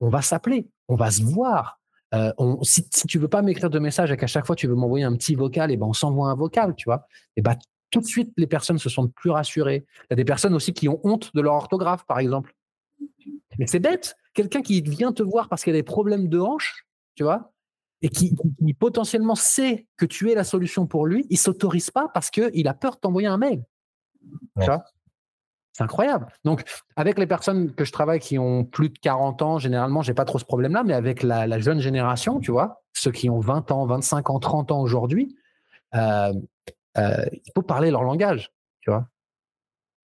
[0.00, 1.80] on va s'appeler, on va se voir.
[2.14, 2.32] Euh,
[2.62, 5.04] si, si, tu veux pas m'écrire de message et qu'à chaque fois tu veux m'envoyer
[5.04, 7.06] un petit vocal, et ben on s'envoie un vocal, tu vois.
[7.36, 7.56] Et ben
[7.90, 9.84] tout de suite les personnes se sentent plus rassurées.
[10.02, 12.54] Il y a des personnes aussi qui ont honte de leur orthographe, par exemple.
[13.58, 16.86] Mais c'est bête quelqu'un qui vient te voir parce qu'il a des problèmes de hanche,
[17.16, 17.50] tu vois,
[18.02, 18.36] et qui,
[18.78, 22.74] potentiellement sait que tu es la solution pour lui, il s'autorise pas parce qu'il a
[22.74, 23.64] peur de t'envoyer un mail.
[25.72, 26.28] c'est incroyable.
[26.44, 26.62] Donc,
[26.94, 30.24] avec les personnes que je travaille qui ont plus de 40 ans, généralement, j'ai pas
[30.24, 33.86] trop ce problème-là, mais avec la, jeune génération, tu vois, ceux qui ont 20 ans,
[33.86, 35.36] 25 ans, 30 ans aujourd'hui,
[35.96, 36.32] euh,
[36.96, 39.08] euh, il faut parler leur langage, tu vois?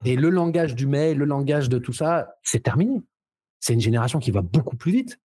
[0.05, 3.01] Et le langage du mail, le langage de tout ça, c'est terminé.
[3.65, 5.19] C'est une génération qui va beaucoup plus vite.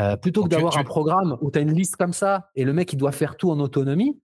[0.00, 2.72] Euh, plutôt que d'avoir un programme où tu as une liste comme ça et le
[2.72, 4.20] mec il doit faire tout en autonomie,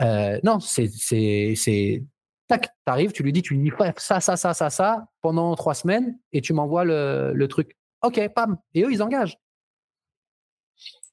[0.00, 2.02] euh, non, c'est c'est
[2.46, 5.74] tac, t'arrives, tu lui dis, tu lui dis ça, ça, ça, ça, ça pendant trois
[5.74, 7.76] semaines et tu m'envoies le, le, truc.
[8.02, 8.56] Ok, pam.
[8.72, 9.36] Et eux, ils engagent.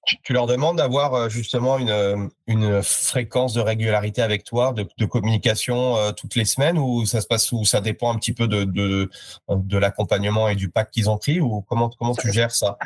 [0.05, 5.95] Tu, leur demandes d'avoir euh, justement une, une fréquence de régularité avec toi, de, communication
[6.13, 9.77] toutes les semaines ou ça se passe ou ça dépend un petit peu de, de,
[9.77, 12.77] l'accompagnement et du pack qu'ils ont pris ou comment, comment tu gères ça?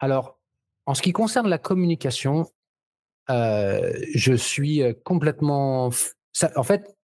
[0.00, 0.38] Alors,
[0.86, 2.46] en ce qui concerne la communication,
[3.30, 5.90] euh, je suis euh, complètement.
[6.56, 6.96] en fait,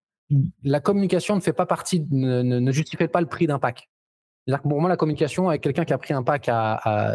[0.62, 3.88] la communication ne fait pas partie, ne, ne, justifie pas le prix d'un pack.
[4.62, 6.51] Pour moi, la communication avec quelqu'un qui a pris un pack,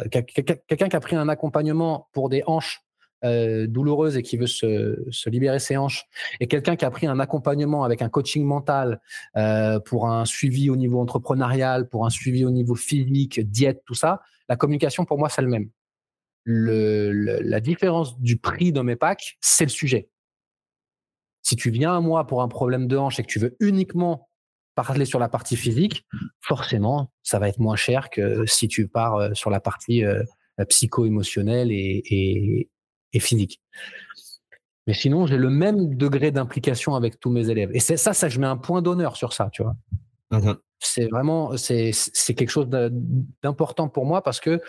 [0.09, 2.81] quelqu'un qui a pris un accompagnement pour des hanches
[3.23, 6.05] euh, douloureuses et qui veut se, libérer ses hanches,
[6.39, 9.01] et quelqu'un qui a pris un accompagnement avec un coaching mental
[9.85, 14.21] pour un suivi au niveau entrepreneurial, pour un suivi au niveau physique, diète, tout ça,
[14.49, 15.69] la communication, pour moi, c'est le même.
[16.45, 20.09] La différence du prix de mes packs, c'est le sujet.
[21.41, 24.29] Si tu viens à moi pour un problème de hanche et que tu veux uniquement
[24.75, 26.05] parler sur la partie physique,
[26.41, 30.23] forcément, ça va être moins cher que si tu pars euh, sur la partie euh,
[30.69, 32.69] psycho-émotionnelle et,
[33.17, 33.61] physique.
[34.87, 37.71] Mais sinon, j'ai le même degré d'implication avec tous mes élèves.
[37.73, 39.75] Et c'est ça, ça, je mets un point d'honneur sur ça, tu vois.
[40.31, 41.93] Mmh c'est vraiment c'est
[42.35, 44.61] quelque chose d'important pour moi parce que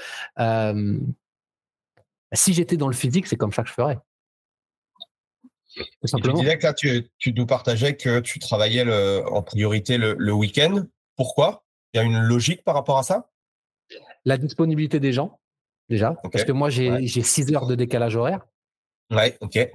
[2.33, 3.99] si j'étais dans le physique, c'est comme ça que je ferais.
[5.77, 10.33] Tu disais que là, tu, tu, nous partageais que tu travaillais le, en priorité le,
[10.33, 10.87] week-end.
[11.17, 11.65] Pourquoi?
[11.93, 13.31] Il y a une logique par rapport à ça?
[14.25, 15.41] La disponibilité des gens,
[15.89, 16.17] déjà.
[16.33, 18.47] Parce que moi, j'ai 6 heures de décalage horaire.
[19.11, 19.71] Ouais, ok.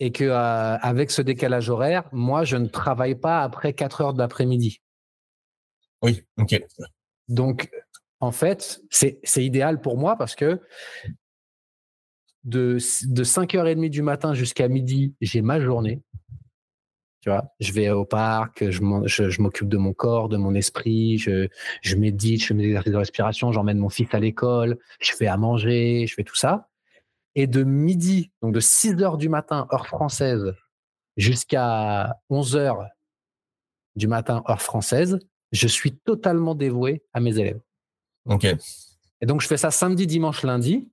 [0.00, 4.18] Et que avec ce décalage horaire, moi, je ne travaille pas après 4 heures de
[4.18, 4.80] l'après-midi.
[6.02, 6.60] Oui, ok.
[7.28, 7.70] Donc,
[8.20, 10.60] en fait, c'est idéal pour moi parce que
[12.48, 16.02] de, de 5h30 du matin jusqu'à midi, j'ai ma journée.
[17.20, 21.48] Tu vois, je vais au parc, je m'occupe de mon corps, de mon esprit, je,
[21.82, 25.26] je médite, je fais mes exercices de respiration, j'emmène mon fils à l'école, je fais
[25.26, 26.68] à manger, je fais tout ça.
[27.34, 30.54] Et de midi, donc de 6 h du matin, heure française,
[31.16, 32.88] jusqu'à 11 h
[33.96, 35.18] du matin, heure française,
[35.50, 37.60] je suis totalement dévoué à mes élèves.
[38.26, 38.46] OK.
[39.20, 40.88] Et donc, je fais ça samedi, dimanche, lundi,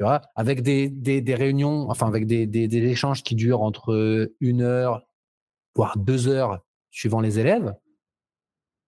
[0.00, 4.62] tu vois, avec des, des, réunions, enfin, avec des, des, échanges qui durent entre une
[4.62, 5.02] heure,
[5.74, 7.74] voire deux heures, suivant les élèves.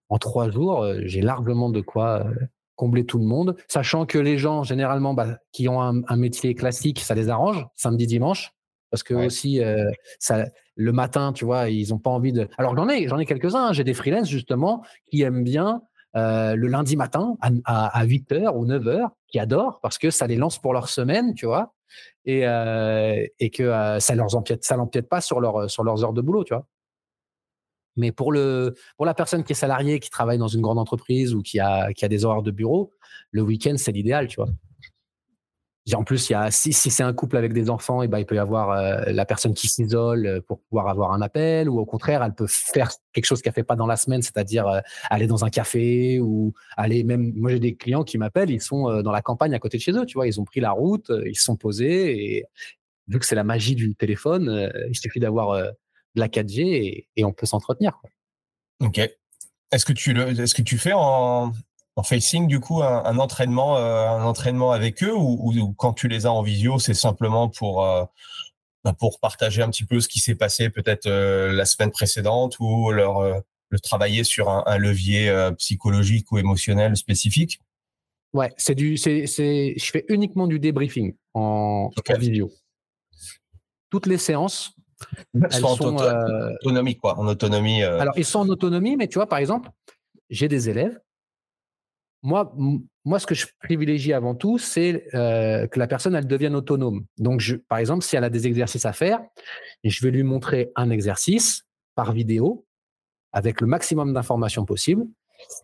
[0.09, 2.35] En trois jours, euh, j'ai largement de quoi euh,
[2.77, 6.55] combler tout le monde, sachant que les gens, généralement, bah, qui ont un, un métier
[6.55, 8.55] classique, ça les arrange, samedi, dimanche
[8.93, 10.45] parce que aussi euh, ça,
[10.77, 12.47] le matin, tu vois, ils n'ont pas envie de.
[12.59, 13.69] Alors j'en ai, j'en ai quelques-uns.
[13.69, 13.73] Hein.
[13.73, 15.83] J'ai des freelances justement qui aiment bien
[16.17, 20.59] euh, le lundi matin à, 8h ou 9h, qui adorent parce que ça les lance
[20.59, 21.75] pour leur semaine, tu vois,
[22.25, 26.21] et, euh, que ça leur empiète, ça l'empiète pas sur, leur, sur leurs heures de
[26.21, 26.67] boulot, tu vois.
[27.97, 31.61] Mais pour la personne qui est salariée, qui travaille dans une grande entreprise ou qui
[31.61, 32.93] a, qui a des horaires de bureau,
[33.31, 34.49] le week-end, c'est l'idéal, tu vois.
[35.95, 38.21] En plus, il y a, si, c'est un couple avec des enfants, et eh ben,
[38.21, 41.69] il peut y avoir euh, la personne qui s'isole euh, pour pouvoir avoir un appel,
[41.69, 44.69] ou au contraire, elle peut faire quelque chose qu'elle fait pas dans la semaine, c'est-à-dire
[44.69, 44.81] euh,
[45.11, 47.33] aller dans un café ou aller même.
[47.35, 49.93] Moi, j'ai des clients qui m'appellent, ils sont dans la campagne à côté de chez
[49.93, 52.45] eux, tu vois, ils ont pris la route, ils se sont posés et
[53.09, 57.33] vu que c'est la magie du téléphone, il suffit d'avoir de la 4G et, on
[57.33, 58.01] peut s'entretenir.
[58.81, 58.99] Ok.
[59.73, 61.53] Est-ce que tu le, est-ce que tu fais en,
[61.97, 66.27] en facing du coup un, entraînement euh, un entraînement avec eux ou, quand tu les
[66.27, 68.05] as en visio c'est simplement pour euh,
[68.85, 72.59] bah, pour partager un petit peu ce qui s'est passé peut-être euh, la semaine précédente
[72.61, 77.61] ou leur le travailler sur un, levier psychologique ou émotionnel spécifique?
[78.33, 82.51] Ouais c'est du c'est c'est je fais uniquement du débriefing en, visio.
[83.91, 84.75] Toutes les séances
[85.35, 89.29] elles sont, en autonomie quoi en autonomie alors ils sont en autonomie mais tu vois
[89.29, 89.69] par exemple
[90.31, 90.99] j'ai des élèves
[92.23, 92.55] moi,
[93.05, 97.05] moi, ce que je privilégie avant tout, c'est euh, que la personne, elle devienne autonome.
[97.19, 99.21] Donc, par exemple, si elle a des exercices à faire,
[99.83, 101.65] je vais lui montrer un exercice
[101.95, 102.65] par vidéo
[103.33, 105.05] avec le maximum d'informations possible.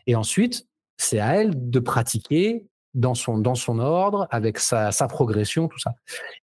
[0.06, 5.68] Et ensuite, c'est à elle de pratiquer dans son, dans son ordre, avec sa, progression,
[5.68, 5.94] tout ça.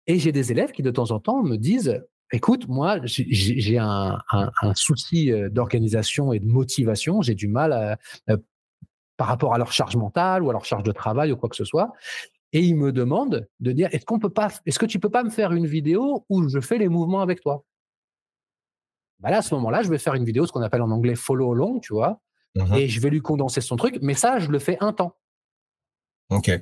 [0.08, 2.02] Et j'ai des élèves qui, de temps en temps, me disent,
[2.32, 4.22] écoute, moi, j'ai un,
[4.76, 7.22] souci euh, d'organisation et de motivation.
[7.22, 7.98] J'ai du mal à,
[9.18, 11.56] par rapport à leur charge mentale ou à leur charge de travail ou quoi que
[11.56, 11.92] ce soit.
[12.54, 15.24] Et ils me demandent de dire est-ce qu'on peut pas, est-ce que tu peux pas
[15.24, 17.64] me faire une vidéo où je fais les mouvements avec toi?
[19.20, 21.16] Bah là, à ce moment-là, je vais faire une vidéo, ce qu'on appelle en anglais
[21.16, 22.22] follow along, tu vois,
[22.56, 23.98] mmh et je vais lui condenser son truc.
[24.02, 25.16] Mais ça, je le fais un temps.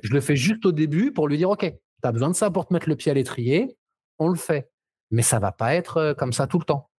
[0.02, 2.50] Je le fais juste au début pour lui dire, OK, tu as besoin de ça
[2.50, 3.76] pour te mettre le pied à l'étrier,
[4.18, 4.70] on le fait.
[5.10, 6.90] Mais ça va pas être euh, comme ça tout le temps.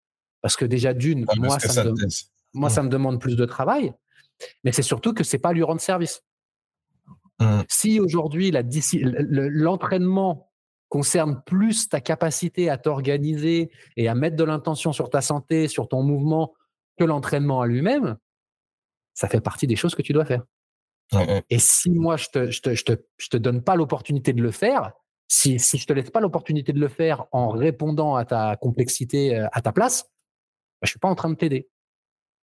[0.42, 1.94] Parce que déjà, d'une, moi, ça, me,
[2.54, 3.94] moi ça, me, demande plus de travail,
[4.64, 6.24] mais c'est surtout que c'est pas lui rendre service.
[7.40, 7.62] Mmh.
[7.70, 10.52] Si aujourd'hui, l'entraînement
[10.90, 15.88] concerne plus ta capacité à t'organiser et à mettre de l'intention sur ta santé, sur
[15.88, 16.54] ton mouvement,
[16.98, 18.18] que l'entraînement à lui-même,
[19.14, 20.44] ça fait partie des choses que tu dois faire.
[21.50, 24.42] Et si moi, je te, je te, je te, je te donne pas l'opportunité de
[24.42, 24.92] le faire,
[25.28, 29.36] si, si je te laisse pas l'opportunité de le faire en répondant à ta complexité
[29.36, 31.70] euh, à ta place, bah, je suis pas en train de t'aider.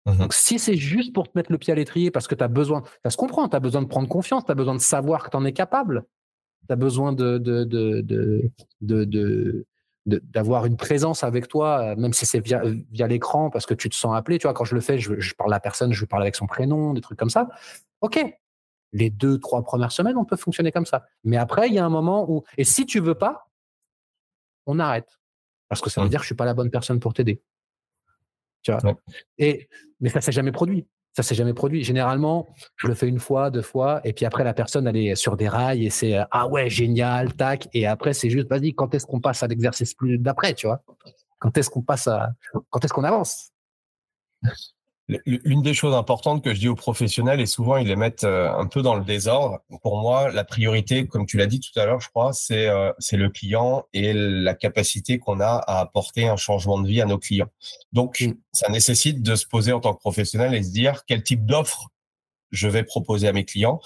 [0.07, 2.45] Mmh Donc, si c'est juste pour te mettre le pied à l'étrier parce que tu
[2.45, 4.81] as besoin, ça se comprend, tu as besoin de prendre confiance, tu as besoin de
[4.81, 6.05] savoir que tu en es capable,
[6.69, 8.03] tu as besoin de, de, de,
[8.81, 9.67] de,
[10.07, 13.97] d'avoir une présence avec toi, même si c'est via, via l'écran, parce que tu te
[13.97, 14.39] sens appelé.
[14.39, 16.37] Tu vois, quand je le fais, je, je parle à la personne, je parle avec
[16.37, 17.49] son prénom, des trucs comme ça.
[18.01, 18.25] OK.
[18.93, 21.07] Les deux, trois premières semaines, on peut fonctionner comme ça.
[21.25, 23.49] Mais après, il y a un moment où, et si tu veux pas,
[24.67, 25.19] on arrête.
[25.69, 26.11] Parce que ça veut mmh.
[26.11, 27.43] dire que je suis pas la bonne personne pour t'aider.
[28.67, 28.95] Tu vois.
[29.39, 29.69] Et,
[30.01, 30.87] mais ça s'est jamais produit.
[31.15, 31.83] Ça s'est jamais produit.
[31.83, 32.47] Généralement,
[32.77, 35.37] je le fais une fois, deux fois, et puis après, la personne, elle est sur
[35.37, 37.69] des rails et c'est euh, ah ouais, génial, tac.
[37.73, 40.83] Et après, c'est juste, vas-y, quand est-ce qu'on passe à l'exercice plus d'après, tu vois?
[41.39, 42.33] Quand est-ce qu'on passe à,
[42.71, 43.51] quand est-ce qu'on avance?
[45.09, 48.53] L'une des choses importantes que je dis aux professionnels, et souvent ils les mettent euh,
[48.53, 51.87] un peu dans le désordre, pour moi, la priorité, comme tu l'as dit tout à
[51.87, 56.37] l'heure, je crois, c'est euh, le client et la capacité qu'on a à apporter un
[56.37, 57.51] changement de vie à nos clients.
[57.93, 58.35] Donc, mm.
[58.53, 61.89] ça nécessite de se poser en tant que professionnel et se dire quel type d'offre
[62.51, 63.81] je vais proposer à mes clients.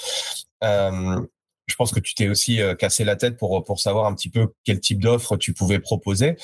[0.65, 1.21] Euh,
[1.67, 4.53] je pense que tu t'es aussi cassé la tête pour pour savoir un petit peu
[4.65, 6.37] quel type d'offre tu pouvais proposer.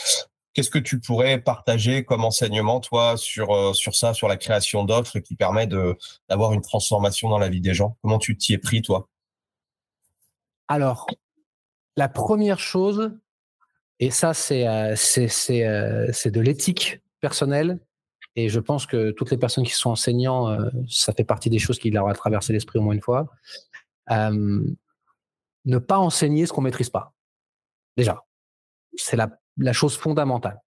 [0.57, 4.85] Qu'est-ce que tu pourrais partager comme enseignement, toi, sur, euh, sur ça, sur la création
[4.85, 7.99] d'offres qui permet d'avoir une transformation dans la vie des gens?
[8.01, 9.07] Comment tu t'y es pris, toi?
[10.69, 11.09] Alors,
[11.99, 13.15] la première chose,
[14.01, 14.95] et ça, c'est euh,
[15.51, 17.79] euh, de l'éthique personnelle,
[18.35, 20.57] et je pense que toutes les personnes qui sont enseignants,
[20.89, 23.29] ça fait partie des choses qui leur a traversé l'esprit au moins une fois.
[24.09, 27.13] ne pas enseigner ce qu'on maîtrise pas.
[27.99, 28.25] Déjà,
[28.97, 30.61] c'est la la chose fondamentale.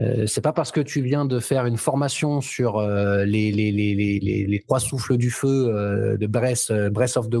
[0.00, 3.72] Euh, c'est pas parce que tu viens de faire une formation sur euh, les, les,
[3.72, 7.32] les, les, trois souffles du feu euh, de breath, euh, of the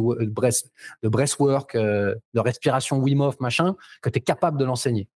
[1.02, 5.08] de breathwork, de respiration Wim Hof, machin, que tu es capable de l'enseigner.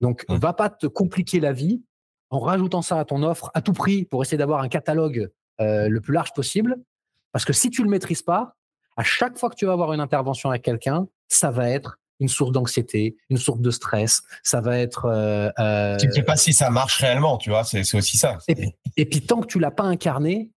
[0.00, 0.38] Donc, ne mmh.
[0.38, 1.82] va pas te compliquer la vie
[2.30, 5.30] en rajoutant ça à ton offre à tout prix pour essayer d'avoir un catalogue
[5.60, 6.76] le plus large possible.
[7.30, 8.56] Parce que si tu le maîtrises pas,
[8.96, 12.28] à chaque fois que tu vas avoir une intervention avec quelqu'un, ça va être une
[12.28, 14.22] source d'anxiété, une source de stress.
[14.42, 15.04] Ça va être.
[15.06, 17.64] Euh, euh, tu ne sais pas si ça marche réellement, tu vois.
[17.64, 18.38] C'est aussi ça.
[18.96, 20.50] Et, puis tant que tu l'as pas incarné,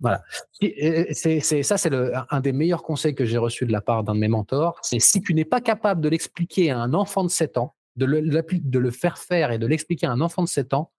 [0.00, 0.22] voilà.
[0.60, 1.90] C'est ça, c'est
[2.30, 4.78] un des meilleurs conseils que j'ai reçu de la part d'un de mes mentors.
[4.82, 8.04] C'est si tu n'es pas capable de l'expliquer à un enfant de 7 ans, de
[8.04, 10.90] le, de le faire faire et de l'expliquer à un enfant de 7 ans,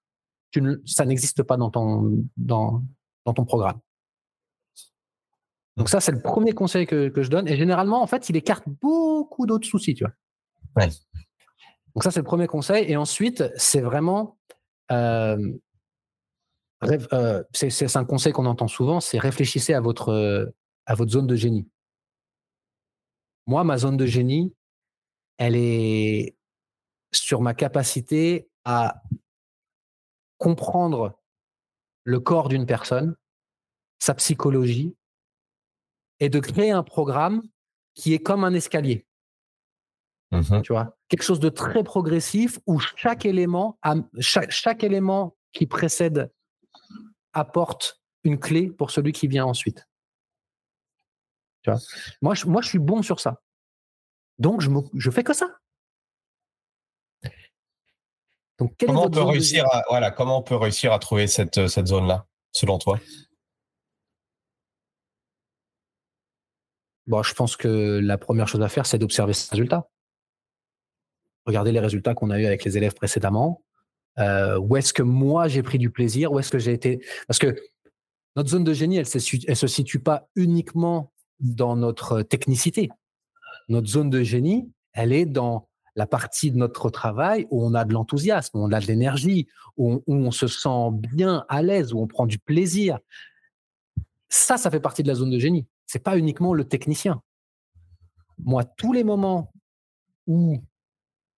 [0.51, 2.84] tu ne, ça n'existe pas dans ton, dans,
[3.25, 3.79] dans ton programme.
[5.78, 7.47] Donc ça, c'est le premier conseil que, je donne.
[7.47, 10.88] Et généralement, en fait, il écarte beaucoup d'autres soucis, tu vois.
[11.95, 12.89] Donc ça, c'est le premier conseil.
[12.89, 14.38] Et ensuite, c'est vraiment...
[14.91, 15.38] Euh,
[16.84, 20.53] euh, c'est un conseil qu'on entend souvent, c'est réfléchissez à votre,
[20.86, 21.67] à votre zone de génie.
[23.47, 24.53] Moi, ma zone de génie,
[25.38, 26.36] elle est
[27.13, 29.01] sur ma capacité à
[30.38, 31.19] comprendre
[32.03, 33.15] le corps d'une personne,
[33.99, 34.95] sa psychologie,
[36.20, 37.43] et de créer un programme
[37.93, 39.05] qui est comme un escalier.
[40.32, 43.78] Mmh tu vois, quelque chose de très progressif où chaque élément,
[44.20, 46.34] chaque, élément qui précède
[47.34, 49.88] apporte une clé pour celui qui vient ensuite.
[51.61, 51.80] Tu vois?
[52.22, 53.41] Moi, je, moi, je suis bon sur ça.
[54.39, 55.47] Donc, je, je fais que ça.
[58.57, 61.88] Donc, comment, on peut réussir à, voilà, comment on peut réussir à trouver cette, cette
[61.88, 62.99] zone-là, selon toi?
[67.08, 69.89] Bon, je pense que la première chose à faire, c'est d'observer ces résultats.
[71.45, 73.62] Regardez les résultats qu'on a eu avec les élèves précédemment.
[74.20, 76.32] Euh, où est-ce que moi j'ai pris du plaisir?
[76.32, 77.06] Où est-ce que j'ai été?
[77.28, 77.56] Parce que
[78.36, 82.89] notre zone de génie, elle ne se situe pas uniquement dans notre technicité.
[83.68, 87.86] Notre zone de génie, elle est dans la partie de notre travail où on a
[87.86, 89.47] de l'enthousiasme, où on a de l'énergie,
[89.78, 92.99] où, on se sent bien à l'aise, où on prend du plaisir.
[94.30, 97.22] Ça, ça fait partie de la zone de génie c'est pas uniquement le technicien.
[98.39, 99.54] Moi, tous les moments
[100.26, 100.58] où,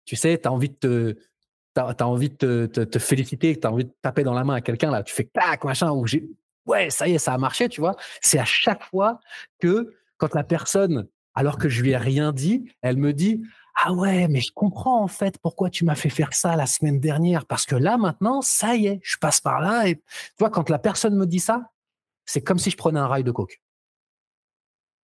[0.05, 3.93] tu sais, tu as envie de te, envie de te, féliciter, tu as envie de
[4.01, 6.31] taper dans la main à quelqu'un, là, tu fais clac, machin, ou j'ai,
[6.67, 7.97] ouais, ça y est, ça a marché, tu vois.
[8.21, 9.19] C'est à chaque fois
[9.59, 13.43] que quand la personne, alors que je lui ai rien dit, elle me dit,
[13.83, 17.01] ah ouais, mais je comprends en fait pourquoi tu m'as fait faire ça la semaine
[17.01, 20.03] dernière, parce que là maintenant, ça y est, je passe par là et tu
[20.39, 21.73] vois, quand la personne me dit ça,
[22.25, 23.61] c'est comme si je prenais un rail de coke.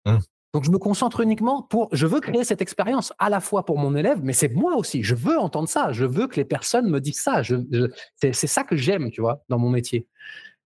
[0.05, 0.19] Mmh.
[0.55, 3.77] Donc je me concentre uniquement pour, je veux créer cette expérience à la fois pour
[3.77, 5.03] mon élève, mais c'est moi aussi.
[5.03, 5.91] Je veux entendre ça.
[5.91, 7.43] Je veux que les personnes me disent ça.
[8.23, 10.07] c'est ça que j'aime, tu vois, dans mon métier.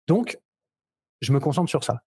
[0.07, 0.37] Donc
[1.21, 2.01] je me concentre sur ça.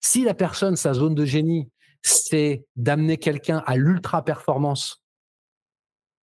[0.00, 1.68] Si la personne, sa zone de génie,
[2.02, 5.02] c'est d'amener quelqu'un à l'ultra performance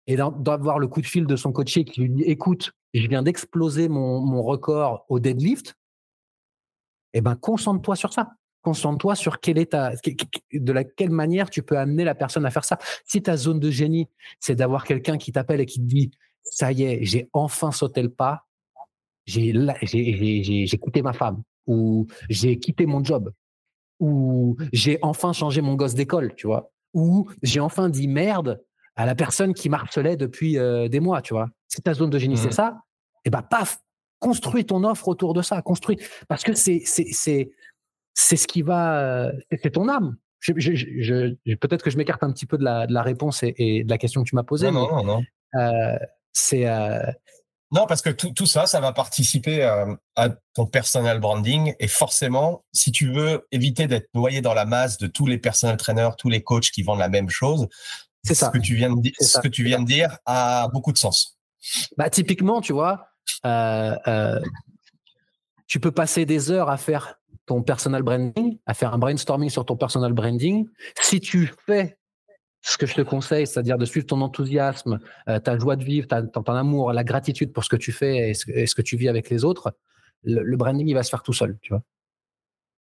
[0.07, 3.23] et d'avoir le coup de fil de son coaché qui lui dit écoute, je viens
[3.23, 5.77] d'exploser mon, mon, record au deadlift,
[7.15, 8.33] eh ben concentre-toi sur ça.
[8.63, 12.65] Concentre-toi sur quel est de la quelle manière tu peux amener la personne à faire
[12.65, 12.79] ça.
[13.07, 14.09] Si ta zone de génie,
[14.39, 16.11] c'est d'avoir quelqu'un qui t'appelle et qui te dit
[16.43, 18.47] ça y est, j'ai enfin sauté le pas,
[19.27, 19.53] j'ai
[20.83, 23.33] quitté ma femme ou j'ai quitté mon job
[24.01, 28.63] ou j'ai enfin changé mon gosse d'école, tu vois, ou j'ai enfin dit merde
[28.97, 31.49] à la personne qui marcelait depuis euh, des mois, tu vois.
[31.69, 32.53] Si ta zone de génie, c'est mmh.
[32.53, 32.79] ça,
[33.17, 33.81] et eh ben paf,
[34.19, 35.99] construis ton offre autour de ça, construis
[36.29, 37.53] parce que c'est c'est c'est
[38.15, 39.33] ce qui va, euh,
[39.63, 40.17] c'est ton âme.
[40.41, 43.91] Je, peut-être que je m'écarte un petit peu de la, de la réponse et, de
[43.91, 44.71] la question que tu m'as posée.
[44.71, 45.23] Non, non, non.
[45.57, 45.99] Euh,
[46.33, 46.67] c'est.
[46.67, 47.05] Euh,
[47.73, 51.75] non, parce que tout, tout, ça, ça va participer à ton personal branding.
[51.79, 55.77] Et forcément, si tu veux éviter d'être noyé dans la masse de tous les personal
[55.77, 57.69] trainers, tous les coachs qui vendent la même chose,
[58.25, 58.47] c'est ça.
[58.47, 60.99] Ce que tu viens de dire, ce que tu viens de dire a beaucoup de
[60.99, 61.39] sens.
[61.97, 63.11] Bah, typiquement, tu vois,
[65.67, 67.20] tu peux passer des heures à faire
[67.51, 70.69] ton personal branding, à faire un brainstorming sur ton personal branding.
[71.01, 71.99] Si tu fais
[72.61, 76.07] ce que je te conseille, c'est-à-dire de suivre ton enthousiasme, euh, ta joie de vivre,
[76.07, 79.31] ton, amour, la gratitude pour ce que tu fais et ce, que tu vis avec
[79.31, 79.77] les autres,
[80.23, 81.59] le, branding, il va se faire tout seul.
[81.61, 81.83] Tu vois.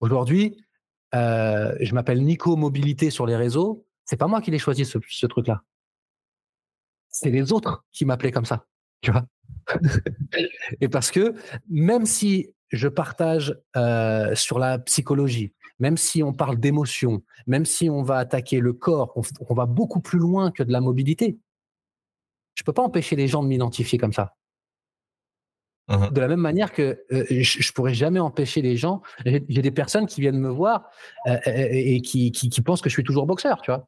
[0.01, 0.57] Aujourd'hui,
[1.15, 3.85] euh, je m'appelle Nico Mobilité sur les réseaux.
[4.07, 5.63] C'est pas moi qui l'ai choisi ce, ce truc-là.
[7.11, 8.65] C'est les autres qui m'appelaient comme ça.
[9.03, 9.27] Tu vois.
[10.81, 11.35] et parce que
[11.69, 17.91] même si je partage euh, sur la psychologie, même si on parle d'émotion, même si
[17.91, 21.39] on va attaquer le corps, on, va beaucoup plus loin que de la mobilité.
[22.55, 24.35] Je ne peux pas empêcher les gens de m'identifier comme ça.
[25.89, 29.03] Mmh de la même manière que euh, je, ne pourrais jamais empêcher les gens.
[29.27, 30.89] J'ai des personnes qui viennent me voir
[31.27, 33.87] euh, et, qui, qui, pensent que je suis toujours boxeur, tu vois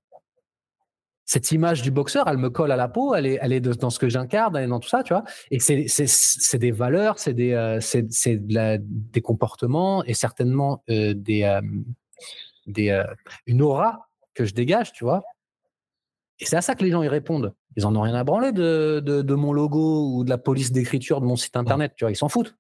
[1.27, 3.91] cette image du boxeur, elle me colle à la peau, elle est, elle est dans
[3.91, 5.25] ce que j'incarne, elle est dans tout ça, tu vois.
[5.51, 11.61] Et c'est des valeurs, c'est des, euh, des comportements et certainement euh, des, euh,
[12.69, 13.05] des,
[13.47, 15.25] une aura que je dégage, tu vois.
[16.39, 17.55] Et c'est à ça que les gens y répondent.
[17.77, 21.21] Ils en ont rien à branler de, de, mon logo ou de la police d'écriture
[21.21, 22.13] de mon site internet, tu vois.
[22.13, 22.57] Ils s'en foutent.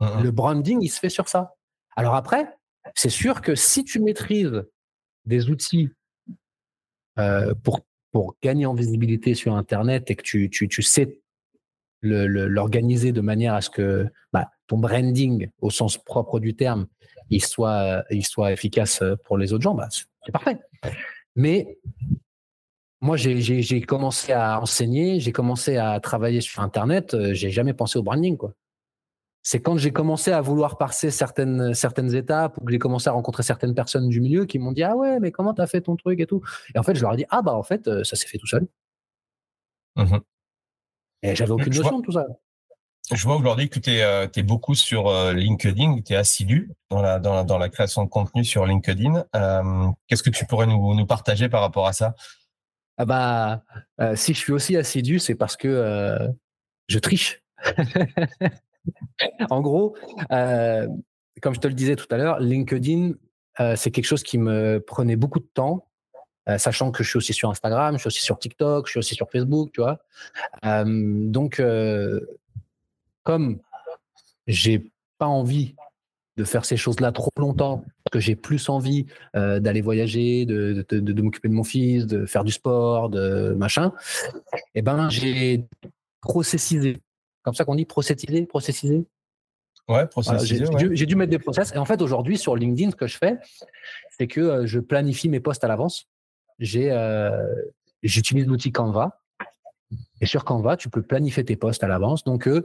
[0.00, 1.54] Le branding, il se fait sur ça.
[1.94, 2.48] Alors après,
[2.94, 4.64] c'est sûr que si tu maîtrises
[5.24, 5.90] des outils
[7.18, 7.80] euh, pour,
[8.12, 11.20] pour gagner en visibilité sur Internet et que tu, tu, tu sais
[12.02, 16.86] l'organiser de manière à ce que bah, ton branding, au sens propre du terme,
[17.30, 20.58] il soit, il soit efficace pour les autres gens, bah, c'est parfait.
[21.34, 21.78] Mais
[23.00, 27.98] moi, j'ai commencé à enseigner, j'ai commencé à travailler sur Internet, euh, j'ai jamais pensé
[27.98, 28.36] au branding.
[28.36, 28.54] Quoi
[29.46, 33.12] c'est quand j'ai commencé à vouloir passer certaines, certaines étapes ou que j'ai commencé à
[33.12, 35.82] rencontrer certaines personnes du milieu qui m'ont dit Ah ouais, mais comment tu as fait
[35.82, 36.42] ton truc et tout?
[36.74, 38.38] Et en fait, je leur ai dit Ah bah en fait, euh, ça s'est fait
[38.38, 38.66] tout seul.
[39.94, 40.16] Mmh
[41.22, 42.26] et j'avais aucune notion de tout ça.
[43.12, 47.00] Je vois aujourd'hui que tu es, euh, beaucoup sur euh, LinkedIn, tu es assidu dans
[47.00, 49.24] la, dans, dans la création de contenu sur LinkedIn.
[50.08, 52.16] Qu'est-ce que tu pourrais nous, nous partager par rapport à ça?
[52.98, 53.62] Ah bah,
[54.16, 56.18] si je suis aussi assidu, c'est parce que
[56.88, 57.42] je triche.
[59.50, 59.96] en gros,
[60.30, 60.88] euh,
[61.42, 63.12] comme je te le disais tout à l'heure, LinkedIn,
[63.60, 65.88] euh, c'est quelque chose qui me prenait beaucoup de temps,
[66.48, 68.98] euh, sachant que je suis aussi sur Instagram, je suis aussi sur TikTok, je suis
[68.98, 69.98] aussi sur Facebook, tu vois.
[70.84, 71.62] donc,
[73.22, 73.58] comme
[74.46, 75.74] j'ai pas envie
[76.36, 77.82] de faire ces choses-là trop longtemps,
[78.12, 83.08] que j'ai plus envie d'aller voyager, de, m'occuper de mon fils, de faire du sport,
[83.08, 83.92] de machin,
[84.74, 85.64] eh ben j'ai
[86.20, 86.98] processisé
[87.46, 89.06] comme ça qu'on dit processiser, processiser.
[89.88, 90.66] Ouais, processiser.
[90.96, 91.72] j'ai, dû, mettre des process.
[91.72, 93.38] Et en fait, aujourd'hui, sur LinkedIn, ce que je fais,
[94.18, 96.08] c'est que euh, je planifie mes posts à l'avance.
[96.58, 97.54] J'ai, euh,
[98.02, 99.22] j'utilise l'outil Canva.
[100.20, 102.24] Et sur Canva, tu peux planifier tes posts à l'avance.
[102.24, 102.64] Donc, euh,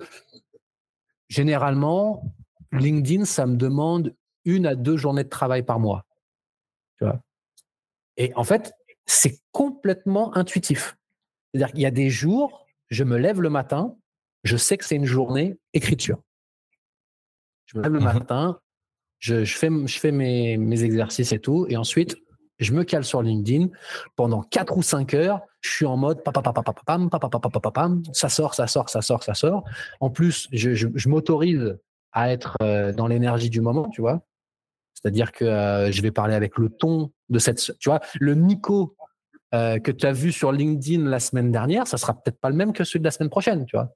[1.29, 2.23] généralement,
[2.71, 4.15] LinkedIn, ça me demande
[4.45, 6.07] une à deux journées de travail par mois.
[6.97, 7.21] Tu vois?
[8.17, 8.73] Et en fait,
[9.05, 10.97] c'est complètement intuitif.
[11.53, 13.95] C'est-à-dire qu'il y a des jours, je me lève le matin,
[14.43, 16.19] je sais que c'est une journée écriture.
[17.65, 18.59] Je me lève le mmh matin,
[19.19, 22.17] je, fais, je fais mes, mes, exercices et tout, et ensuite,
[22.59, 23.69] je me cale sur LinkedIn
[24.15, 25.41] pendant 4 ou 5 heures.
[25.61, 26.21] Je suis en mode
[28.13, 29.63] ça sort, ça sort, ça sort, ça sort.
[29.99, 31.77] En plus, je, je, m'autorise
[32.11, 32.57] à être
[32.93, 34.21] dans l'énergie du moment, tu vois.
[34.93, 37.77] C'est-à-dire que je vais parler avec le ton de cette.
[37.79, 38.95] Tu vois, le Nico
[39.51, 42.73] que tu as vu sur LinkedIn la semaine dernière, ça sera peut-être pas le même
[42.73, 43.95] que celui de la semaine prochaine, tu vois.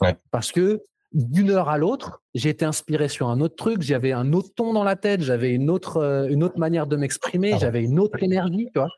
[0.00, 0.16] Ouais.
[0.30, 0.82] Parce que
[1.12, 4.72] d'une heure à l'autre, j'ai été inspiré sur un autre truc, j'avais un autre ton
[4.72, 7.98] dans la tête, j'avais une autre, euh, une autre manière de m'exprimer, ah j'avais une
[7.98, 8.90] autre énergie, tu vois.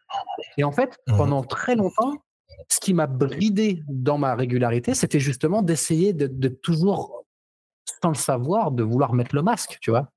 [0.57, 2.15] Et en fait, mmh pendant très longtemps,
[2.69, 7.25] ce qui m'a bridé dans ma régularité, c'était justement d'essayer de, toujours,
[8.03, 10.11] sans le savoir, de vouloir mettre le masque, tu vois.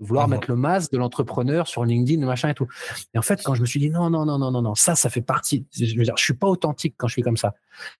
[0.00, 2.66] Vouloir mmh mettre le masque de l'entrepreneur sur LinkedIn, machin et tout.
[3.12, 4.96] Et en fait, quand je me suis dit non, non, non, non, non, non, ça,
[4.96, 5.66] ça fait partie.
[5.72, 7.54] Je veux dire, je suis pas authentique quand je suis comme ça.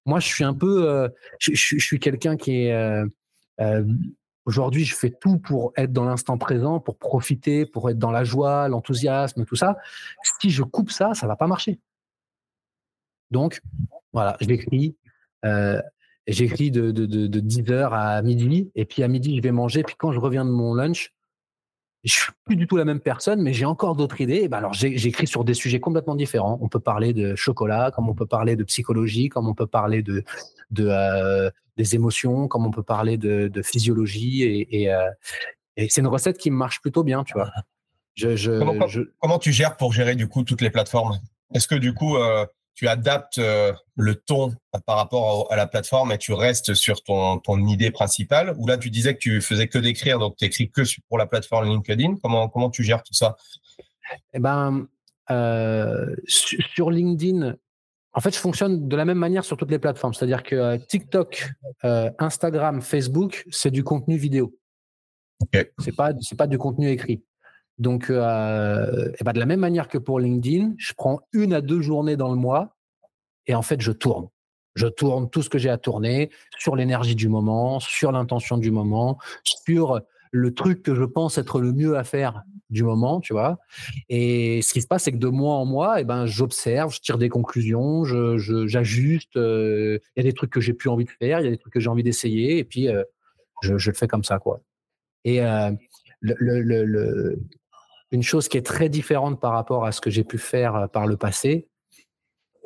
[0.07, 3.05] Moi, je suis un peu, euh, je, suis quelqu'un qui est, euh,
[3.61, 3.85] euh,
[4.47, 8.25] aujourd'hui, je fais tout pour être dans l'instant présent, pour profiter, pour être dans la
[8.25, 9.77] joie, l'enthousiasme, tout ça.
[10.41, 11.79] Si je coupe ça, ça va pas marcher.
[13.31, 13.61] Donc,
[14.13, 14.97] voilà, je l'écris.
[16.27, 19.83] J'écris de, de, de, 10h à midi, et puis à midi, je vais manger.
[19.83, 21.13] Puis quand je reviens de mon lunch,
[22.05, 24.49] je suis plus du tout la même personne, mais j'ai encore d'autres idées.
[24.49, 26.59] ben alors, j'écris sur des sujets complètement différents.
[26.63, 30.03] On peut parler de chocolat, comme on peut parler de psychologie, comme on peut parler
[30.03, 30.25] de,
[30.71, 34.43] de euh, des émotions, comme on peut parler de, physiologie.
[34.71, 35.11] Et, euh,
[35.77, 37.51] et, c'est une recette qui marche plutôt bien, tu vois.
[38.15, 38.59] Je,
[39.21, 41.21] comment, tu gères pour gérer du coup toutes les plateformes?
[41.55, 44.55] Est-ce que du coup euh, tu adaptes euh, le ton
[44.87, 48.79] par rapport à, la plateforme et tu restes sur ton, ton idée principale Ou là
[48.79, 52.17] tu disais que tu faisais que d'écrire, donc tu écris que pour la plateforme LinkedIn.
[52.23, 53.37] Comment, comment tu gères tout ça?
[54.33, 54.87] Eh ben,
[56.27, 57.55] sur LinkedIn,
[58.13, 60.15] en fait, je fonctionne de la même manière sur toutes les plateformes.
[60.15, 61.51] C'est-à-dire que euh, TikTok,
[61.85, 64.57] euh, Instagram, Facebook, c'est du contenu vidéo.
[65.41, 65.71] Okay.
[65.79, 67.23] C'est pas, c'est pas du contenu écrit.
[67.81, 71.63] Donc, euh, et ben de la même manière que pour LinkedIn, je prends une à
[71.63, 72.77] deux journées dans le mois
[73.47, 74.29] et en fait, je tourne.
[74.77, 78.71] Je tourne tout ce que j'ai à tourner sur l'énergie du moment, sur l'intention du
[78.71, 80.01] moment, sur
[80.31, 83.59] le truc que je pense être le mieux à faire du moment, tu vois.
[84.11, 87.01] Et ce qui se passe, c'est que de mois en mois, et ben, j'observe, je
[87.01, 89.37] tire des conclusions, j'ajuste.
[89.37, 91.51] Euh, il y a des trucs que j'ai plus envie de faire, il y a
[91.51, 93.03] des trucs que j'ai envie d'essayer, et puis euh,
[93.63, 94.61] je, le fais comme ça, quoi.
[95.25, 95.73] Et euh,
[96.21, 97.39] le,
[98.11, 101.07] une chose qui est très différente par rapport à ce que j'ai pu faire par
[101.07, 101.69] le passé,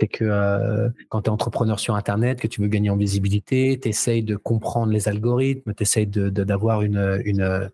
[0.00, 3.78] c'est que euh, quand tu es entrepreneur sur Internet, que tu veux gagner en visibilité,
[3.80, 7.70] tu essayes de comprendre les algorithmes, tu essayes d'avoir une,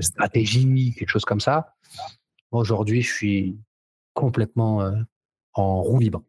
[0.00, 1.74] stratégie, quelque chose comme ça.
[2.50, 3.58] Aujourd'hui, je suis
[4.14, 4.92] complètement euh,
[5.54, 6.22] en roue libre.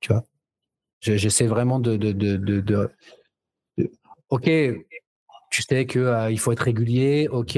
[0.00, 0.24] Tu vois
[1.00, 1.98] J'essaie vraiment de,
[4.30, 4.50] OK,
[5.54, 7.28] tu sais qu'il euh, il faut être régulier.
[7.30, 7.52] OK,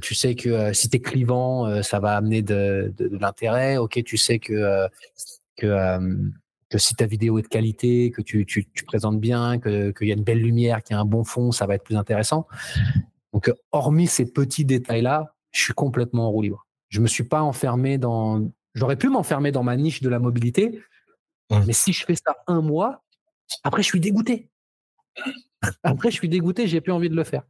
[0.00, 3.78] tu sais que si tu es clivant, ça va amener de, l'intérêt.
[3.78, 4.86] OK, tu sais que
[5.56, 5.98] que,
[6.70, 10.14] que si ta vidéo est de qualité, que tu, tu, présentes bien, qu'il y a
[10.14, 12.46] une belle lumière, qu'il y a un bon fond, ça va être plus intéressant.
[13.32, 16.66] Donc, hormis ces petits détails-là, je suis complètement en roue libre.
[16.90, 18.48] Je me suis pas enfermé dans.
[18.74, 20.80] J'aurais pu m'enfermer dans ma niche de la mobilité,
[21.50, 21.60] mmh.
[21.66, 23.02] mais si je fais ça un mois,
[23.64, 24.48] après, je suis dégoûté.
[25.82, 27.42] Après, je suis dégoûté, j'ai plus envie de le faire.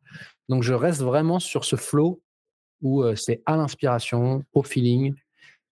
[0.49, 2.23] Donc, je reste vraiment sur ce flow
[2.83, 5.15] où c'est à l'inspiration, au feeling.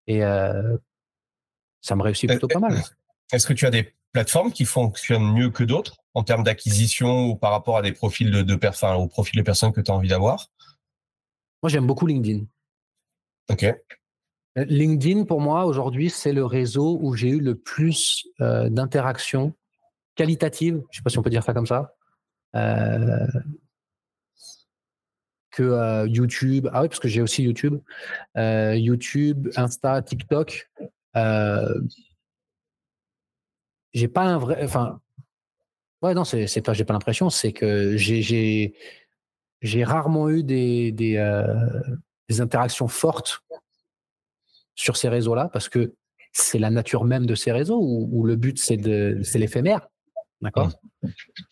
[0.06, 2.82] Et ça me réussit plutôt pas mal.
[3.32, 7.36] Est-ce que tu as des plateformes qui fonctionnent mieux que d'autres en termes d'acquisition ou
[7.36, 9.94] par rapport à des profils de, de personnes, au profil de personnes que tu as
[9.94, 10.50] envie d'avoir?
[11.62, 12.44] Moi, j'aime beaucoup LinkedIn.
[13.50, 13.64] Ok.
[13.64, 19.54] Euh, LinkedIn, pour moi, aujourd'hui, c'est le réseau où j'ai eu le plus euh, d'interactions
[20.14, 22.01] qualitatives, je ne sais pas si on peut dire ça comme ça, euh,
[25.50, 26.68] que YouTube.
[26.72, 27.80] Ah oui, parce que j'ai aussi YouTube.
[28.36, 30.70] YouTube, Insta, TikTok.
[31.16, 31.80] Euh,
[33.92, 34.62] j'ai pas un vrai.
[34.64, 35.00] Enfin,
[36.02, 36.72] ouais, non, c'est pas.
[36.72, 37.30] J'ai pas l'impression.
[37.30, 38.74] C'est que j'ai
[39.84, 43.42] rarement eu des euh, interactions fortes
[44.74, 45.94] sur ces réseaux-là parce que
[46.32, 49.88] c'est la nature même de ces réseaux où, le but c'est l'éphémère.
[50.40, 50.70] D'accord?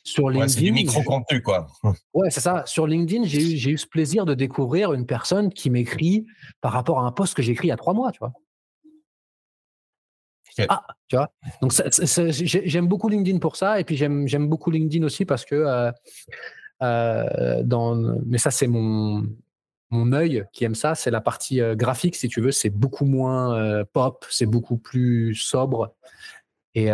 [0.04, 0.48] Sur LinkedIn.
[0.48, 1.68] c'est du micro-contenu, quoi.
[2.14, 2.64] Ouais, c'est ça.
[2.66, 6.26] Sur LinkedIn, j'ai eu, eu ce plaisir de découvrir une personne qui m'écrit
[6.60, 8.32] par rapport à un post que j'ai écrit il y a trois mois, tu vois.
[10.68, 11.30] Ah, tu vois.
[11.62, 11.72] Donc,
[12.42, 13.80] j'aime beaucoup LinkedIn pour ça.
[13.80, 15.92] Et puis, j'aime beaucoup LinkedIn aussi parce que, euh,
[16.82, 17.94] euh, dans,
[18.26, 19.26] mais ça, c'est mon,
[19.90, 20.94] mon œil qui aime ça.
[20.94, 22.52] C'est la partie euh, graphique, si tu veux.
[22.52, 25.94] C'est beaucoup moins pop, c'est beaucoup plus sobre.
[26.74, 26.90] Et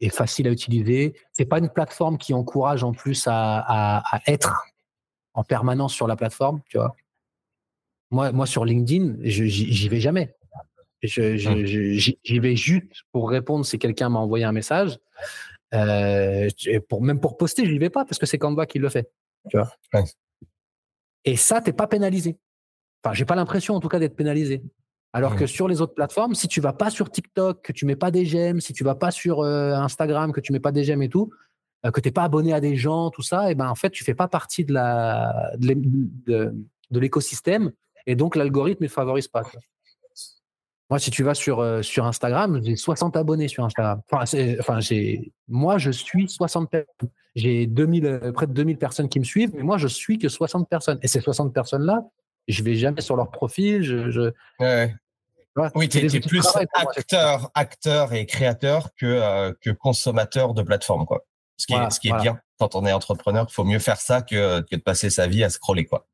[0.00, 1.14] est facile à utiliser.
[1.32, 4.64] C'est pas une plateforme qui encourage en plus à, être
[5.34, 6.94] en permanence sur la plateforme, tu vois.
[8.10, 10.34] Moi, moi sur LinkedIn, j'y vais jamais.
[11.04, 11.66] Hum.
[11.66, 14.98] J'y vais juste pour répondre si quelqu'un m'a envoyé un message.
[15.74, 16.48] Euh,
[16.88, 19.10] pour, même pour poster, je n'y vais pas parce que c'est Canva qui le fait.
[19.50, 19.70] Tu vois
[21.24, 22.38] Et ça, tu n'es pas pénalisé.
[23.02, 24.62] Enfin, j'ai pas l'impression en tout cas d'être pénalisé.
[25.14, 27.94] Alors que sur les autres plateformes, si tu vas pas sur TikTok, que tu mets
[27.94, 30.82] pas des j'aime, si tu vas pas sur euh, Instagram, que tu mets pas des
[30.82, 31.30] j'aime et tout,
[31.86, 33.76] euh, que tu n'es pas abonné à des gens, tout ça, et eh ben en
[33.76, 37.70] fait, tu fais pas partie de la de l'écosystème
[38.06, 39.42] et donc l'algorithme ne favorise pas.
[40.90, 44.02] Moi, si tu vas sur, euh, sur Instagram, j'ai 60 abonnés sur Instagram.
[44.10, 44.24] Enfin,
[44.58, 47.10] enfin j'ai, moi, je suis 60 personnes.
[47.36, 50.68] J'ai 2000, près de 2000 personnes qui me suivent, mais moi, je suis que 60
[50.68, 50.98] personnes.
[51.02, 52.04] Et ces 60 personnes-là,
[52.48, 53.82] je vais jamais sur leur profil.
[53.82, 54.32] Je,
[55.74, 61.06] oui, tu es, plus acteur, acteur et créateur que, euh, que consommateur de plateforme.
[61.06, 61.24] Quoi.
[61.56, 64.00] Ce qui est, ce qui est bien quand on est entrepreneur, il faut mieux faire
[64.00, 65.86] ça que, que de passer sa vie à scroller.
[65.86, 66.06] Quoi.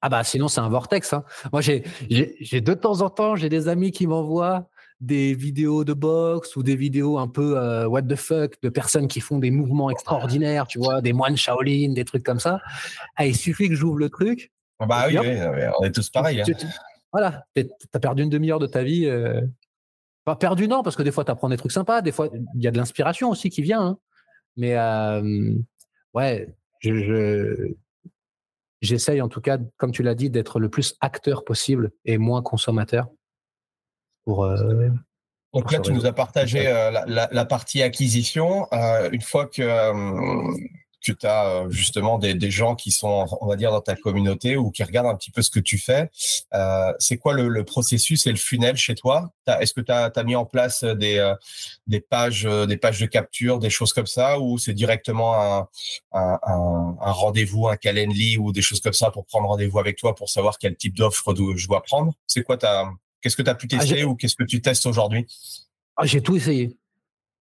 [0.00, 1.12] Ah bah sinon c'est un vortex.
[1.12, 1.24] Hein.
[1.52, 4.68] Moi j'ai de temps en temps j'ai des amis qui m'envoient
[5.00, 9.08] des vidéos de boxe ou des vidéos un peu euh, what the fuck de personnes
[9.08, 12.60] qui font des mouvements extraordinaires, tu vois, des moines Shaolin, des trucs comme ça.
[13.16, 14.52] Ah, il suffit que j'ouvre le truc.
[14.78, 16.40] Ah bah oui, on est tous pareils.
[16.40, 16.44] Hein.
[17.12, 19.06] Voilà, tu as perdu une demi-heure de ta vie.
[19.06, 19.40] Euh,
[20.24, 22.62] pas perdu non, parce que des fois tu apprends des trucs sympas, des fois il
[22.62, 23.82] y a de l'inspiration aussi qui vient.
[23.82, 23.98] Hein.
[24.56, 25.54] Mais euh,
[26.14, 27.74] ouais, je,
[28.82, 32.42] j'essaye en tout cas, comme tu l'as dit, d'être le plus acteur possible et moins
[32.42, 33.08] consommateur.
[34.24, 34.88] Pour, euh,
[35.54, 38.66] Donc là, tu nous as partagé euh, la, partie acquisition.
[38.72, 39.62] Euh, une fois que
[41.02, 43.96] que tu as euh, justement des, des, gens qui sont, on va dire, dans ta
[43.96, 46.10] communauté ou qui regardent un petit peu ce que tu fais.
[46.54, 49.32] Euh, c'est quoi le, le, processus et le funnel chez toi?
[49.46, 51.34] Est-ce que tu as, as, mis en place des, euh,
[51.86, 55.68] des, pages, euh, des pages de capture, des choses comme ça, ou c'est directement un,
[56.12, 59.98] un, un, un rendez-vous, un calendly ou des choses comme ça pour prendre rendez-vous avec
[59.98, 62.12] toi pour savoir quel type d'offre je dois prendre?
[62.26, 62.88] C'est quoi ta
[63.22, 65.26] Qu'est-ce que tu as pu ah, tester ou qu'est-ce que tu testes aujourd'hui?
[65.96, 66.76] Ah, J'ai tout essayé.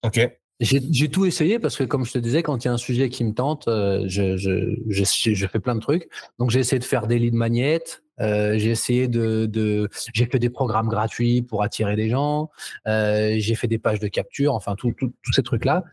[0.03, 0.19] Ok.
[0.59, 3.11] J'ai tout essayé parce que, comme je te disais, quand il y a un sujet
[3.11, 5.05] qui me tente, euh, je, je, je,
[5.35, 6.09] je fais plein de trucs.
[6.39, 7.83] Donc, j'ai essayé de faire des leads magnets.
[8.21, 12.51] Euh, j'ai essayé de, de j'ai fait des programmes gratuits pour attirer des gens.
[12.87, 15.85] Euh, j'ai fait des pages de capture, enfin tous tout, tous ces trucs-là.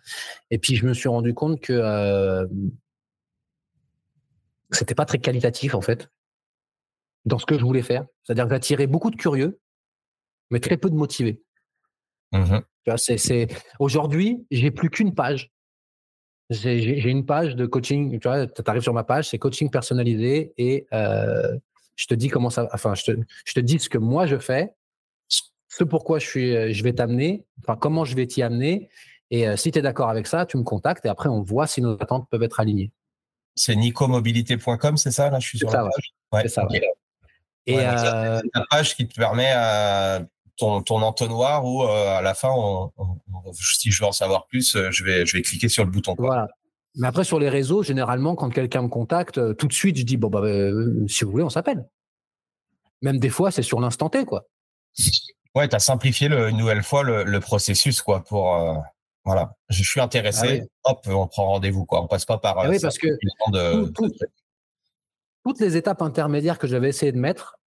[0.49, 2.47] Et puis je me suis rendu compte que euh,
[4.72, 6.09] c'était pas très qualitatif en fait
[7.26, 8.05] dans ce que je voulais faire.
[8.24, 9.59] C'est-à-dire que j'attirais beaucoup de curieux,
[10.49, 11.41] mais très peu de motivés.
[12.34, 12.59] Mmh
[12.97, 13.47] c'est,
[13.79, 15.51] Aujourd'hui, j'ai plus qu'une page.
[16.49, 18.19] J'ai, une page de coaching.
[18.19, 21.57] Tu vois, arrives sur ma page, c'est coaching personnalisé et euh,
[21.95, 22.67] je te dis comment ça.
[22.73, 23.11] Enfin, je te,
[23.45, 24.73] je te dis ce que moi je fais,
[25.69, 28.89] ce pourquoi je, suis, je vais t'amener, enfin, comment je vais t'y amener.
[29.31, 31.65] Et euh, si tu es d'accord avec ça, tu me contactes et après, on voit
[31.65, 32.91] si nos attentes peuvent être alignées.
[33.55, 35.29] C'est nicomobilité.com, c'est ça?
[35.29, 36.13] Là, je suis sur la page.
[36.31, 36.41] Ouais.
[36.43, 36.67] C'est ça.
[37.65, 40.21] Et euh, c'est la page qui te permet à
[40.58, 42.54] ton, ton entonnoir où euh, à la fin,
[43.54, 46.16] si je veux en savoir plus, euh, je vais, je vais cliquer sur le bouton.
[46.18, 46.47] Voilà.
[46.95, 50.04] Mais après, sur les réseaux, généralement, quand quelqu'un me contacte, euh, tout de suite, je
[50.04, 50.41] dis bon, bah,
[51.08, 51.88] si vous voulez, on s'appelle.
[53.01, 54.45] Même des fois, c'est sur l'instant T, quoi.
[55.56, 58.56] Ouais, tu as simplifié le, une nouvelle fois le, processus, quoi, pour.
[59.26, 62.01] voilà, je suis intéressé, ah hop, on prend rendez-vous, quoi.
[62.01, 62.58] On passe pas par.
[62.60, 63.08] Ah oui, parce que
[65.43, 67.58] toutes les étapes intermédiaires que j'avais essayé de mettre,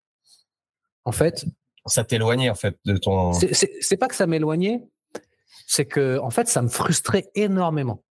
[1.04, 1.44] en fait,
[1.86, 3.32] ça t'éloignait en fait de ton.
[3.32, 4.82] C'est pas que ça m'éloignait,
[5.66, 8.02] c'est que en fait ça me frustrait énormément.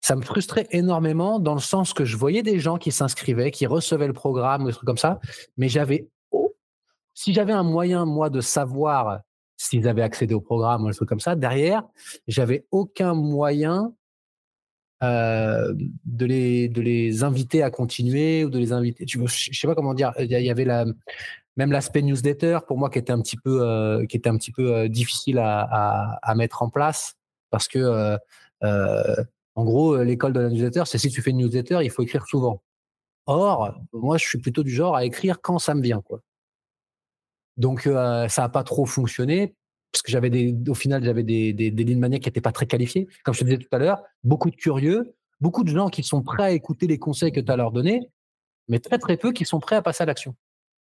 [0.00, 3.66] Ça me frustrait énormément dans le sens que je voyais des gens qui s'inscrivaient, qui
[3.66, 5.20] recevaient le programme, des trucs comme ça,
[5.56, 6.08] mais j'avais
[7.14, 9.20] si j'avais un moyen moi de savoir
[9.56, 11.82] s'ils avaient accédé au programme ou des trucs comme ça, derrière,
[12.28, 13.92] j'avais aucun moyen
[15.02, 15.74] euh,
[16.04, 19.04] de les de les inviter à continuer ou de les inviter.
[19.06, 20.12] Je, je sais pas comment dire.
[20.18, 20.86] Il y avait la
[21.58, 24.52] même l'aspect newsletter pour moi qui était un petit peu euh, qui était un petit
[24.52, 27.16] peu euh, difficile à, mettre en place.
[27.50, 27.78] Parce que
[28.62, 29.24] euh,
[29.54, 32.26] en gros l'école de la newsletter c'est si tu fais une newsletter il faut écrire
[32.26, 32.62] souvent.
[33.26, 36.22] Or moi je suis plutôt du genre à écrire quand ça me vient quoi.
[37.56, 39.56] Donc ça a pas trop fonctionné
[39.90, 42.66] parce que j'avais des au final j'avais des, des, des lignes qui n'étaient pas très
[42.66, 46.02] qualifiées comme je te disais tout à l'heure beaucoup de curieux beaucoup de gens qui
[46.02, 48.10] sont prêts à écouter les conseils que tu as leur donné
[48.68, 50.36] mais très très peu qui sont prêts à passer à l'action.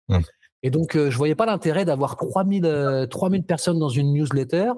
[0.08, 0.18] Mmh.
[0.66, 4.72] Et donc, euh, je voyais pas l'intérêt d'avoir 3000, 3000 euh, personnes dans une newsletter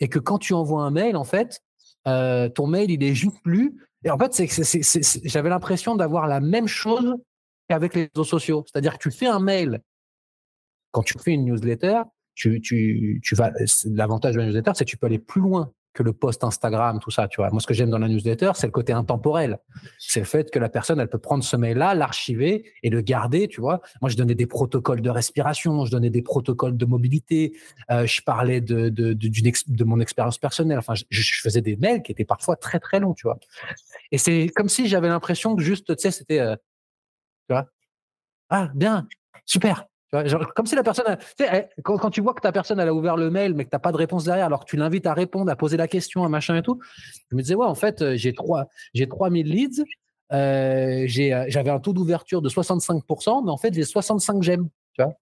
[0.00, 1.60] et que quand tu envoies un mail, en fait,
[2.08, 3.86] euh, ton mail, il est juste lu.
[4.02, 4.42] Et en fait,
[5.24, 7.16] j'avais l'impression d'avoir la même chose
[7.68, 8.64] qu'avec les réseaux sociaux.
[8.66, 9.82] C'est-à-dire que tu fais un mail,
[10.90, 12.00] quand tu fais une newsletter,
[12.34, 13.52] tu, vas,
[13.84, 17.00] l'avantage de la newsletter, c'est que tu peux aller plus loin que le post Instagram,
[17.00, 17.50] tout ça, tu vois.
[17.50, 19.58] Moi, ce que j'aime dans la newsletter, c'est le côté intemporel.
[19.98, 23.48] C'est le fait que la personne, elle peut prendre ce mail-là, l'archiver et le garder,
[23.48, 23.80] tu vois.
[24.00, 27.56] Moi, je donnais des protocoles de respiration, je donnais des protocoles de mobilité,
[27.90, 29.28] euh, je parlais de, de, de,
[29.66, 30.78] de mon expérience personnelle.
[30.78, 33.38] Enfin, je, faisais des mails qui étaient parfois très, très longs, tu vois.
[34.12, 36.54] Et c'est comme si j'avais l'impression que juste, tu sais, c'était, euh,
[37.48, 37.66] tu vois,
[38.48, 39.08] ah, bien,
[39.44, 43.16] super, comme si la personne, sais, quand, tu vois que ta personne elle a ouvert
[43.16, 45.14] le mail mais que tu n'as pas de réponse derrière, alors que tu l'invites à
[45.14, 46.80] répondre, à poser la question, à machin et tout,
[47.30, 49.84] je me disais ouais en fait euh, j'ai trois, j'ai 3000 leads,
[50.32, 55.02] euh, euh, j'avais un taux d'ouverture de 65%, mais en fait j'ai 65 j'aime, tu
[55.02, 55.14] vois,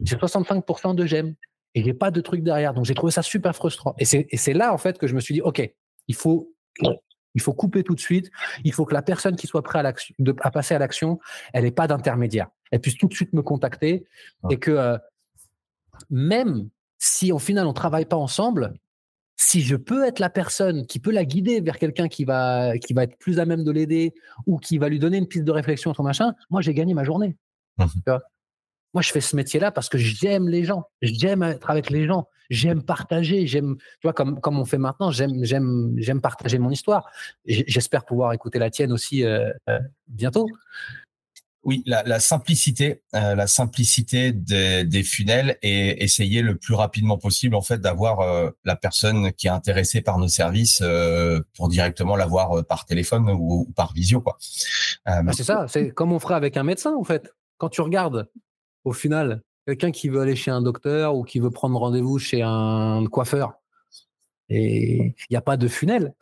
[0.00, 1.34] j'ai 65% de j'aime
[1.74, 3.94] et j'ai pas de truc derrière, donc j'ai trouvé ça super frustrant.
[3.98, 5.70] Et c'est, et c'est là en fait que je me suis dit ok,
[6.08, 6.54] il faut
[7.34, 8.30] il faut couper tout de suite.
[8.64, 9.92] Il faut que la personne qui soit prête à,
[10.40, 11.20] à passer à l'action,
[11.52, 12.48] elle n'ait pas d'intermédiaire.
[12.70, 14.06] Elle puisse tout de suite me contacter
[14.50, 14.98] et que euh,
[16.08, 16.68] même
[16.98, 18.74] si au final on travaille pas ensemble,
[19.36, 22.92] si je peux être la personne qui peut la guider vers quelqu'un qui va, qui
[22.92, 24.14] va être plus à même de l'aider
[24.46, 27.04] ou qui va lui donner une piste de réflexion, ton machin, moi j'ai gagné ma
[27.04, 27.36] journée.
[27.78, 27.86] Mmh
[28.92, 30.84] moi, je fais ce métier-là parce que j'aime les gens.
[31.00, 32.28] J'aime être avec les gens.
[32.50, 33.46] J'aime partager.
[33.46, 37.08] J'aime, tu vois, comme, comme on fait maintenant, j'aime, j'aime, j'aime partager mon histoire.
[37.46, 39.78] J'espère pouvoir écouter la tienne aussi euh, euh,
[40.08, 40.48] bientôt.
[41.62, 47.54] Oui, la, simplicité, euh, la simplicité des, des, funnels et essayer le plus rapidement possible
[47.54, 50.82] en fait d'avoir la personne qui est intéressée par nos services
[51.54, 54.38] pour directement l'avoir par téléphone ou, par visio quoi.
[55.04, 57.30] Ah, c'est ça, c'est comme on ferait avec un médecin en fait.
[57.58, 58.30] Quand tu regardes
[58.84, 62.40] au final, quelqu'un qui veut aller chez un docteur ou qui veut prendre rendez-vous chez
[62.42, 63.60] un coiffeur,
[64.50, 66.14] et il n'y a pas de funnel.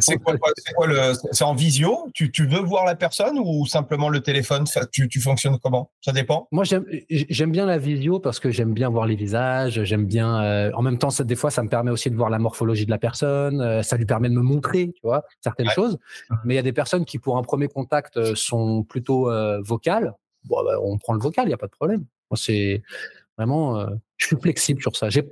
[0.00, 2.08] C'est quoi, le C'est en visio?
[2.14, 4.64] Tu, tu, veux voir la personne ou simplement le téléphone?
[4.92, 5.90] Tu, tu fonctionnes comment?
[6.00, 6.48] Ça dépend.
[6.50, 9.82] Moi, j'aime bien la visio parce que j'aime bien voir les visages.
[9.84, 10.42] J'aime bien.
[10.42, 12.86] Euh, en même temps, ça, des fois, ça me permet aussi de voir la morphologie
[12.86, 13.60] de la personne.
[13.60, 15.98] Euh, ça lui permet de me montrer, tu vois, certaines choses.
[16.44, 19.30] Mais il y a des personnes qui, pour un premier contact, euh, sont plutôt
[19.62, 20.14] vocales.
[20.44, 22.04] Bon, bah, on prend le vocal, il n'y a pas de problème.
[22.30, 22.82] Moi, c'est
[23.40, 23.86] vraiment, euh,
[24.18, 25.08] je suis flexible sur ça.
[25.10, 25.22] J'ai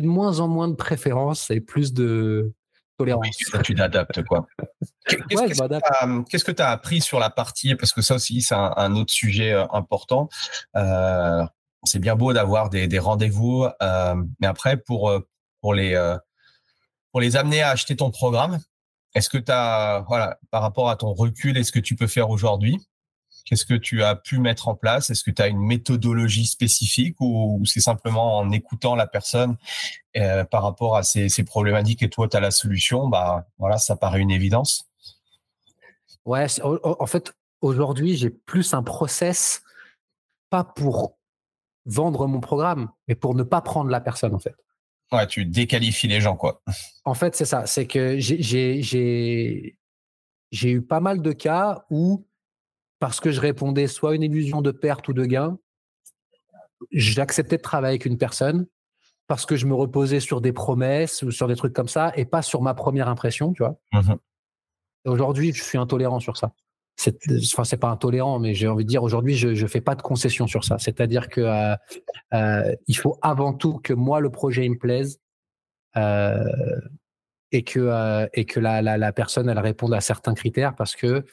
[0.00, 2.52] de moins en moins de préférences et plus de
[2.98, 3.36] tolérance.
[3.64, 4.46] tu t'adaptes, quoi.
[5.06, 9.12] Qu'est-ce que tu as appris sur la partie Parce que ça aussi, c'est un, autre
[9.12, 10.28] sujet euh, important.
[10.76, 11.44] Euh,
[11.84, 13.66] c'est bien beau d'avoir des, des rendez-vous,
[14.40, 15.12] mais après, pour,
[15.60, 16.16] pour, les,
[17.12, 18.58] pour les amener à acheter ton programme,
[19.14, 22.30] est-ce que tu as, voilà, par rapport à ton recul, est-ce que tu peux faire
[22.30, 22.78] aujourd'hui?
[23.48, 25.08] Qu'est-ce que tu as pu mettre en place?
[25.08, 29.56] Est-ce que tu as une méthodologie spécifique ou, c'est simplement en écoutant la personne
[30.18, 33.08] euh, par rapport à ses, problématiques et toi, tu as la solution?
[33.08, 34.84] Bah, voilà, Ça paraît une évidence.
[36.26, 39.62] Ouais, en fait, aujourd'hui, j'ai plus un process,
[40.50, 41.16] pas pour
[41.86, 44.56] vendre mon programme, mais pour ne pas prendre la personne, en fait.
[45.10, 46.60] Ouais, tu déqualifies les gens, quoi.
[47.06, 47.64] En fait, c'est ça.
[47.64, 49.72] C'est que j'ai
[50.64, 52.27] eu pas mal de cas où
[52.98, 55.58] parce que je répondais soit une illusion de perte ou de gain,
[56.90, 58.66] j'acceptais de travailler avec une personne
[59.26, 62.24] parce que je me reposais sur des promesses ou sur des trucs comme ça et
[62.24, 63.76] pas sur ma première impression, tu vois.
[63.92, 64.14] Mmh
[65.04, 66.52] aujourd'hui, je suis intolérant sur ça.
[67.06, 70.46] Enfin, c'est pas intolérant, mais j'ai envie de dire aujourd'hui, je, fais pas de concession
[70.46, 70.78] sur ça.
[70.78, 71.76] C'est-à-dire que euh,
[72.34, 75.20] euh, il faut avant tout que moi le projet me plaise
[75.96, 76.44] euh,
[77.52, 81.24] et que et que la, la, la, personne elle réponde à certains critères parce que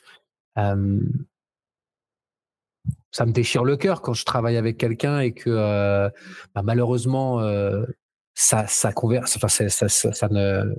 [3.15, 6.09] ça me déchire le cœur quand je travaille avec quelqu'un et que euh,
[6.53, 7.85] bah, malheureusement euh,
[8.33, 10.75] ça ça converse enfin, ça, ça, ne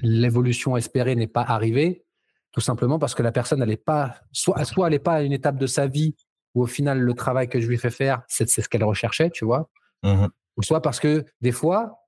[0.00, 2.04] l'évolution espérée n'est pas arrivée
[2.52, 5.32] tout simplement parce que la personne elle pas soit soit elle n'est pas à une
[5.32, 6.14] étape de sa vie
[6.54, 9.44] où au final le travail que je lui fais faire c'est ce qu'elle recherchait tu
[9.44, 9.68] vois.
[10.04, 11.98] Mmh ou soit parce que des fois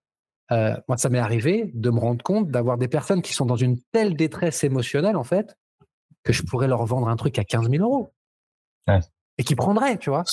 [0.53, 3.57] euh, moi ça m'est arrivé de me rendre compte d'avoir des personnes qui sont dans
[3.57, 5.57] une telle détresse émotionnelle en fait
[6.23, 8.13] que je pourrais leur vendre un truc à 15 000 euros
[9.39, 10.25] et qui prendrait, tu vois?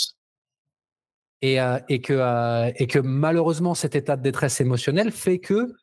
[1.42, 1.58] Et,
[2.02, 5.74] que, malheureusement, cet état de détresse émotionnelle fait que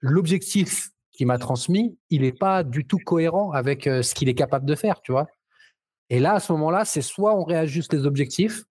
[0.00, 4.66] l'objectif qu'il m'a transmis, il n'est pas du tout cohérent avec ce qu'il est capable
[4.66, 5.26] de faire, tu vois?
[6.10, 8.62] Et là, à ce moment-là, c'est soit on réajuste les objectifs,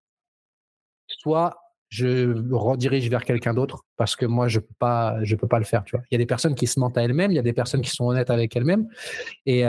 [1.08, 5.58] soit je redirige vers quelqu'un d'autre parce que moi je peux pas je peux pas
[5.58, 6.04] le faire tu vois.
[6.10, 7.80] Il y a des personnes qui se mentent à elles-mêmes il y a des personnes
[7.80, 8.88] qui sont honnêtes avec elles-mêmes.
[9.46, 9.64] Et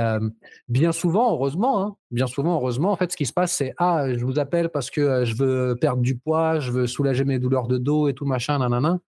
[0.68, 4.08] bien souvent heureusement hein, bien souvent heureusement en fait ce qui se passe c'est ah
[4.16, 7.68] je vous appelle parce que je veux perdre du poids je veux soulager mes douleurs
[7.68, 9.00] de dos et tout machin nanana.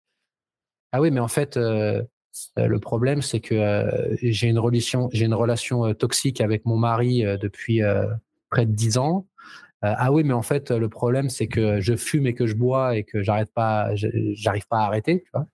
[0.91, 3.89] Ah oui mais en fait le problème c'est que
[4.21, 7.81] j'ai une relation j'ai une relation toxique avec mon mari depuis
[8.51, 9.25] près de dix ans
[9.81, 12.97] ah oui, mais en fait, le problème, c'est que je fume et que je bois
[12.97, 15.21] et que j'arrête pas, j'arrive pas à arrêter.
[15.23, 15.47] Tu vois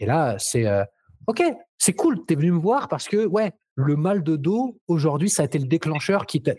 [0.00, 0.66] et là, c'est
[1.28, 1.42] OK,
[1.76, 5.28] c'est cool, tu es venu me voir parce que, ouais, le mal de dos, aujourd'hui,
[5.28, 6.54] ça a été le déclencheur qui t'a.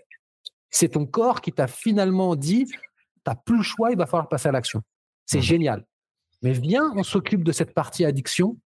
[0.69, 2.79] C'est ton corps qui t'a finalement dit tu
[3.25, 4.83] n'as plus le choix, il va falloir passer à l'action.
[5.25, 5.41] C'est mmh.
[5.41, 5.85] génial.
[6.43, 8.57] Mais viens, on s'occupe de cette partie addiction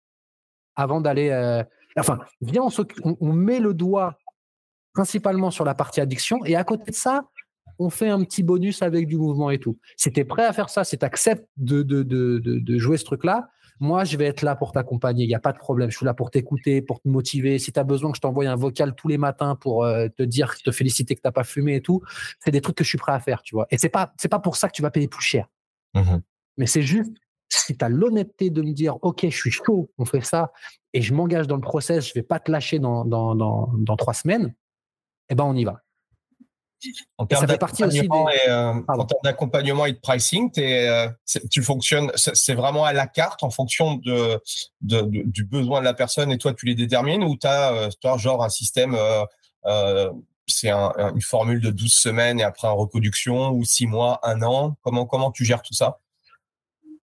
[0.75, 1.31] avant d'aller.
[1.31, 1.63] Euh,
[1.97, 4.19] enfin, viens, on, on, met le doigt
[4.93, 7.31] principalement sur la partie addiction et à côté de ça,
[7.79, 9.79] on fait un petit bonus avec du mouvement et tout.
[9.97, 12.97] Si tu es prêt à faire ça, si tu acceptes de, de, de, de, jouer
[12.97, 13.49] ce truc-là,
[13.81, 15.25] moi, je vais être là pour t'accompagner.
[15.25, 15.91] Il n'y a pas de problème.
[15.91, 17.59] Je suis là pour t'écouter, pour te motiver.
[17.59, 20.23] Si tu as besoin que je t'envoie un vocal tous les matins pour euh, te
[20.23, 22.01] dire, te féliciter que tu n'as pas fumé et tout,
[22.39, 23.67] c'est des trucs que je suis prêt à faire, tu vois.
[23.71, 25.49] Et c'est pas, c'est pas pour ça que tu vas payer plus cher.
[25.95, 26.19] Mmh
[26.59, 27.13] Mais c'est juste
[27.53, 30.53] si tu as l'honnêteté de me dire, OK, je suis chaud, on fait ça,
[30.93, 34.15] et je m'engage dans le process, je vais pas te lâcher dans, dans, dans, trois
[34.15, 34.55] semaines,
[35.29, 35.82] eh ben, on y va.
[37.19, 38.29] En termes d'accompagnement
[39.87, 41.09] et, euh, de pricing, euh,
[41.51, 44.41] tu fonctionnes, c'est vraiment à la carte en fonction de,
[44.81, 48.17] du besoin de la personne et toi tu les détermines ou tu as euh, toi,
[48.17, 48.97] genre un système,
[50.47, 54.77] c'est une formule de 12 semaines et après en reproduction ou 6 mois, 1 an?
[54.83, 56.01] Comment, comment tu gères tout ça?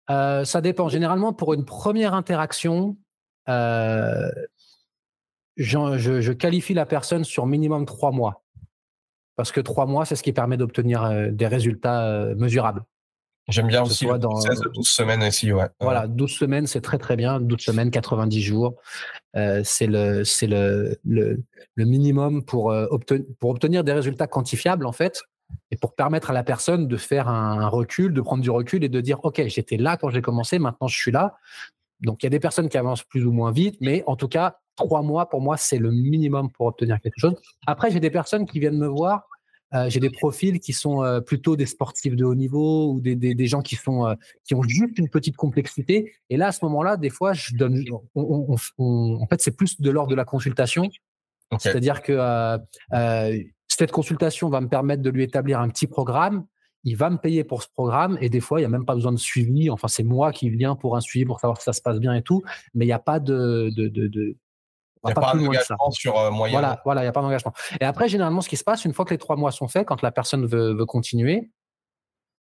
[0.09, 0.89] Ça dépend.
[0.89, 2.97] Généralement, pour une première interaction,
[3.47, 4.29] je,
[5.57, 8.43] je, qualifie la personne sur minimum 3 mois
[9.39, 12.83] parce que trois mois, c'est ce qui permet d'obtenir euh, des résultats euh, mesurables.
[13.47, 15.69] J'aime bien aussi le dans, 16 12 semaines aussi, ouais.
[15.81, 17.39] Voilà, 12 semaines, c'est très très bien.
[17.41, 18.75] 12 semaines, 90 jours,
[19.37, 21.39] euh, c'est le, c'est le, le,
[21.77, 22.75] minimum pour
[23.41, 25.23] obtenir des résultats quantifiables, en fait,
[25.71, 28.89] et pour permettre à la personne de faire un, recul, de prendre du recul et
[28.89, 31.37] de dire, OK, j'étais là quand j'ai commencé, maintenant je suis là.
[32.01, 34.29] Donc, il y a des personnes qui avancent plus ou moins vite, mais en tout
[34.29, 37.35] cas, trois mois, pour moi, c'est le minimum pour obtenir quelque chose.
[37.67, 39.29] Après, j'ai des personnes qui viennent me voir.
[39.75, 43.15] Euh, j'ai des profils qui sont euh, plutôt des sportifs de haut niveau ou des,
[43.17, 44.15] des, gens qui, sont, euh,
[44.45, 46.15] qui ont juste une petite complexité.
[46.31, 47.85] Et là, à ce moment-là, des fois, je donne,
[48.15, 48.57] on,
[49.21, 50.89] en fait, c'est plus de l'ordre de la consultation.
[51.59, 52.17] C'est-à-dire que
[53.69, 56.47] cette consultation va me permettre de lui établir un petit programme
[56.85, 58.95] il va me payer pour ce programme et des fois, il n'y a même pas
[58.95, 59.71] besoin de suivi.
[59.71, 62.15] Enfin, c'est moi qui viens pour un suivi pour savoir si ça se passe bien
[62.15, 62.43] et tout,
[62.75, 64.37] mais il n'y a pas de, de, de,
[65.05, 66.53] il n'y a pas, d'engagement sur euh, moyen.
[66.53, 67.53] Voilà, voilà, il n'y a pas d'engagement.
[67.81, 69.87] Et après, généralement, ce qui se passe, une fois que les trois mois sont faits,
[69.87, 71.51] quand la personne veut, veut continuer,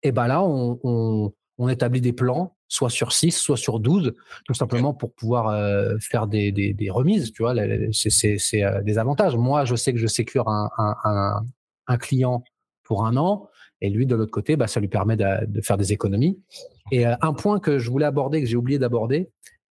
[0.04, 3.78] et eh ben là, on, on, on, établit des plans, soit sur 6, soit sur
[3.78, 4.14] 12,
[4.44, 7.32] tout simplement pour pouvoir euh, faire des, des, des, remises.
[7.32, 7.54] Tu vois,
[7.92, 9.36] c'est euh, des avantages.
[9.36, 11.40] Moi, je sais que je sécure un, un,
[11.86, 12.42] un, client
[12.82, 13.48] pour un an.
[13.80, 16.42] Et lui, de l'autre côté, bah, ça lui permet de, de, faire des économies.
[16.90, 19.30] Et un point que je voulais aborder, que j'ai oublié d'aborder,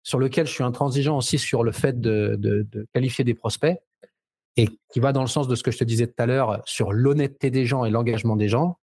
[0.08, 3.78] sur lequel je suis intransigeant aussi sur le fait de, qualifier des prospects
[4.56, 6.62] et qui va dans le sens de ce que je te disais tout à l'heure
[6.64, 8.78] sur l'honnêteté des gens et l'engagement des gens,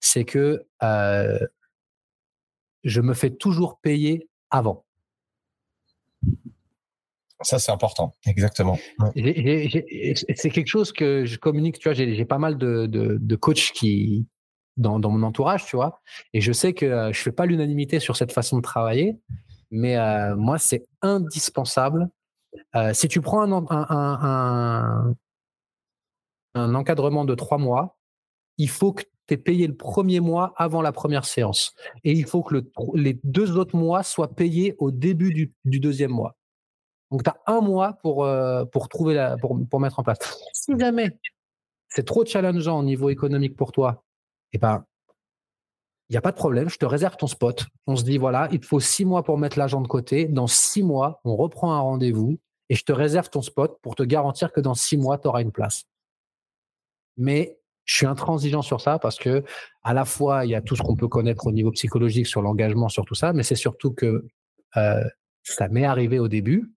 [0.00, 1.38] c'est que euh,
[2.84, 4.84] je me fais toujours payer avant.
[7.40, 8.78] Ça, c'est important, exactement.
[9.14, 14.26] C'est quelque chose que je communique, tu vois, j'ai pas mal de, coachs qui,
[14.76, 16.02] dans, mon entourage, tu vois,
[16.34, 19.16] et je sais que euh, je fais pas l'unanimité sur cette façon de travailler,
[19.70, 22.08] mais euh, moi, c'est indispensable.
[22.74, 25.14] Euh, si tu prends un,
[26.54, 27.98] encadrement de trois mois,
[28.58, 31.74] il faut que tu aies payé le premier mois avant la première séance.
[32.04, 32.64] Et il faut que
[32.94, 35.32] les deux autres mois soient payés au début
[35.64, 36.36] du, deuxième mois.
[37.10, 39.36] Donc, tu as un mois pour, euh, trouver la,
[39.78, 40.18] mettre en place.
[40.52, 41.18] Si jamais
[41.88, 44.04] c'est trop challengeant au niveau économique pour toi,
[44.52, 44.84] eh ben,
[46.08, 47.66] il n'y a pas de problème, je te réserve ton spot.
[47.86, 50.26] On se dit, voilà, il te faut six mois pour mettre l'argent de côté.
[50.26, 52.38] Dans six mois, on reprend un rendez-vous
[52.68, 55.42] et je te réserve ton spot pour te garantir que dans six mois, tu auras
[55.42, 55.84] une place.
[57.16, 59.42] Mais je suis intransigeant sur ça parce que
[59.82, 62.42] à la fois, il y a tout ce qu'on peut connaître au niveau psychologique sur
[62.42, 64.26] l'engagement, sur tout ça, mais c'est surtout que
[64.76, 65.04] euh,
[65.42, 66.72] ça m'est arrivé au début,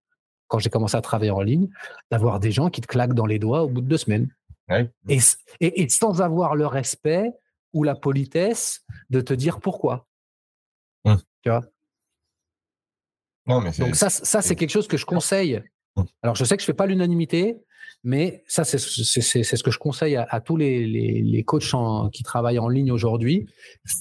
[0.48, 1.70] quand j'ai commencé à travailler en ligne,
[2.12, 4.30] d'avoir des gens qui te claquent dans les doigts au bout de deux semaines.
[5.08, 5.20] et,
[5.60, 7.32] et, sans avoir le respect
[7.74, 10.08] ou la politesse de te dire pourquoi.
[11.06, 11.16] Mmh.
[11.42, 11.66] Tu vois?
[13.46, 15.62] Non, mais Donc ça, ça c'est quelque chose que je conseille.
[15.96, 16.04] Mmh.
[16.22, 17.58] Alors je sais que je fais pas l'unanimité,
[18.04, 21.74] mais ça c'est ce que je conseille à, tous les, les, coachs
[22.12, 23.48] qui travaillent en ligne aujourd'hui.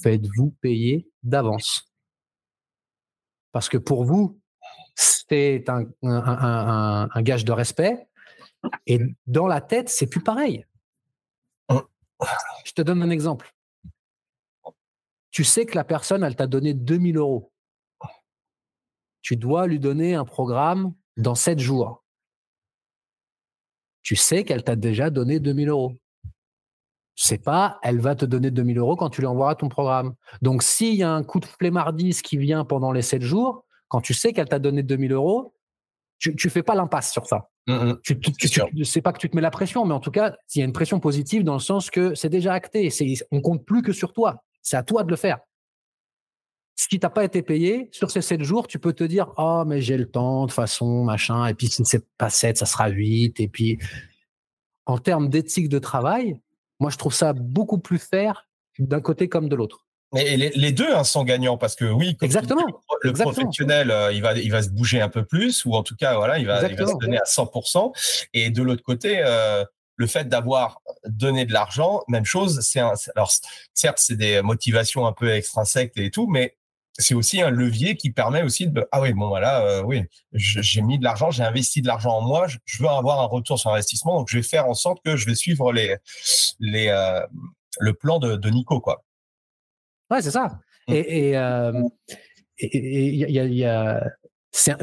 [0.03, 1.91] Faites-vous payer d'avance.
[3.51, 4.39] Parce que pour vous,
[4.95, 8.07] c'est un, un, un, gage de respect.
[8.85, 10.65] Et dans la tête, c'est plus pareil.
[11.69, 11.79] Mmh.
[12.65, 13.53] Je te donne un exemple
[15.31, 17.51] tu sais que la personne, elle t'a donné 2000 euros.
[19.21, 22.03] Tu dois lui donner un programme dans 7 jours.
[24.01, 25.95] Tu sais qu'elle t'a déjà donné 2000 euros.
[27.15, 30.15] sais pas, elle va te donner 2000 euros quand tu lui envoies ton programme.
[30.41, 34.01] Donc, s'il y a un coup de flemmardise qui vient pendant les 7 jours, quand
[34.01, 35.53] tu sais qu'elle t'a donné 2000 euros,
[36.17, 37.49] tu ne fais pas l'impasse sur ça.
[37.67, 37.99] Mmh, mmh.
[38.03, 40.59] Tu, tu, sais pas que tu te mets la pression, mais en tout cas, il
[40.59, 42.89] y a une pression positive dans le sens que c'est déjà acté.
[43.31, 44.43] On compte plus que sur toi.
[44.61, 45.39] C'est à toi de le faire.
[46.75, 49.63] Ce qui t'a pas été payé, sur ces 7 jours, tu peux te dire Oh,
[49.67, 51.45] mais j'ai le temps, de façon, machin.
[51.47, 53.39] Et puis, si c'est pas 7, ça sera 8.
[53.39, 53.79] Et puis,
[54.85, 56.39] en termes d'éthique de travail,
[56.79, 58.47] moi, je trouve ça beaucoup plus fair
[58.79, 59.85] d'un côté comme de l'autre.
[60.15, 62.65] Et les, deux hein, sont gagnants parce que oui, exactement.
[63.01, 65.95] le professionnel, euh, il va, il va se bouger un peu plus ou en tout
[65.95, 67.93] cas, voilà, il va, il va se donner à 100%.
[68.33, 69.63] Et de l'autre côté, euh,
[69.99, 72.59] le fait d'avoir donné de l'argent, même chose.
[72.61, 73.31] C'est alors
[73.73, 76.57] certes, c'est des motivations un peu extrinsèques et tout, mais
[76.97, 80.03] c'est aussi un levier qui permet aussi de ah oui bon voilà euh, oui
[80.33, 83.57] j'ai mis de l'argent j'ai investi de l'argent en moi je, veux avoir un retour
[83.57, 85.95] sur investissement donc je vais faire en sorte que je vais suivre les
[86.59, 86.89] les
[87.79, 89.05] le plan de, de Nico quoi
[90.09, 90.59] Ouais, c'est ça.
[90.87, 90.93] Mmh.
[90.93, 91.29] Et
[92.57, 94.03] il y a,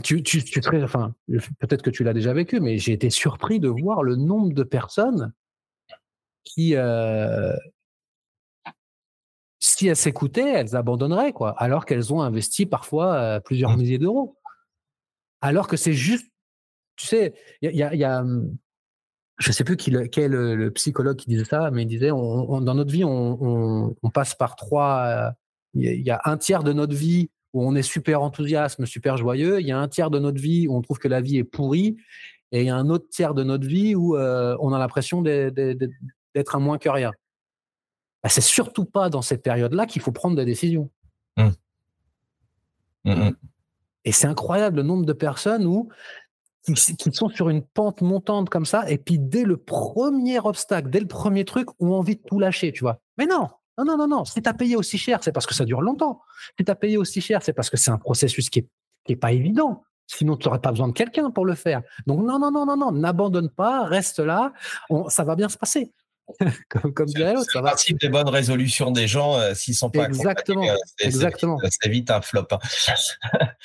[0.02, 1.14] tu, tu, tu enfin,
[1.58, 4.62] peut-être que tu l'as déjà vécu, mais j'ai été surpris de voir le nombre de
[4.62, 5.32] personnes
[6.44, 6.74] qui,
[9.60, 13.76] si elles s'écoutaient, elles abandonneraient, quoi, alors qu'elles ont investi parfois plusieurs mmh.
[13.76, 14.36] milliers d'euros.
[15.40, 16.26] Alors que c'est juste,
[16.96, 18.56] tu sais, il y a, y a mmh,
[19.38, 22.74] je sais plus qui quel le, psychologue qui disait ça, mais il disait on, dans
[22.74, 25.32] notre vie, on, on passe par trois.
[25.74, 29.62] Il y, a un tiers de notre vie où on est super enthousiaste, super joyeux.
[29.62, 31.44] Il y a un tiers de notre vie où on trouve que la vie est
[31.44, 31.96] pourrie.
[32.52, 35.22] Et il y a un autre tiers de notre vie où euh, on a l'impression
[35.22, 37.12] d'être un moins que rien.
[38.22, 40.90] Bah, c'est surtout pas dans cette période-là qu'il faut prendre des décisions.
[41.38, 41.48] Mmh.
[43.04, 43.36] Mmh, mmh.
[44.04, 45.88] Et c'est incroyable le nombre de personnes où
[46.62, 51.00] qui, sont sur une pente montante comme ça, et puis dès le premier obstacle, dès
[51.00, 53.00] le premier truc, ont envie de tout lâcher, tu vois.
[53.16, 53.48] Mais non,
[53.78, 54.24] non, non, non, non.
[54.24, 56.20] Si tu as payé aussi cher, c'est parce que ça dure longtemps.
[56.58, 58.66] Si tu as payé aussi cher, c'est parce que c'est un processus qui
[59.08, 59.82] n'est pas évident.
[60.06, 61.82] Sinon, tu n'aurais pas besoin de quelqu'un pour le faire.
[62.06, 64.52] Donc, non, non, non, non, non, n'abandonne pas, reste là,
[65.08, 65.92] ça va bien se passer.
[66.68, 67.50] comme, comme dirait l'autre.
[67.52, 71.58] C'est principe des bonnes résolutions des gens, euh, s'ils sont pas exactement, euh, exactement.
[71.70, 72.46] C'est vite un flop.
[72.50, 72.58] Hein.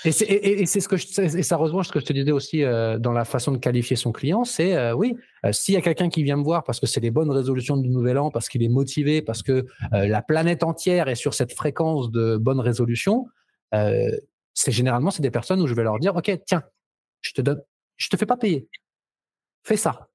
[0.06, 3.00] et c'est ce que je, et ça rejoint ce que je te disais aussi euh,
[3.00, 5.18] dans la façon de qualifier son client, c'est oui,
[5.52, 7.90] s'il y a quelqu'un qui vient me voir parce que c'est les bonnes résolutions du
[7.90, 12.12] nouvel an, parce qu'il est motivé, parce que la planète entière est sur cette fréquence
[12.12, 13.28] de bonnes résolutions,
[13.72, 16.64] c'est généralement c'est des personnes où je vais leur dire, ok, tiens,
[17.22, 17.62] je te donne,
[17.98, 18.68] je te fais pas payer,
[19.64, 20.11] fais ça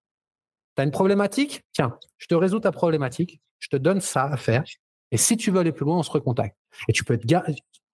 [0.76, 1.64] tu as une problématique?
[1.72, 4.64] Tiens, je te résous ta problématique, je te donne ça à faire.
[5.10, 6.56] Et si tu veux aller plus loin, on se recontacte.
[6.88, 7.26] Et tu peux être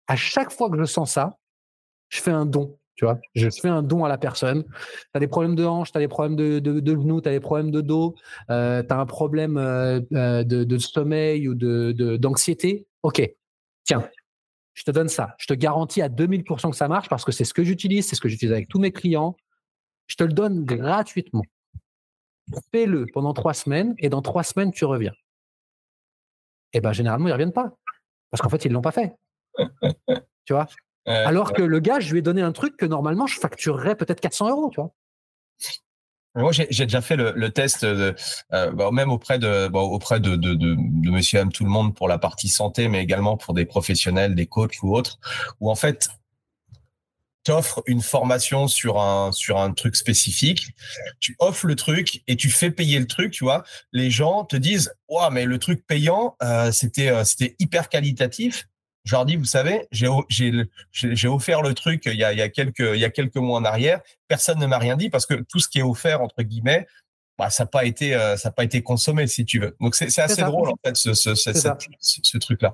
[0.08, 1.38] à chaque fois que je sens ça,
[2.08, 2.78] je fais un don.
[2.94, 4.64] Tu vois, je fais un don à la personne.
[4.64, 7.32] Tu as des problèmes de hanche, tu as des problèmes de, de, genoux, tu as
[7.32, 8.14] des problèmes de dos,
[8.50, 12.86] euh, tu as un problème euh, euh, de, sommeil ou d'anxiété.
[13.02, 13.22] ok,
[13.84, 14.08] tiens,
[14.74, 15.34] je te donne ça.
[15.38, 18.16] Je te garantis à 2000% que ça marche parce que c'est ce que j'utilise, c'est
[18.16, 19.36] ce que j'utilise avec tous mes clients.
[20.06, 21.44] Je te le donne gratuitement
[22.72, 25.12] fais-le pendant trois semaines et dans trois semaines, tu reviens.
[26.74, 27.72] Et eh ben généralement, ils ne reviennent pas.
[28.30, 29.14] Parce qu'en fait, ils ne l'ont pas fait.
[30.44, 30.66] tu vois?
[31.04, 34.20] Alors que le gars, je lui ai donné un truc que normalement, je facturerais peut-être
[34.20, 34.92] 400 euros, tu vois?
[36.34, 38.14] Moi, j'ai déjà fait le, test, de,
[38.54, 40.76] euh, bah, même auprès de auprès de, de, de,
[41.10, 44.46] Monsieur M tout le monde pour la partie santé, mais également pour des professionnels, des
[44.46, 45.18] coachs ou autres,
[45.60, 46.08] où en fait
[47.44, 50.68] t'offres une formation sur un sur un truc spécifique,
[51.20, 53.64] tu offres le truc et tu fais payer le truc, tu vois.
[53.92, 58.66] Les gens te disent "Waouh, mais le truc payant, euh, c'était euh, c'était hyper qualitatif."
[59.04, 60.08] Je leur dis, vous savez, j'ai
[60.92, 63.36] j'ai offert le truc il y a il y a quelques il y a quelques
[63.36, 66.22] mois en arrière, personne ne m'a rien dit parce que tout ce qui est offert
[66.22, 66.86] entre guillemets,
[67.42, 69.76] bah, ça n'a pas été euh, ça pas été consommé si tu veux.
[69.80, 71.50] Donc c'est assez drôle en fait ce ce, ce,
[71.98, 72.72] ce truc là.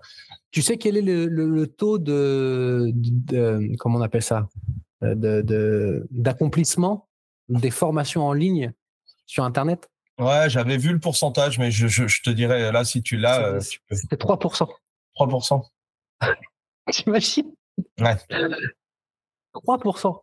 [0.51, 2.93] Tu sais quel est le, taux de,
[3.79, 4.47] comment on appelle ça,
[5.01, 7.09] de d'accomplissement
[7.49, 8.75] des formations en ligne
[9.25, 9.89] sur Internet?
[10.19, 14.69] Ouais, j'avais vu le pourcentage, mais je, te dirais là si tu l'as, C'était 3%.
[15.17, 15.63] 3%.
[16.93, 17.55] T'imagines?
[17.99, 18.17] Ouais.
[19.55, 20.21] 3%.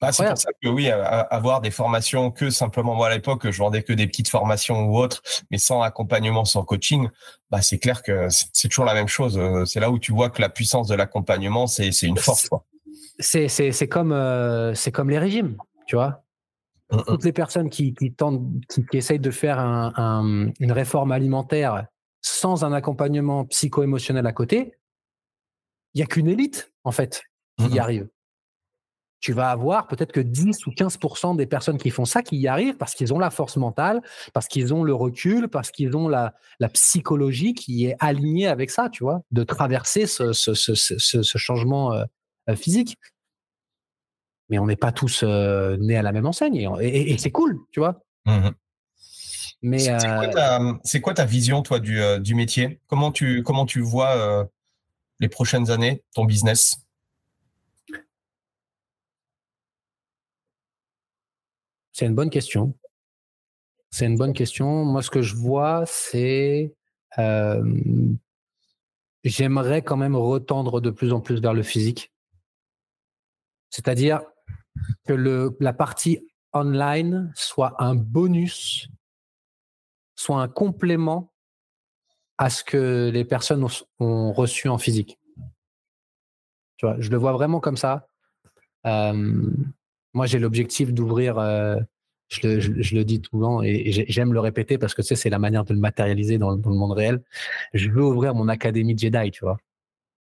[0.00, 3.58] Bah, c'est pour ça que oui, avoir des formations que simplement, moi à l'époque, je
[3.58, 7.08] vendais que des petites formations ou autres, mais sans accompagnement, sans coaching,
[7.50, 9.36] bah, c'est clair que c'est toujours la même chose.
[9.38, 12.48] Euh, c'est là où tu vois que la puissance de l'accompagnement, c'est une force.
[13.18, 15.56] C'est comme, euh, c'est comme les régimes,
[15.86, 16.22] tu vois.
[17.06, 21.86] Toutes les personnes qui, qui tentent, qui, essayent de faire un, une réforme alimentaire
[22.22, 24.74] sans un accompagnement psycho-émotionnel à côté,
[25.94, 27.22] il n'y a qu'une élite, en fait,
[27.58, 28.08] qui y arrive.
[29.20, 32.46] Tu vas avoir peut-être que 10 ou 15% des personnes qui font ça qui y
[32.46, 34.00] arrivent parce qu'ils ont la force mentale,
[34.32, 36.34] parce qu'ils ont le recul, parce qu'ils ont la,
[36.72, 40.32] psychologie qui est alignée avec ça, tu vois, de traverser ce,
[41.36, 42.04] changement euh,
[42.48, 42.96] euh, physique.
[44.48, 47.80] Mais on n'est pas tous euh, nés à la même enseigne et, c'est cool, tu
[47.80, 48.00] vois.
[48.24, 48.50] Mmh
[49.62, 49.78] Mais
[50.84, 52.80] c'est quoi, ta vision, toi, du, du métier?
[52.86, 54.48] Comment tu, comment tu vois
[55.20, 56.87] les prochaines années, ton business?
[61.98, 62.78] C'est une bonne question.
[63.90, 64.84] C'est une bonne question.
[64.84, 66.72] Moi, ce que je vois, c'est
[69.24, 72.12] j'aimerais quand même retendre de plus en plus vers le physique.
[73.70, 74.22] C'est-à-dire
[75.08, 78.88] que la partie online soit un bonus,
[80.14, 81.32] soit un complément
[82.36, 83.66] à ce que les personnes
[83.98, 85.18] ont, reçu en physique.
[86.80, 88.06] Je le vois vraiment comme ça.
[90.14, 91.76] Moi, j'ai l'objectif d'ouvrir, euh,
[92.28, 95.64] je, le, dis souvent et, j'aime le répéter parce que tu sais, c'est la manière
[95.64, 97.22] de le matérialiser dans, le monde réel.
[97.74, 99.58] Je veux ouvrir mon académie Jedi, tu vois.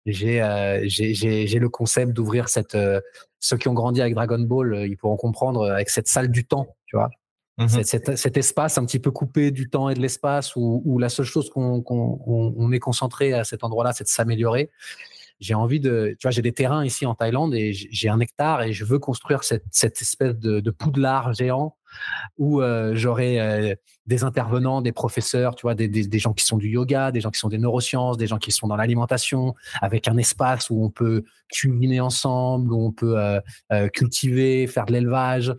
[0.06, 2.76] J'ai euh, j'ai le concept d'ouvrir cette.
[2.76, 3.00] Euh,
[3.40, 6.76] ceux qui ont grandi avec Dragon Ball, ils pourront comprendre avec cette salle du temps,
[6.86, 7.10] tu vois.
[7.58, 11.24] Mmh cet, espace un petit peu coupé du temps et de l'espace où, la seule
[11.24, 14.70] chose qu'on on est concentré à cet endroit-là, c'est de s'améliorer
[15.40, 18.62] j'ai envie de, tu vois, j'ai des terrains ici en Thaïlande et j'ai un hectare
[18.62, 21.76] et je veux construire cette, cette espèce de, de poudlard géant
[22.38, 23.74] où euh, j'aurai euh,
[24.06, 27.20] des intervenants, des professeurs, tu vois, des, des, des, gens qui sont du yoga, des
[27.20, 30.82] gens qui sont des neurosciences, des gens qui sont dans l'alimentation, avec un espace où
[30.82, 35.54] on peut cuisiner ensemble, où on peut euh, cultiver, faire de l'élevage,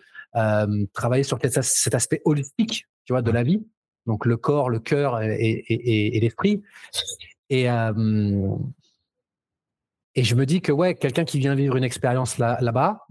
[0.93, 3.65] travailler sur cet aspect holistique, tu vois, de la vie.
[4.05, 6.61] Donc le corps, le cœur et, et, et l'esprit.
[7.49, 7.67] Et,
[10.17, 13.05] et je me dis que ouais, quelqu'un qui vient vivre une expérience là, là-bas,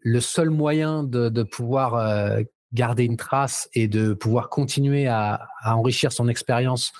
[0.00, 2.42] le seul moyen de, pouvoir euh,
[2.72, 6.92] garder une trace et de pouvoir continuer à, enrichir son expérience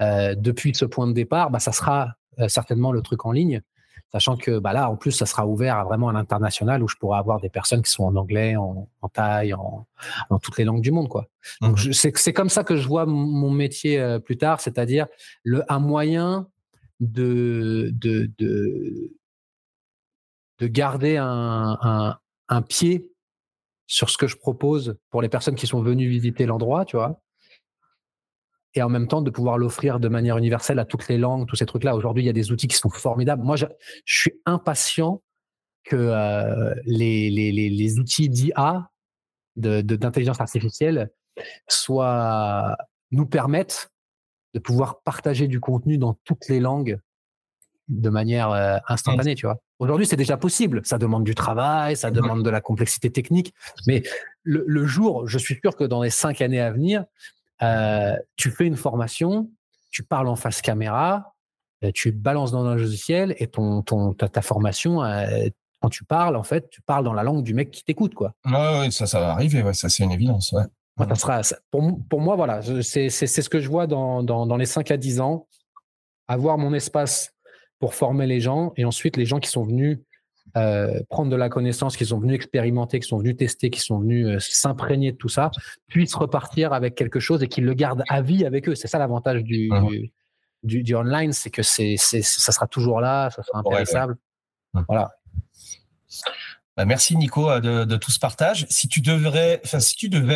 [0.00, 3.62] euh, depuis ce point de départ, bah, ça sera euh, certainement le truc en ligne.
[4.10, 6.96] Sachant que bah là, en plus, ça sera ouvert à vraiment à l'international où je
[6.96, 9.86] pourrai avoir des personnes qui sont en anglais, en, en thaï, en,
[10.28, 11.08] en, toutes les langues du monde.
[11.08, 11.28] Quoi.
[11.62, 11.92] Donc, mmh.
[11.92, 15.06] c'est comme ça que je vois mon métier plus tard, c'est-à-dire
[15.68, 16.48] un moyen
[17.02, 19.12] de, de, de,
[20.60, 22.16] de garder un,
[22.48, 23.10] un, pied
[23.88, 27.20] sur ce que je propose pour les personnes qui sont venues visiter l'endroit, tu vois.
[28.74, 31.56] Et en même temps, de pouvoir l'offrir de manière universelle à toutes les langues, tous
[31.56, 31.94] ces trucs-là.
[31.96, 33.42] Aujourd'hui, il y a des outils qui sont formidables.
[33.42, 33.66] Moi, je,
[34.04, 35.22] je suis impatient
[35.84, 38.88] que euh, les, les, les, les, outils d'IA,
[39.56, 41.10] d'intelligence artificielle,
[41.68, 42.76] soient,
[43.10, 43.91] nous permettent
[44.54, 46.98] de pouvoir partager du contenu dans toutes les langues
[47.88, 49.58] de manière euh, instantanée, tu vois.
[49.78, 50.82] Aujourd'hui, c'est déjà possible.
[50.84, 53.52] Ça demande du travail, ça demande de la complexité technique.
[53.86, 54.02] Mais
[54.44, 57.04] le, jour, je suis sûr que dans les cinq années à venir,
[57.62, 59.50] euh, tu fais une formation,
[59.90, 61.34] tu parles en face caméra,
[61.84, 65.00] euh, tu balances dans un logiciel et ton, ton, ta, formation,
[65.80, 68.34] quand tu parles, en fait, tu parles dans la langue du mec qui t'écoute, quoi.
[68.44, 69.62] Oui, ça, ça va arriver.
[69.62, 70.52] Ouais, ça, c'est une évidence.
[70.52, 70.62] Ouais
[71.70, 75.46] pour, moi, voilà, c'est ce que je vois dans, dans, les 5 à 10 ans.
[76.28, 77.34] Avoir mon espace
[77.78, 79.98] pour former les gens et ensuite les gens qui sont venus
[80.56, 84.00] euh, prendre de la connaissance, qui sont venus expérimenter, qui sont venus tester, qui sont
[84.00, 85.50] venus euh, s'imprégner de tout ça,
[85.88, 88.74] puissent repartir avec quelque chose et qu'ils le gardent à vie avec eux.
[88.74, 90.08] C'est ça l'avantage du, mmh.
[90.62, 94.16] du, du, online, c'est que c'est ça sera toujours là, ça sera impérissable.
[94.74, 94.82] Mmh.
[94.88, 95.12] Voilà.
[96.76, 98.66] Bah, merci Nico euh, de, tout ce partage.
[98.70, 99.60] Si tu devais,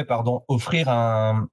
[0.05, 1.49] pardon, offrir un,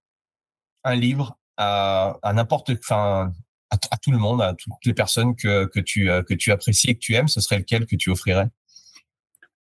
[0.94, 3.32] livre à, n'importe, enfin
[3.70, 6.90] à, tout le monde, à toutes les personnes que, que tu euh, que tu apprécies
[6.90, 8.50] et que tu aimes, ce serait lequel que tu offrirais?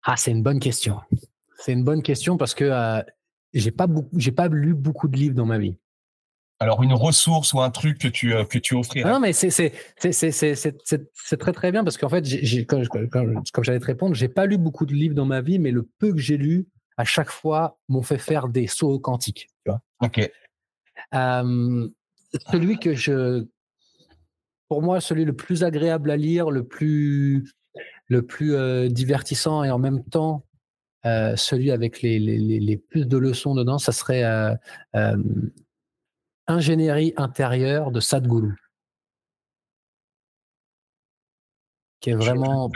[0.03, 1.01] Ah, c'est une bonne question.
[1.59, 3.03] C'est une bonne question parce que euh,
[3.55, 3.73] j'ai
[4.17, 5.77] j'ai pas lu beaucoup de livres dans ma vie.
[6.63, 9.11] Alors une ressource ou un truc que tu euh, que tu offrirais.
[9.11, 13.81] Non mais c'est c'est c'est très très bien parce qu'en fait j'ai comme, comme, j'allais
[13.81, 16.21] te répondre j'ai pas lu beaucoup de livres dans ma vie mais le peu que
[16.21, 19.49] j'ai lu à chaque fois m'ont fait faire des sauts quantiques.
[19.65, 19.81] Tu vois.
[20.01, 20.31] Ok.
[22.53, 23.45] celui que je
[24.69, 27.53] pour moi celui le plus agréable à lire le plus
[28.07, 30.45] le plus euh, divertissant et en même temps
[31.07, 34.23] euh, celui avec les, les, les, plus de leçons dedans, ça serait
[36.47, 38.57] Ingénierie intérieure de Sadhguru.
[42.01, 42.71] Qui est vraiment.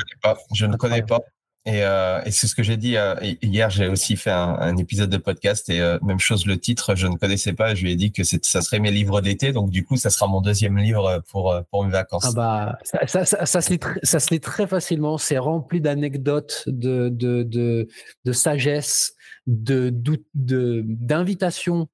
[0.55, 1.21] Je ne connais pas.
[1.67, 3.71] Et, euh, et c'est ce que j'ai dit euh, hier.
[3.71, 7.09] J'ai aussi fait un, un, épisode de podcast et euh, même chose, le titre, je
[7.09, 7.75] ne connaissais pas.
[7.75, 9.51] Je lui ai dit que ça serait mes livres d'été.
[9.51, 12.25] Donc du coup, ça sera mon deuxième livre pour pour mes vacances.
[12.25, 15.19] Ah bah, ça, ça, ça, se, lit ça se lit très facilement.
[15.19, 17.89] C'est rempli d'anecdotes, de, de, de,
[18.25, 19.17] de sagesse,
[19.49, 19.93] de
[20.35, 21.89] d'invitations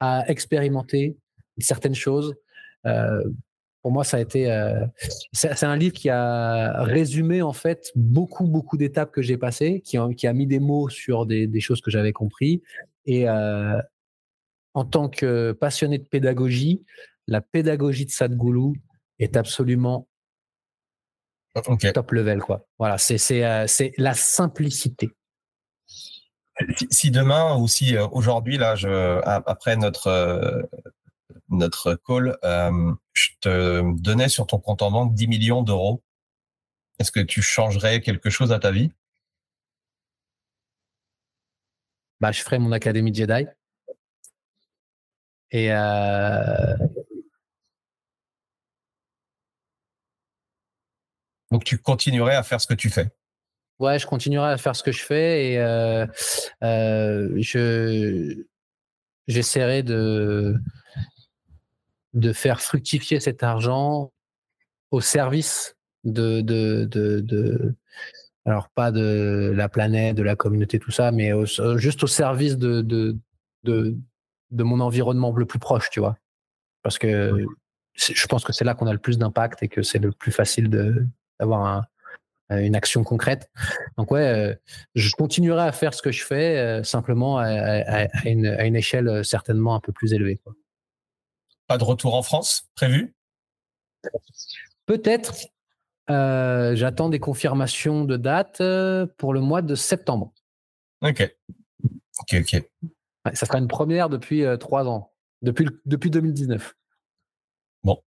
[0.00, 1.16] à expérimenter
[1.58, 2.34] certaines choses.
[2.86, 3.22] Euh,
[3.82, 4.50] pour moi, ça a été.
[4.50, 4.84] Euh,
[5.32, 9.96] c'est un livre qui a résumé en fait beaucoup, beaucoup d'étapes que j'ai passées, qui,
[10.16, 12.62] qui, a mis des mots sur des, des choses que j'avais compris.
[13.06, 13.80] Et euh,
[14.74, 16.84] en tant que passionné de pédagogie,
[17.26, 18.80] la pédagogie de Sadhguru
[19.18, 20.08] est absolument
[21.94, 22.40] top level.
[22.40, 22.66] Quoi.
[22.78, 23.40] Voilà, c'est
[23.96, 25.10] la simplicité.
[26.90, 30.62] Si demain ou si euh, aujourd'hui, là, je, après notre euh,
[31.48, 36.02] notre call, euh, je te donnais sur ton compte en banque 10 millions d'euros,
[36.98, 38.92] est-ce que tu changerais quelque chose à ta vie?
[42.20, 43.46] Bah, Je ferais mon académie Jedi.
[45.50, 46.76] Et euh...
[51.50, 53.10] donc tu continuerais à faire ce que tu fais?
[53.78, 56.04] Ouais, je continuerai à faire ce que je fais et euh,
[56.64, 58.44] euh, je
[59.28, 60.56] j'essaierai de
[62.14, 64.12] de faire fructifier cet argent
[64.90, 67.74] au service de, de, de,
[68.44, 71.32] alors pas de la planète, de la communauté, tout ça, mais
[71.76, 73.16] juste au service de, de,
[73.64, 73.96] de,
[74.50, 76.16] de, mon environnement le plus proche, tu vois.
[76.82, 77.44] Parce que
[77.94, 80.32] je pense que c'est là qu'on a le plus d'impact et que c'est le plus
[80.32, 80.70] facile
[81.38, 81.82] d'avoir un,
[82.50, 83.50] une action concrète.
[83.96, 84.54] Donc ouais, euh,
[84.94, 88.76] je continuerai à faire ce que je fais, euh, simplement à, à, une, à, une,
[88.76, 90.36] échelle certainement un peu plus élevée.
[90.36, 90.54] Quoi.
[91.66, 93.14] Pas de retour en France prévu?
[94.86, 95.34] Peut-être.
[96.10, 100.32] Euh, j'attends des confirmations de date euh, pour le mois de septembre.
[101.02, 101.36] Ok.
[102.20, 102.62] Ok, ok.
[103.34, 105.12] ça sera une première depuis euh, trois ans,
[105.42, 106.74] depuis, depuis 2019.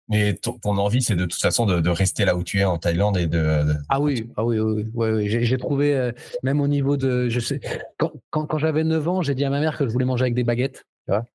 [0.09, 3.17] Mais ton, envie, c'est de toute façon de, rester là où tu es en Thaïlande
[3.17, 3.75] et de.
[3.89, 6.11] Ah oui, ah oui, oui, oui, J'ai trouvé,
[6.43, 7.27] même au niveau de.
[7.27, 7.59] Je sais,
[7.97, 10.23] quand, quand, quand j'avais 9 ans, j'ai dit à ma mère que je voulais manger
[10.23, 10.85] avec des baguettes.
[11.05, 11.25] Tu vois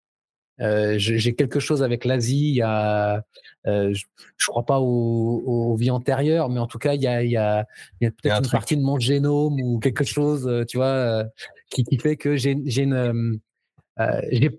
[0.61, 2.51] euh, j'ai quelque chose avec l'Asie.
[2.51, 3.25] Il y a,
[3.67, 7.07] euh, je, ne crois pas aux, aux, vies antérieures, mais en tout cas, il y
[7.07, 7.67] a, il y a,
[8.01, 11.25] peut-être une partie de mon génome ou quelque chose, euh, tu vois,
[11.71, 13.41] qui, qui, fait que j'ai une,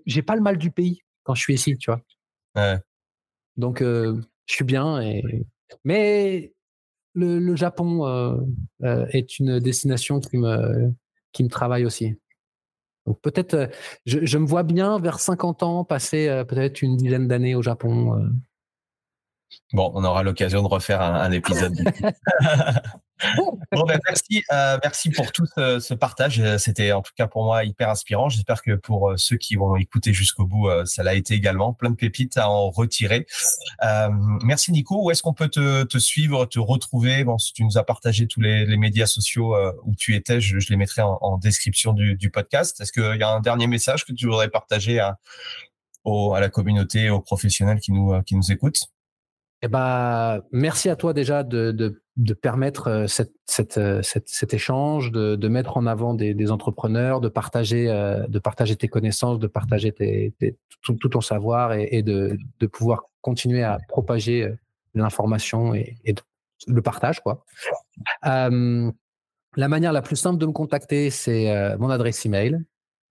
[0.04, 2.00] j'ai pas le mal du pays quand je suis ici, tu vois.
[2.56, 2.78] Ouais.
[3.56, 5.00] Donc, je suis bien.
[5.00, 5.46] Et...
[5.84, 6.52] Mais
[7.14, 8.46] le, le Japon
[8.82, 10.92] est une destination qui me,
[11.32, 12.16] qui me travaille aussi.
[13.06, 13.70] Donc peut-être,
[14.06, 18.30] je, je, me vois bien vers 50 ans passer peut-être une dizaine d'années au Japon.
[19.72, 21.74] Bon, on aura l'occasion de refaire un, un épisode.
[23.20, 26.42] ben, merci, euh, merci pour tout ce, partage.
[26.58, 28.28] C'était en tout cas pour moi hyper inspirant.
[28.28, 31.72] J'espère que pour euh, ceux qui vont écouter jusqu'au bout, euh, ça l'a été également.
[31.72, 33.26] Plein de pépites à en retirer.
[33.84, 34.08] Euh,
[34.42, 35.04] merci Nico.
[35.04, 37.24] Où est-ce qu'on peut te, suivre, te retrouver?
[37.24, 40.76] Bon, si tu nous as partagé tous les, médias sociaux où tu étais, je, les
[40.76, 42.80] mettrai en, description du, podcast.
[42.80, 45.16] Est-ce qu'il y a un dernier message que tu voudrais partager à,
[46.04, 48.88] la communauté, aux professionnels qui nous écoutent?
[49.64, 52.02] Eh ben, merci à toi déjà de,
[52.42, 53.06] permettre euh,
[53.78, 58.88] euh, cet échange, de, mettre en avant des, entrepreneurs, de partager, euh, de partager tes
[58.88, 59.94] connaissances, de partager
[60.82, 62.36] tout, ton savoir et, de,
[62.70, 64.52] pouvoir continuer à propager
[64.92, 65.96] l'information et,
[66.66, 67.20] le partage.
[67.20, 67.42] Quoi.
[68.22, 72.62] La manière la plus simple de me contacter, c'est mon adresse email,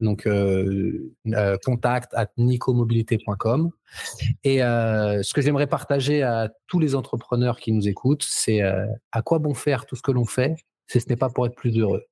[0.04, 3.72] donc euh, euh, contact at nicomobilité.com.
[4.44, 9.22] Et euh, ce que j'aimerais partager à tous les entrepreneurs qui nous écoutent, c'est à
[9.24, 10.56] quoi bon faire tout ce que l'on fait
[10.88, 12.04] si ce n'est pas pour être plus heureux?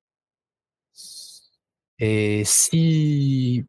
[1.98, 3.64] Et si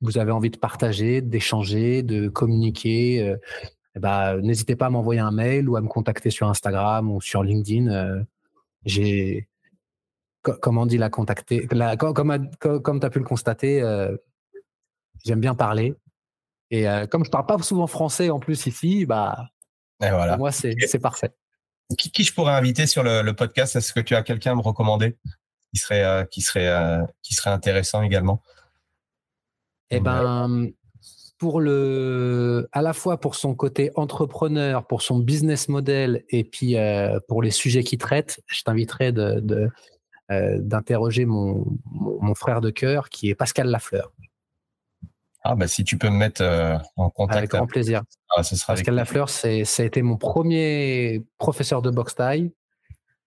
[0.00, 3.36] vous avez envie de partager, d'échanger, de communiquer,
[3.96, 7.20] eh ben, n'hésitez pas à m'envoyer un mail ou à me contacter sur Instagram ou
[7.20, 8.24] sur LinkedIn.
[8.84, 9.47] J'ai
[10.42, 11.66] comme on dit, la contacter.
[11.66, 14.16] comme, comme, tu as pu le constater, euh,
[15.24, 15.94] j'aime bien parler.
[16.70, 19.48] Et euh, comme je parle pas souvent français en plus ici, bah,
[20.00, 20.32] voilà.
[20.32, 21.32] pour moi, c'est parfait.
[21.96, 23.76] Qui, qui, je pourrais inviter sur le, podcast?
[23.76, 25.16] Est-ce que tu as quelqu'un à me recommander
[25.72, 28.42] qui serait, euh, qui serait, qui serait intéressant également?
[29.90, 30.68] Eh ben,
[31.38, 36.76] pour le, à la fois pour son côté entrepreneur, pour son business model et puis
[37.26, 39.70] pour les sujets qu'il traite, je t'inviterai de, de
[40.30, 44.12] d'interroger mon, mon, frère de cœur qui est Pascal Lafleur.
[45.42, 47.38] Ah bah si tu peux me mettre euh, en contact.
[47.38, 48.02] Avec grand plaisir.
[48.36, 52.52] Ah, ce sera Pascal Lafleur, c'est, ça a été mon premier professeur de boxe taille.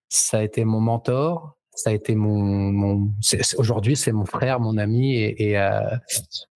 [0.10, 1.58] Ça a été mon mentor.
[1.74, 3.10] ça a été mon,
[3.58, 5.58] aujourd'hui c'est mon frère, mon ami et, et,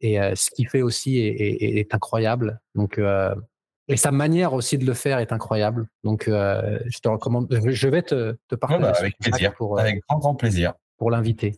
[0.01, 2.59] et ce qu'il fait aussi est, est, incroyable.
[2.75, 2.99] Donc
[3.87, 5.87] et sa manière aussi de le faire est incroyable.
[6.03, 7.47] Donc, euh, je te recommande.
[7.65, 8.81] Je vais te, te partager.
[8.81, 9.53] Bah, avec plaisir.
[9.53, 10.73] Pour, avec grand, grand plaisir.
[10.97, 11.57] Pour l'inviter.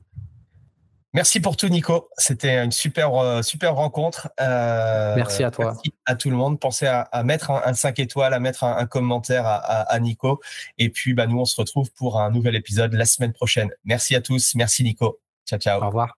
[1.14, 2.10] Merci pour tout, Nico.
[2.18, 4.30] C'était une super, euh, super rencontre.
[4.41, 5.72] Euh, merci à toi.
[5.74, 6.60] Merci à tout le monde.
[6.60, 10.41] Pensez à, mettre un, 5 étoiles, à mettre un, commentaire à, à, Nico.
[10.78, 13.70] Et puis, bah, nous, on se retrouve pour un nouvel épisode la semaine prochaine.
[13.86, 14.54] Merci à tous.
[14.56, 15.20] Merci, Nico.
[15.48, 15.82] Ciao, ciao.
[15.82, 16.18] Au revoir.